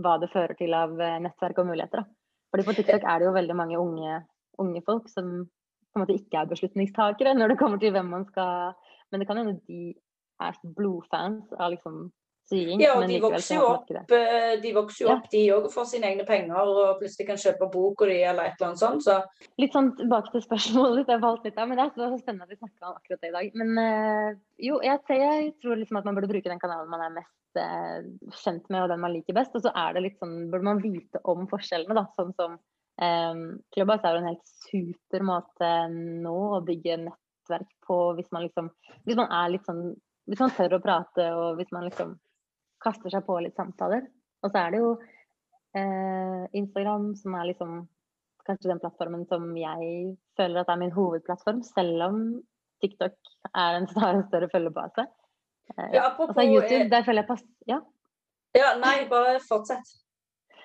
hva 0.04 0.20
det 0.22 0.30
fører 0.30 0.56
til 0.58 0.74
av 0.74 0.94
eh, 1.02 1.20
nettverk 1.26 1.58
og 1.58 1.68
muligheter. 1.72 2.04
Da. 2.04 2.06
Fordi 2.54 2.66
på 2.68 2.76
TikTok 2.78 3.04
er 3.10 3.20
det 3.20 3.26
jo 3.26 3.34
veldig 3.34 3.56
mange 3.58 3.80
unge, 3.82 4.22
unge 4.62 4.82
folk 4.86 5.10
som 5.10 5.48
på 5.50 5.98
en 5.98 6.06
måte 6.06 6.18
ikke 6.18 6.42
er 6.42 6.50
beslutningstakere 6.50 7.34
når 7.38 7.54
det 7.54 7.58
kommer 7.58 7.82
til 7.82 7.92
hvem 7.94 8.10
man 8.10 8.26
skal 8.26 8.74
Men 9.12 9.20
det 9.20 9.28
kan 9.28 9.38
hende 9.38 9.60
de 9.68 9.94
er 10.50 10.60
blodfans 10.78 11.56
av 11.58 11.74
liksom 11.76 12.08
sying. 12.50 12.82
Ja, 12.82 12.96
og 12.96 13.04
men 13.04 13.14
de 13.14 13.20
vokser 13.24 13.58
jo 13.58 13.68
opp, 13.70 13.92
eh, 13.94 14.56
de 14.62 14.72
vokser 14.76 15.06
jo 15.06 15.12
opp, 15.14 15.28
de 15.32 15.44
òg, 15.56 15.70
får 15.74 15.88
sine 15.94 16.10
egne 16.12 16.26
penger 16.28 16.60
og 16.60 17.00
plutselig 17.00 17.28
kan 17.30 17.40
kjøpe 17.40 17.70
bok 17.74 18.04
og 18.04 18.12
de, 18.12 18.18
eller 18.30 18.50
et 18.50 18.58
eller 18.58 18.72
annet 18.72 18.82
sånt. 18.82 19.06
Så 19.06 19.20
Litt 19.62 19.76
sånn 19.76 19.94
tilbake 20.00 20.34
til 20.34 20.44
spørsmålet 20.46 21.02
ditt, 21.02 21.14
jeg 21.14 21.24
valgte 21.24 21.50
litt 21.50 21.62
av, 21.62 21.70
men 21.70 21.80
det 21.80 21.88
er 21.88 21.96
så 21.96 22.20
spennende 22.20 22.48
at 22.48 22.54
vi 22.54 22.60
snakker 22.60 22.90
om 22.90 23.00
akkurat 23.00 23.24
det 23.24 23.32
i 23.32 23.38
dag. 23.38 23.58
Men 23.62 23.82
eh, 23.86 24.42
jo, 24.70 24.82
jeg, 24.84 25.02
jeg 25.24 25.56
tror 25.64 25.80
liksom 25.80 26.02
at 26.02 26.10
man 26.10 26.20
burde 26.20 26.32
bruke 26.34 26.52
den 26.52 26.62
kanalen 26.62 26.92
man 26.92 27.08
er 27.08 27.18
mest 27.22 27.64
eh, 27.64 28.06
kjent 28.44 28.70
med, 28.70 28.84
og 28.84 28.94
den 28.94 29.04
man 29.04 29.16
liker 29.16 29.40
best. 29.40 29.56
Og 29.58 29.66
så 29.66 29.74
er 29.86 29.96
det 29.96 30.08
litt 30.08 30.22
sånn, 30.22 30.38
burde 30.54 30.68
man 30.68 30.84
vite 30.84 31.24
om 31.32 31.48
forskjellene, 31.52 31.98
da. 31.98 32.08
Sånn 32.20 32.36
som 32.40 32.58
um, 32.58 33.44
Clubhouse 33.76 34.08
er 34.08 34.18
jo 34.18 34.24
en 34.24 34.32
helt 34.34 34.56
super 34.68 35.28
måte 35.28 35.76
nå 35.90 36.40
å 36.58 36.64
bygge 36.66 37.06
nettverk 37.08 37.70
på 37.88 38.00
hvis 38.18 38.32
man 38.36 38.46
liksom 38.48 38.74
Hvis 39.08 39.18
man 39.20 39.32
er 39.32 39.54
litt 39.56 39.66
sånn 39.68 39.94
Hvis 40.30 40.40
man 40.40 40.54
tør 40.56 40.78
å 40.78 40.84
prate, 40.84 41.26
og 41.36 41.58
hvis 41.60 41.72
man 41.76 41.88
liksom 41.88 42.14
kaster 42.84 43.12
seg 43.12 43.26
på 43.28 43.40
litt 43.44 43.58
samtaler. 43.60 44.06
Og 44.44 44.52
så 44.52 44.60
er 44.66 44.74
det 44.74 44.82
jo 44.84 44.92
eh, 45.80 46.44
Instagram 46.60 47.12
som 47.20 47.36
er 47.40 47.50
liksom 47.52 47.82
kanskje 48.48 48.72
den 48.74 48.82
plattformen 48.84 49.26
som 49.30 49.46
jeg 49.56 50.14
føler 50.38 50.64
at 50.64 50.72
er 50.72 50.80
min 50.82 50.96
hovedplattform, 50.96 51.62
selv 51.64 52.08
om 52.10 52.22
TikTok 52.84 53.16
er 53.54 53.80
en 53.80 53.90
større, 53.94 54.24
større 54.28 54.52
følgebase. 54.52 55.08
Eh, 55.78 55.92
ja, 55.96 56.10
Og 56.18 56.34
så 56.36 56.48
YouTube, 56.48 56.86
eh, 56.86 56.90
der 56.92 57.06
føler 57.08 57.24
jeg 57.24 57.32
pass... 57.32 57.46
Ja. 57.70 57.82
Ja, 58.54 58.76
nei, 58.78 59.08
bare 59.10 59.40
fortsett. 59.42 59.96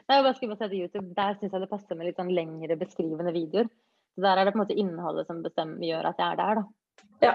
Nei, 0.09 0.19
jeg 0.19 0.25
bare 0.25 0.35
skulle 0.37 0.57
bare 0.57 0.69
si 0.69 0.73
til 0.75 0.83
YouTube, 0.83 1.13
Der 1.17 1.37
syns 1.39 1.55
jeg 1.55 1.63
det 1.63 1.71
passer 1.71 1.97
med 1.97 2.09
litt 2.09 2.19
sånn 2.21 2.33
lengre 2.37 2.77
beskrivende 2.81 3.33
videoer. 3.33 3.71
Så 4.17 4.25
Der 4.25 4.41
er 4.41 4.49
det 4.49 4.53
på 4.53 4.59
en 4.59 4.65
måte 4.65 4.77
innholdet 4.77 5.29
som 5.29 5.41
bestemmer, 5.45 5.85
gjør 5.87 6.11
at 6.11 6.21
jeg 6.21 6.35
er 6.35 6.41
der, 6.41 6.61
da. 6.61 7.07
Ja. 7.25 7.33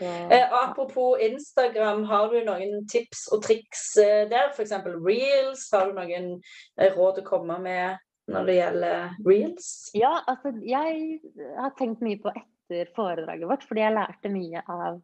Eh, 0.00 0.52
apropos 0.52 1.18
Instagram, 1.20 2.04
har 2.04 2.28
du 2.32 2.38
noen 2.46 2.86
tips 2.88 3.26
og 3.32 3.42
triks 3.44 3.96
eh, 4.00 4.24
der? 4.30 4.50
F.eks. 4.54 4.72
reels? 5.04 5.68
Har 5.72 5.90
du 5.90 5.98
noen 5.98 6.40
eh, 6.78 6.92
råd 6.96 7.20
å 7.22 7.26
komme 7.26 7.58
med 7.62 7.98
når 8.32 8.46
det 8.48 8.56
gjelder 8.56 9.14
reels? 9.26 9.68
Ja, 9.98 10.22
altså 10.30 10.54
jeg 10.62 11.20
har 11.58 11.74
tenkt 11.78 12.00
mye 12.04 12.20
på 12.22 12.32
etter 12.32 12.92
foredraget 12.96 13.48
vårt, 13.50 13.66
fordi 13.68 13.82
jeg 13.84 13.96
lærte 13.98 14.32
mye 14.32 14.62
av 14.70 15.00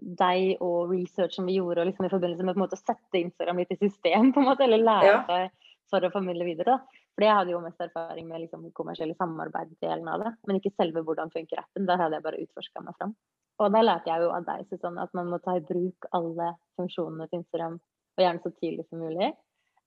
deg 0.00 0.62
og 0.64 0.92
research 0.94 1.34
som 1.36 1.48
vi 1.48 1.58
gjorde, 1.58 1.82
og 1.82 1.90
liksom 1.90 2.06
i 2.06 2.12
forbindelse 2.12 2.44
med 2.46 2.54
på 2.54 2.60
en 2.60 2.64
måte 2.64 2.78
å 2.78 2.80
sette 2.80 3.20
Instagram 3.20 3.58
litt 3.60 3.74
i 3.74 3.80
system, 3.82 4.30
på 4.32 4.40
en 4.40 4.48
måte, 4.52 4.64
eller 4.64 4.80
lære 4.80 5.10
Ja. 5.10 5.18
seg 5.28 5.50
for 5.90 6.00
å 6.06 6.12
formidle 6.14 6.46
videre. 6.46 6.78
da. 6.78 7.00
Fordi 7.16 7.26
jeg 7.26 7.36
hadde 7.36 7.50
jo 7.52 7.60
mest 7.60 7.80
erfaring 7.82 8.28
med 8.28 8.40
liksom 8.46 8.70
kommersielle 8.72 9.16
samarbeid-delen 9.18 10.08
av 10.08 10.22
det, 10.22 10.30
men 10.46 10.56
ikke 10.60 10.72
selve 10.78 11.02
hvordan 11.04 11.32
funker 11.34 11.58
appen. 11.58 11.84
Der 11.88 11.98
hadde 11.98 12.14
jeg 12.16 12.22
bare 12.22 12.40
utforska 12.40 12.80
meg 12.86 12.94
fram. 12.96 13.16
Og 13.60 13.74
da 13.74 13.82
lærte 13.84 14.08
jeg 14.08 14.24
jo 14.24 14.32
av 14.32 14.46
deg 14.46 14.64
Susanne, 14.70 15.04
at 15.04 15.14
man 15.16 15.28
må 15.28 15.38
ta 15.44 15.58
i 15.58 15.64
bruk 15.64 16.08
alle 16.16 16.54
funksjonene 16.80 17.28
til 17.28 17.42
Instagram, 17.42 17.76
og 18.16 18.24
gjerne 18.24 18.44
så 18.44 18.52
tidlig 18.56 18.86
som 18.88 19.02
mulig. 19.04 19.30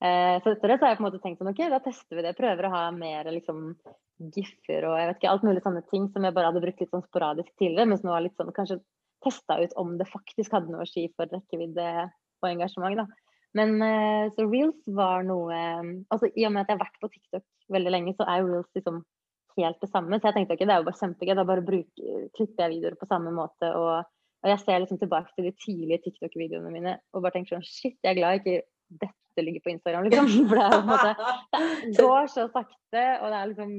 Eh, 0.04 0.38
så 0.44 0.52
etter 0.52 0.74
det 0.74 0.78
så 0.78 0.86
har 0.86 0.94
jeg 0.94 1.00
på 1.00 1.04
en 1.04 1.08
måte 1.08 1.22
tenkt 1.24 1.40
sånn, 1.42 1.52
ok, 1.54 1.62
da 1.72 1.80
tester 1.84 2.20
vi 2.20 2.26
det. 2.26 2.36
Prøver 2.38 2.68
å 2.68 2.74
ha 2.74 2.84
mer 2.96 3.30
liksom 3.32 3.72
giffer 4.34 4.86
og 4.88 4.98
jeg 5.00 5.10
vet 5.10 5.20
ikke, 5.20 5.32
alt 5.32 5.46
mulig 5.48 5.64
sånne 5.64 5.84
ting 5.90 6.10
som 6.14 6.26
jeg 6.26 6.36
bare 6.36 6.52
hadde 6.52 6.62
brukt 6.64 6.84
litt 6.84 6.92
sånn 6.94 7.06
sporadisk 7.06 7.50
tidligere, 7.58 7.90
mens 7.90 8.04
nå 8.06 8.14
har 8.14 8.24
litt 8.24 8.38
sånn 8.40 8.54
kanskje 8.56 8.82
testa 9.24 9.58
ut 9.64 9.74
om 9.80 9.96
det 10.00 10.10
faktisk 10.12 10.54
hadde 10.54 10.74
noe 10.74 10.84
å 10.84 10.90
si 10.90 11.08
for 11.16 11.32
rekkevidde 11.32 11.88
og 12.44 12.50
engasjement. 12.50 13.00
da. 13.00 13.08
Men 13.58 13.78
eh, 13.86 14.28
så 14.36 14.46
reels 14.50 14.80
var 15.00 15.26
noe 15.28 15.58
altså 16.12 16.30
I 16.34 16.48
og 16.50 16.54
med 16.54 16.66
at 16.66 16.74
jeg 16.74 16.78
har 16.78 16.86
vært 16.86 17.02
på 17.02 17.12
TikTok 17.16 17.48
veldig 17.74 17.94
lenge, 17.96 18.16
så 18.18 18.28
er 18.28 18.44
reels 18.44 18.70
liksom 18.76 19.02
helt 19.58 19.80
det 19.82 19.90
samme. 19.92 20.20
Så 20.20 20.30
jeg 20.30 20.38
tenkte 20.38 20.58
ok, 20.58 20.66
det 20.66 20.76
er 20.76 20.82
jo 20.82 20.90
bare 20.90 21.00
kjempegøy. 21.00 21.36
Da 21.38 21.48
bare 21.48 21.66
bruke, 21.66 22.20
klipper 22.38 22.66
jeg 22.66 22.76
videoer 22.76 23.00
på 23.00 23.10
samme 23.10 23.34
måte. 23.36 23.72
Og, 23.80 24.14
og 24.44 24.52
jeg 24.52 24.62
ser 24.64 24.84
liksom 24.84 25.02
tilbake 25.02 25.34
til 25.34 25.50
de 25.50 25.56
tidlige 25.66 26.04
TikTok-videoene 26.06 26.72
mine 26.74 26.96
og 27.14 27.26
bare 27.26 27.38
tenker 27.38 27.58
sånn 27.58 27.68
shit, 27.68 28.00
jeg 28.02 28.14
er 28.14 28.20
glad 28.20 28.42
ikke 28.42 28.62
dette 29.02 29.46
ligger 29.46 29.64
på 29.66 29.74
Instagram, 29.74 30.08
liksom. 30.08 30.30
For 30.50 30.60
det 30.60 30.64
er 30.64 30.74
på 30.74 30.80
en 30.80 30.90
måte 30.92 31.14
det 31.84 31.98
går 32.04 32.32
så 32.32 32.48
sakte, 32.54 33.04
og 33.22 33.32
det 33.32 33.38
er 33.40 33.52
liksom 33.52 33.72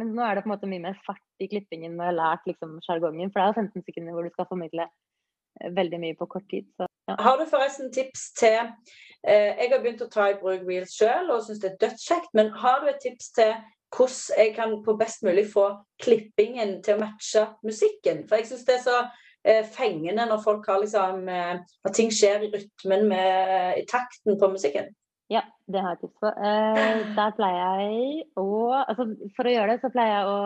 Men 0.00 0.14
nå 0.16 0.24
er 0.24 0.36
det 0.36 0.44
på 0.44 0.50
en 0.50 0.54
måte 0.54 0.70
mye 0.70 0.84
mer 0.84 0.98
fart 1.06 1.44
i 1.44 1.48
klippingen 1.50 1.96
når 1.96 2.08
jeg 2.08 2.12
har 2.12 2.18
lært 2.18 2.50
liksom 2.50 2.78
sjargongen. 2.86 3.32
For 3.32 3.40
det 3.40 3.46
er 3.46 3.52
jo 3.52 3.68
15 3.68 3.86
sekunder 3.88 4.16
hvor 4.16 4.26
du 4.26 4.34
skal 4.34 4.50
formidle 4.50 4.86
eh, 4.88 5.72
veldig 5.78 6.02
mye 6.04 6.18
på 6.18 6.28
kort 6.34 6.48
tid. 6.52 6.68
Så 6.76 6.88
ja. 7.08 7.16
Har 7.24 7.40
du 7.40 7.46
forresten 7.48 7.92
tips 7.94 8.28
til 8.36 8.58
eh, 8.58 9.56
Jeg 9.56 9.70
har 9.72 9.80
begynt 9.80 10.04
å 10.04 10.10
ta 10.12 10.28
i 10.28 10.38
bruk 10.40 10.66
reels 10.68 10.92
sjøl 10.98 11.32
og 11.32 11.44
syns 11.46 11.62
det 11.62 11.72
er 11.72 11.82
dødskjekt, 11.86 12.34
men 12.36 12.52
har 12.60 12.82
du 12.82 12.90
et 12.92 13.00
tips 13.04 13.32
til 13.38 13.54
hvordan 13.94 14.38
jeg 14.38 14.54
kan 14.56 14.76
på 14.84 14.96
best 15.00 15.24
mulig 15.24 15.46
få 15.52 15.70
klippingen 16.02 16.78
til 16.84 16.96
å 16.96 17.02
matche 17.02 17.46
musikken? 17.64 18.24
For 18.28 18.38
jeg 18.38 18.50
syns 18.50 18.66
det 18.68 18.76
er 18.76 18.84
så 18.84 18.98
eh, 19.44 19.64
fengende 19.74 20.26
når 20.28 20.44
folk 20.44 20.68
har 20.68 20.82
liksom 20.82 21.28
eh, 21.32 21.60
At 21.84 21.96
ting 21.96 22.12
skjer 22.14 22.46
i 22.46 22.50
rytmen 22.52 23.08
med, 23.08 23.78
i 23.80 23.84
takten 23.88 24.38
på 24.40 24.50
musikken. 24.52 24.92
Ja, 25.32 25.42
det 25.68 25.82
har 25.84 25.96
jeg 25.96 26.06
tips 26.06 26.20
på. 26.24 26.32
Eh, 26.32 27.02
der 27.16 27.34
pleier 27.36 27.82
jeg 27.82 28.26
å 28.40 28.48
altså, 28.80 29.10
For 29.36 29.48
å 29.48 29.52
gjøre 29.52 29.74
det, 29.74 29.80
så 29.82 29.92
pleier 29.92 30.14
jeg 30.14 30.30
å 30.32 30.38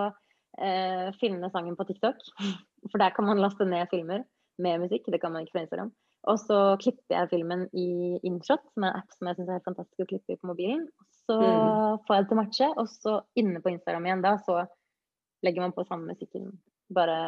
eh, 0.58 1.10
filme 1.20 1.50
sangen 1.54 1.78
på 1.78 1.86
TikTok. 1.90 2.22
For 2.90 3.02
der 3.02 3.14
kan 3.14 3.28
man 3.28 3.42
laste 3.42 3.66
ned 3.68 3.90
filmer 3.92 4.26
med 4.62 4.82
musikk. 4.82 5.06
Det 5.10 5.22
kan 5.22 5.34
man 5.34 5.46
ikke 5.46 5.58
på 5.58 5.64
Instagram. 5.64 5.92
Og 6.30 6.38
så 6.38 6.58
klipper 6.78 7.16
jeg 7.16 7.30
filmen 7.32 7.64
i 7.74 7.88
InShot, 8.22 8.62
som 8.74 8.84
er 8.86 8.92
en 8.92 9.00
app 9.00 9.16
som 9.16 9.28
jeg 9.28 9.38
syns 9.38 9.48
er 9.48 9.58
helt 9.58 9.66
fantastisk 9.66 10.04
å 10.04 10.10
klippe 10.12 10.34
i 10.34 10.38
på 10.38 10.50
mobilen. 10.52 10.84
Så 11.24 11.38
mm. 11.38 12.04
får 12.06 12.14
jeg 12.14 12.22
det 12.22 12.28
til 12.30 12.36
å 12.36 12.40
matche, 12.40 12.68
og 12.78 12.90
så 12.92 13.16
inne 13.42 13.62
på 13.62 13.72
Instagram 13.72 14.06
igjen 14.06 14.22
da, 14.22 14.36
så 14.46 14.60
legger 15.42 15.64
man 15.64 15.74
på 15.74 15.84
samme 15.88 16.14
musikken. 16.14 16.52
Bare 16.94 17.18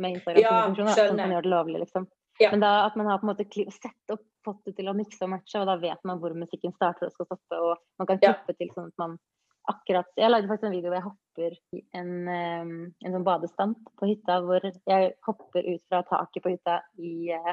med 0.00 0.16
Instagram 0.16 0.44
ja, 0.44 0.56
sånn 0.72 0.92
at 0.94 1.20
man 1.20 1.34
gjør 1.36 1.44
det 1.44 1.52
lovlig, 1.52 1.82
liksom. 1.84 2.08
Ja. 2.40 2.48
Men 2.54 2.62
da 2.64 2.72
at 2.86 2.96
man 2.96 3.10
har 3.10 3.20
på 3.20 3.28
en 3.28 3.34
måte 3.34 3.66
sett 3.74 4.14
opp, 4.14 4.24
fått 4.46 4.64
det 4.66 4.78
til 4.78 4.88
å 4.88 4.96
mikse 4.96 5.26
og 5.26 5.34
matche, 5.34 5.60
og 5.60 5.68
da 5.68 5.76
vet 5.82 6.00
man 6.08 6.22
hvor 6.22 6.32
musikken 6.36 6.72
starter 6.74 7.10
og 7.10 7.14
skal 7.14 7.28
stoppe, 7.28 7.60
og 7.60 8.00
man 8.00 8.08
kan 8.08 8.22
klippe 8.22 8.54
ja. 8.54 8.58
til 8.58 8.72
sånn 8.72 8.88
at 8.88 9.02
man 9.02 9.20
akkurat 9.70 10.08
Jeg 10.18 10.30
lagde 10.32 10.48
faktisk 10.50 10.66
en 10.66 10.72
video 10.74 10.90
hvor 10.90 10.96
jeg 10.96 11.04
hopper 11.04 11.52
i 11.76 11.80
en, 11.94 12.14
en 12.26 13.12
sånn 13.14 13.26
badestamp 13.26 13.92
på 14.00 14.08
hytta, 14.10 14.40
hvor 14.42 14.64
jeg 14.64 15.12
hopper 15.28 15.68
ut 15.68 15.84
fra 15.86 16.00
taket 16.08 16.42
på 16.42 16.50
hytta 16.56 16.80
i, 16.98 17.12
uh, 17.30 17.52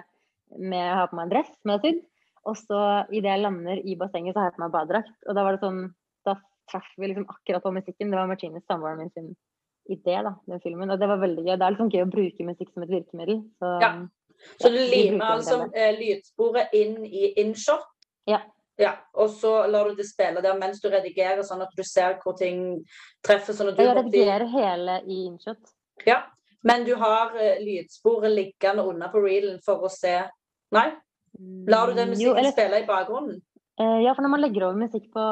med 0.58 0.86
å 0.92 1.00
ha 1.02 1.08
på 1.10 1.18
meg 1.20 1.28
en 1.28 1.34
dress 1.36 1.52
som 1.54 1.72
jeg 1.72 1.78
har 1.78 1.86
sydd. 1.86 2.06
Og 2.50 2.56
så 2.58 2.80
idet 3.14 3.34
jeg 3.34 3.44
lander 3.44 3.82
i 3.84 3.98
bassenget, 4.00 4.34
så 4.34 4.42
har 4.42 4.50
jeg 4.50 4.58
på 4.58 4.64
meg 4.64 4.74
badedrakt. 4.74 5.16
Og 5.28 5.36
da 5.38 5.46
var 5.46 5.56
det 5.56 5.66
sånn 5.66 5.82
Da 6.28 6.36
traff 6.70 6.88
vi 7.00 7.08
liksom 7.08 7.28
akkurat 7.32 7.64
på 7.64 7.72
musikken. 7.74 8.12
Det 8.12 8.18
var 8.20 8.30
Martines, 8.30 8.66
samboeren 8.68 9.00
min, 9.00 9.12
sin 9.16 9.30
idé, 9.90 10.20
da, 10.26 10.36
den 10.50 10.62
filmen. 10.62 10.92
Og 10.92 11.00
det 11.02 11.08
var 11.10 11.22
veldig 11.22 11.46
gøy. 11.46 11.56
Det 11.56 11.66
er 11.66 11.76
liksom 11.76 11.92
gøy 11.94 12.04
å 12.06 12.10
bruke 12.12 12.48
musikk 12.48 12.72
som 12.74 12.86
et 12.86 12.94
virkemiddel. 12.94 13.44
Så 13.62 13.76
ja. 13.84 13.92
Så 14.60 14.70
du 14.72 14.80
limer 14.80 15.36
altså 15.36 15.66
eh, 15.76 15.92
lydsporet 15.98 16.74
inn 16.78 17.04
i 17.06 17.34
InShot? 17.42 17.84
Ja. 18.30 18.40
ja. 18.80 18.94
Og 19.20 19.34
så 19.36 19.52
lar 19.68 19.90
du 19.90 20.00
det 20.00 20.08
spille 20.08 20.44
der 20.46 20.58
mens 20.60 20.82
du 20.84 20.90
redigerer, 20.92 21.44
sånn 21.48 21.64
at 21.66 21.74
du 21.76 21.84
ser 21.84 22.18
hvor 22.24 22.38
ting 22.40 22.80
treffer? 23.26 23.56
Sånn 23.58 23.74
jeg 23.74 23.96
redigerer 23.98 24.48
i... 24.48 24.54
hele 24.54 25.00
i 25.08 25.22
InShot. 25.28 25.74
Ja, 26.08 26.22
men 26.64 26.86
du 26.88 26.94
har 27.00 27.36
uh, 27.36 27.60
lydsporet 27.64 28.32
liggende 28.32 28.86
under 28.88 29.12
på 29.12 29.24
reelen 29.24 29.60
for 29.66 29.84
å 29.84 29.92
se 29.92 30.22
Nei? 30.76 30.90
Lar 31.70 31.88
du 31.88 31.94
den 31.96 32.10
mm, 32.10 32.14
musikken 32.14 32.28
jo, 32.28 32.36
eller... 32.38 32.54
spille 32.56 32.82
i 32.82 32.88
bakgrunnen? 32.88 33.42
Uh, 33.80 34.00
ja, 34.04 34.12
for 34.12 34.26
når 34.26 34.34
man 34.34 34.42
legger 34.44 34.66
over 34.68 34.80
musikk 34.82 35.06
på, 35.14 35.26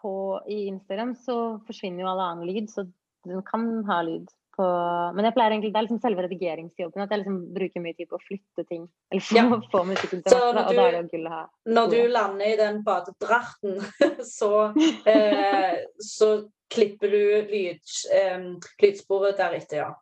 på, 0.00 0.14
i 0.50 0.64
Instagram, 0.66 1.12
så 1.14 1.36
forsvinner 1.66 2.02
jo 2.02 2.08
all 2.10 2.22
annen 2.24 2.48
lyd. 2.48 2.72
Så 2.72 2.88
den 3.24 3.44
kan 3.46 3.68
ha 3.88 4.00
lyd 4.02 4.32
på 4.54 4.66
Men 5.14 5.26
jeg 5.26 5.34
pleier 5.34 5.50
egentlig, 5.54 5.72
det 5.74 5.80
er 5.80 5.86
liksom 5.86 6.00
selve 6.02 6.24
redigeringsjobben. 6.26 7.04
At 7.04 7.14
jeg 7.14 7.22
liksom 7.22 7.38
bruker 7.54 7.84
mye 7.84 7.96
tid 7.98 8.10
på 8.10 8.18
å 8.18 8.24
flytte 8.24 8.66
ting. 8.68 8.88
Eller 9.12 9.26
få, 9.26 9.44
å 9.44 9.60
få 9.72 9.84
musikken 9.88 10.24
til 10.24 10.36
å 10.36 10.50
og 10.50 10.58
da 10.58 10.66
er 10.88 10.98
det 10.98 11.04
gull 11.12 11.30
å 11.30 11.34
ha. 11.34 11.44
Når 11.78 11.94
du 11.94 12.00
lander 12.14 12.50
i 12.50 12.58
den 12.60 12.82
badedrakten, 12.86 13.78
så, 14.36 14.52
eh, 15.14 15.84
så 16.02 16.30
klipper 16.74 17.14
du 17.14 17.22
lyd, 17.50 17.82
eh, 18.14 18.48
lydsporet 18.82 19.38
deretter, 19.38 19.84
ja. 19.84 19.92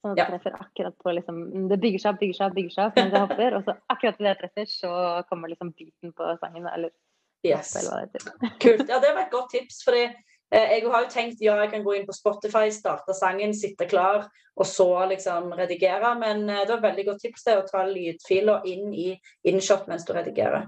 Sånn 0.00 0.14
at 0.14 0.20
det 0.20 0.26
treffer 0.30 0.54
akkurat 0.56 0.94
på 1.04 1.12
liksom 1.12 1.40
Det 1.68 1.76
bygger 1.82 2.00
seg 2.00 2.14
opp, 2.14 2.20
bygger 2.22 2.36
seg 2.38 2.46
opp, 2.46 2.54
bygger 2.56 2.74
seg 2.76 2.86
opp 2.88 2.98
mens 3.00 3.14
jeg 3.14 3.24
hopper. 3.26 3.56
Og 3.58 3.66
så 3.66 3.76
akkurat 3.92 4.20
idet 4.22 4.30
jeg 4.30 4.40
treffer, 4.42 4.72
så 4.72 4.92
kommer 5.28 5.52
liksom 5.52 5.74
beaten 5.76 6.14
på 6.16 6.32
sangen. 6.40 6.68
Eller 6.72 6.92
yes. 7.46 7.76
Kult. 8.64 8.86
Ja, 8.88 8.98
det 9.02 9.14
var 9.14 9.26
et 9.26 9.34
godt 9.34 9.52
tips. 9.56 9.84
fordi 9.84 10.08
Eh, 10.54 10.72
jeg 10.74 10.90
har 10.90 11.04
jo 11.04 11.10
tenkt 11.12 11.42
ja, 11.44 11.54
jeg 11.62 11.70
kan 11.70 11.84
gå 11.86 11.94
inn 11.94 12.06
på 12.08 12.14
Spotify, 12.16 12.72
starte 12.74 13.14
sangen, 13.14 13.52
sitte 13.54 13.86
klar, 13.90 14.24
og 14.58 14.66
så 14.66 14.88
liksom 15.12 15.52
redigere. 15.54 16.10
Men 16.18 16.48
eh, 16.48 16.64
det 16.64 16.72
var 16.72 16.80
et 16.80 16.88
veldig 16.88 17.06
godt 17.12 17.22
tips 17.26 17.46
det 17.46 17.56
å 17.60 17.66
ta 17.68 17.84
lydfiler 17.86 18.66
inn 18.70 18.90
i 18.90 19.12
InShot 19.50 19.86
mens 19.90 20.06
du 20.08 20.14
redigerer. 20.16 20.66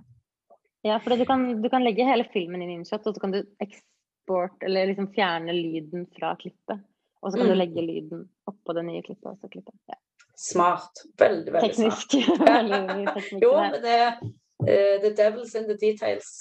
Ja, 0.86 0.98
for 1.02 1.14
du 1.14 1.26
kan, 1.26 1.48
du 1.62 1.68
kan 1.70 1.82
legge 1.82 2.06
hele 2.06 2.26
filmen 2.32 2.62
inn 2.62 2.72
i 2.72 2.78
InShot, 2.80 3.04
og 3.06 3.14
så 3.14 3.22
kan 3.22 3.34
du 3.34 3.42
eksport, 3.62 4.62
eller 4.66 4.90
liksom 4.90 5.10
fjerne 5.14 5.54
lyden 5.54 6.08
fra 6.14 6.34
klippet. 6.38 6.82
Og 7.22 7.32
så 7.32 7.38
kan 7.38 7.46
mm. 7.46 7.52
du 7.52 7.58
legge 7.58 7.84
lyden 7.86 8.24
oppå 8.50 8.74
det 8.76 8.86
nye 8.88 9.02
klippet. 9.06 9.28
og 9.30 9.38
så 9.38 9.50
klippe. 9.52 9.74
Ja. 9.90 9.98
Smart. 10.38 11.04
Veldig, 11.20 11.52
veldig 11.54 11.68
Teknisk. 11.68 12.16
smart. 12.26 12.48
veldig 12.48 13.42
jo, 13.44 13.52
men 13.60 13.78
det 13.84 13.94
er 13.94 14.10
uh, 14.18 14.96
the 15.04 15.12
devil's 15.14 15.54
in 15.58 15.68
the 15.70 15.78
details. 15.78 16.34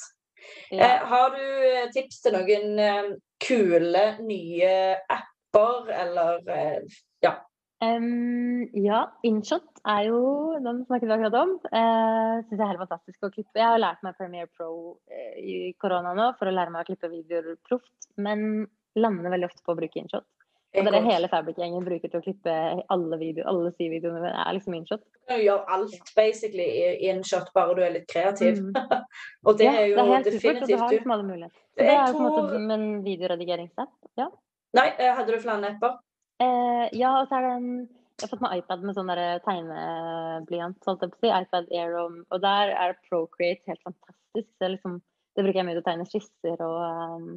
Ja. 0.72 0.84
Eh, 0.84 1.08
har 1.08 1.30
du 1.36 1.92
tips 1.94 2.22
til 2.24 2.34
noen 2.34 2.80
eh, 2.82 3.14
kule 3.44 4.04
nye 4.26 4.74
apper, 5.12 5.90
eller 5.94 6.50
eh, 6.50 7.00
ja? 7.22 7.36
Um, 7.82 8.68
ja, 8.78 9.08
InShot 9.26 9.82
er 9.90 10.04
jo 10.12 10.20
den 10.62 10.84
snakket 10.86 11.10
vi 11.10 11.16
akkurat 11.16 11.38
om. 11.40 11.56
Uh, 11.66 12.42
Syns 12.46 12.60
jeg 12.60 12.62
er 12.62 12.70
helt 12.74 12.84
fantastisk 12.84 13.26
å 13.26 13.32
klippe. 13.34 13.58
Jeg 13.58 13.66
har 13.66 13.82
lært 13.82 14.04
meg 14.06 14.18
Premiere 14.20 14.52
Pro 14.54 14.70
uh, 15.02 15.34
i 15.42 15.74
korona 15.82 16.14
nå 16.18 16.30
for 16.38 16.50
å 16.50 16.54
lære 16.54 16.74
meg 16.74 16.86
å 16.86 16.90
klippe 16.92 17.10
videoer 17.10 17.58
proft, 17.66 18.12
men 18.22 18.68
lander 19.00 19.34
veldig 19.34 19.50
ofte 19.50 19.66
på 19.66 19.74
å 19.74 19.80
bruke 19.80 20.02
InShot. 20.02 20.28
Og 20.72 20.86
det 20.86 20.92
er 20.92 20.96
det 20.96 21.08
hele 21.10 21.28
Fabric-gjengen 21.28 21.84
bruker 21.84 22.12
til 22.12 22.22
å 22.22 22.24
klippe 22.24 22.52
alle 22.94 23.18
video, 23.20 23.44
alle 23.50 23.74
syvideoene. 23.76 24.22
Det 24.24 24.30
er 24.32 24.56
liksom 24.56 24.76
InShot. 24.78 25.02
Du 25.28 25.34
gjør 25.36 25.66
alt 25.76 26.12
basically 26.16 26.68
i 26.80 27.10
InShot, 27.12 27.50
bare 27.58 27.76
du 27.76 27.82
er 27.84 27.92
litt 27.98 28.08
kreativ. 28.12 28.62
Mm. 28.64 28.78
og 29.48 29.60
det 29.60 29.68
ja, 29.68 29.74
er 29.74 29.90
jo 29.90 29.98
det 29.98 30.06
er 30.06 30.12
helt 30.14 30.30
definitivt 30.30 30.46
supert, 30.46 30.64
og 30.64 30.72
du 30.72 30.84
har 30.86 30.96
liksom 30.96 31.16
alle 31.18 31.28
muligheter. 31.28 31.58
Det 31.82 31.90
er, 31.90 32.00
jo 32.00 32.16
på 32.16 32.24
en 32.24 32.30
måte 32.30 32.78
en 32.78 32.88
videoredigeringsapp. 33.04 33.92
Ja. 34.22 34.30
Nei, 34.80 34.88
eh, 34.96 35.12
hadde 35.18 35.36
du 35.36 35.44
flere 35.44 35.74
apper? 35.74 36.00
Eh, 36.42 36.86
ja, 37.02 37.18
og 37.20 37.28
så 37.28 37.42
er 37.42 37.48
det 37.48 37.56
en 37.60 37.72
Jeg 37.82 38.28
har 38.28 38.32
fått 38.36 38.44
meg 38.44 38.60
iPad 38.62 38.84
med 38.86 38.96
sånn 38.96 39.12
tegneblyant, 39.48 40.84
holdt 40.86 41.04
jeg 41.04 41.12
på 41.12 41.18
å 41.18 41.22
si. 41.24 41.30
iPad 41.34 41.72
Air, 41.74 41.96
og, 42.04 42.20
og 42.30 42.44
der 42.44 42.72
er 42.78 43.00
Procreate 43.10 43.66
helt 43.66 43.82
fantastisk. 43.82 44.50
Det, 44.62 44.68
liksom, 44.76 45.00
det 45.36 45.46
bruker 45.46 45.58
jeg 45.58 45.68
mye 45.68 45.78
til 45.80 45.82
å 45.82 45.88
tegne 45.88 46.06
skisser 46.08 46.62
og 46.62 46.78
um, 47.18 47.32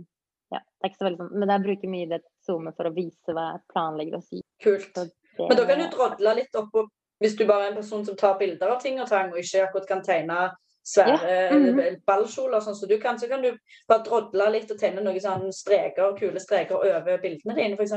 ja, 0.53 0.61
det 0.61 0.85
er 0.85 0.93
ikke 0.93 1.01
så 1.01 1.07
veldig 1.09 1.23
sånn, 1.23 1.39
Men 1.41 1.53
jeg 1.55 1.65
bruker 1.65 1.93
mye 1.93 2.11
det 2.11 2.21
zoomet 2.47 2.77
for 2.77 2.91
å 2.91 2.95
vise 2.95 3.37
hva 3.37 3.47
jeg 3.53 3.65
planlegger 3.73 4.19
å 4.19 4.25
si. 4.25 4.43
Kult. 4.63 4.91
Det, 4.95 5.09
men 5.39 5.57
da 5.59 5.65
kan 5.69 5.81
du 5.81 5.89
drodle 5.93 6.35
litt 6.41 6.61
opp 6.61 6.77
og 6.79 6.93
hvis 7.23 7.37
du 7.39 7.47
bare 7.47 7.69
er 7.69 7.73
en 7.73 7.79
person 7.79 8.05
som 8.05 8.17
tar 8.19 8.37
bilder 8.39 8.75
av 8.75 8.81
ting 8.83 9.01
og 9.01 9.09
tang, 9.09 9.31
og 9.33 9.41
ikke 9.41 9.65
akkurat 9.65 9.87
kan 9.89 10.03
tegne 10.05 10.39
svære 10.85 11.15
ja. 11.31 11.51
mm 11.57 11.79
-hmm. 11.79 12.01
ballkjoler, 12.07 12.61
sånn 12.61 12.75
som 12.75 12.89
du 12.89 12.99
kan, 13.01 13.19
så 13.19 13.29
kan 13.29 13.43
du 13.43 13.57
bare 13.89 14.05
drodle 14.05 14.51
litt 14.51 14.71
og 14.71 14.79
tegne 14.79 15.01
noen 15.01 15.21
sånne 15.21 15.53
streker, 15.53 16.17
kule 16.19 16.41
streker 16.41 16.75
over 16.77 17.19
bildene 17.23 17.55
dine, 17.55 17.75
f.eks. 17.75 17.93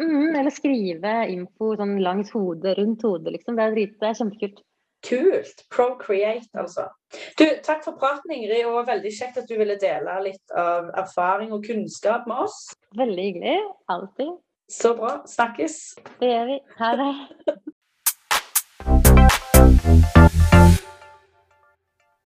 Mm, 0.00 0.36
eller 0.36 0.50
skrive 0.50 1.14
info 1.28 1.76
sånn 1.76 2.02
langs 2.02 2.30
hodet, 2.30 2.76
rundt 2.78 3.02
hodet, 3.02 3.32
liksom. 3.32 3.56
Det 3.56 3.64
er, 3.64 3.70
drit, 3.70 4.00
det 4.00 4.08
er 4.08 4.18
kjempekult. 4.20 4.60
Kult. 5.08 5.64
Procreate, 5.70 6.48
altså. 6.54 6.86
Du, 7.38 7.44
takk 7.64 7.82
for 7.84 7.98
praten, 7.98 8.32
Ingrid, 8.36 8.64
og 8.70 8.86
veldig 8.86 9.12
kjekt 9.12 9.42
at 9.42 9.50
du 9.50 9.56
ville 9.58 9.76
dele 9.82 10.14
litt 10.28 10.54
av 10.56 10.92
erfaring 11.02 11.52
og 11.52 11.66
kunnskap 11.66 12.28
med 12.30 12.46
oss. 12.46 12.62
Veldig 12.98 13.28
hyggelig. 13.28 13.58
Alltid. 13.92 14.32
Så 14.72 14.94
bra. 14.96 15.18
Snakkes. 15.28 15.78
Det 16.22 16.32
gjør 16.32 16.50
vi. 16.54 16.58
Ha 16.78 16.96
det. 17.02 17.12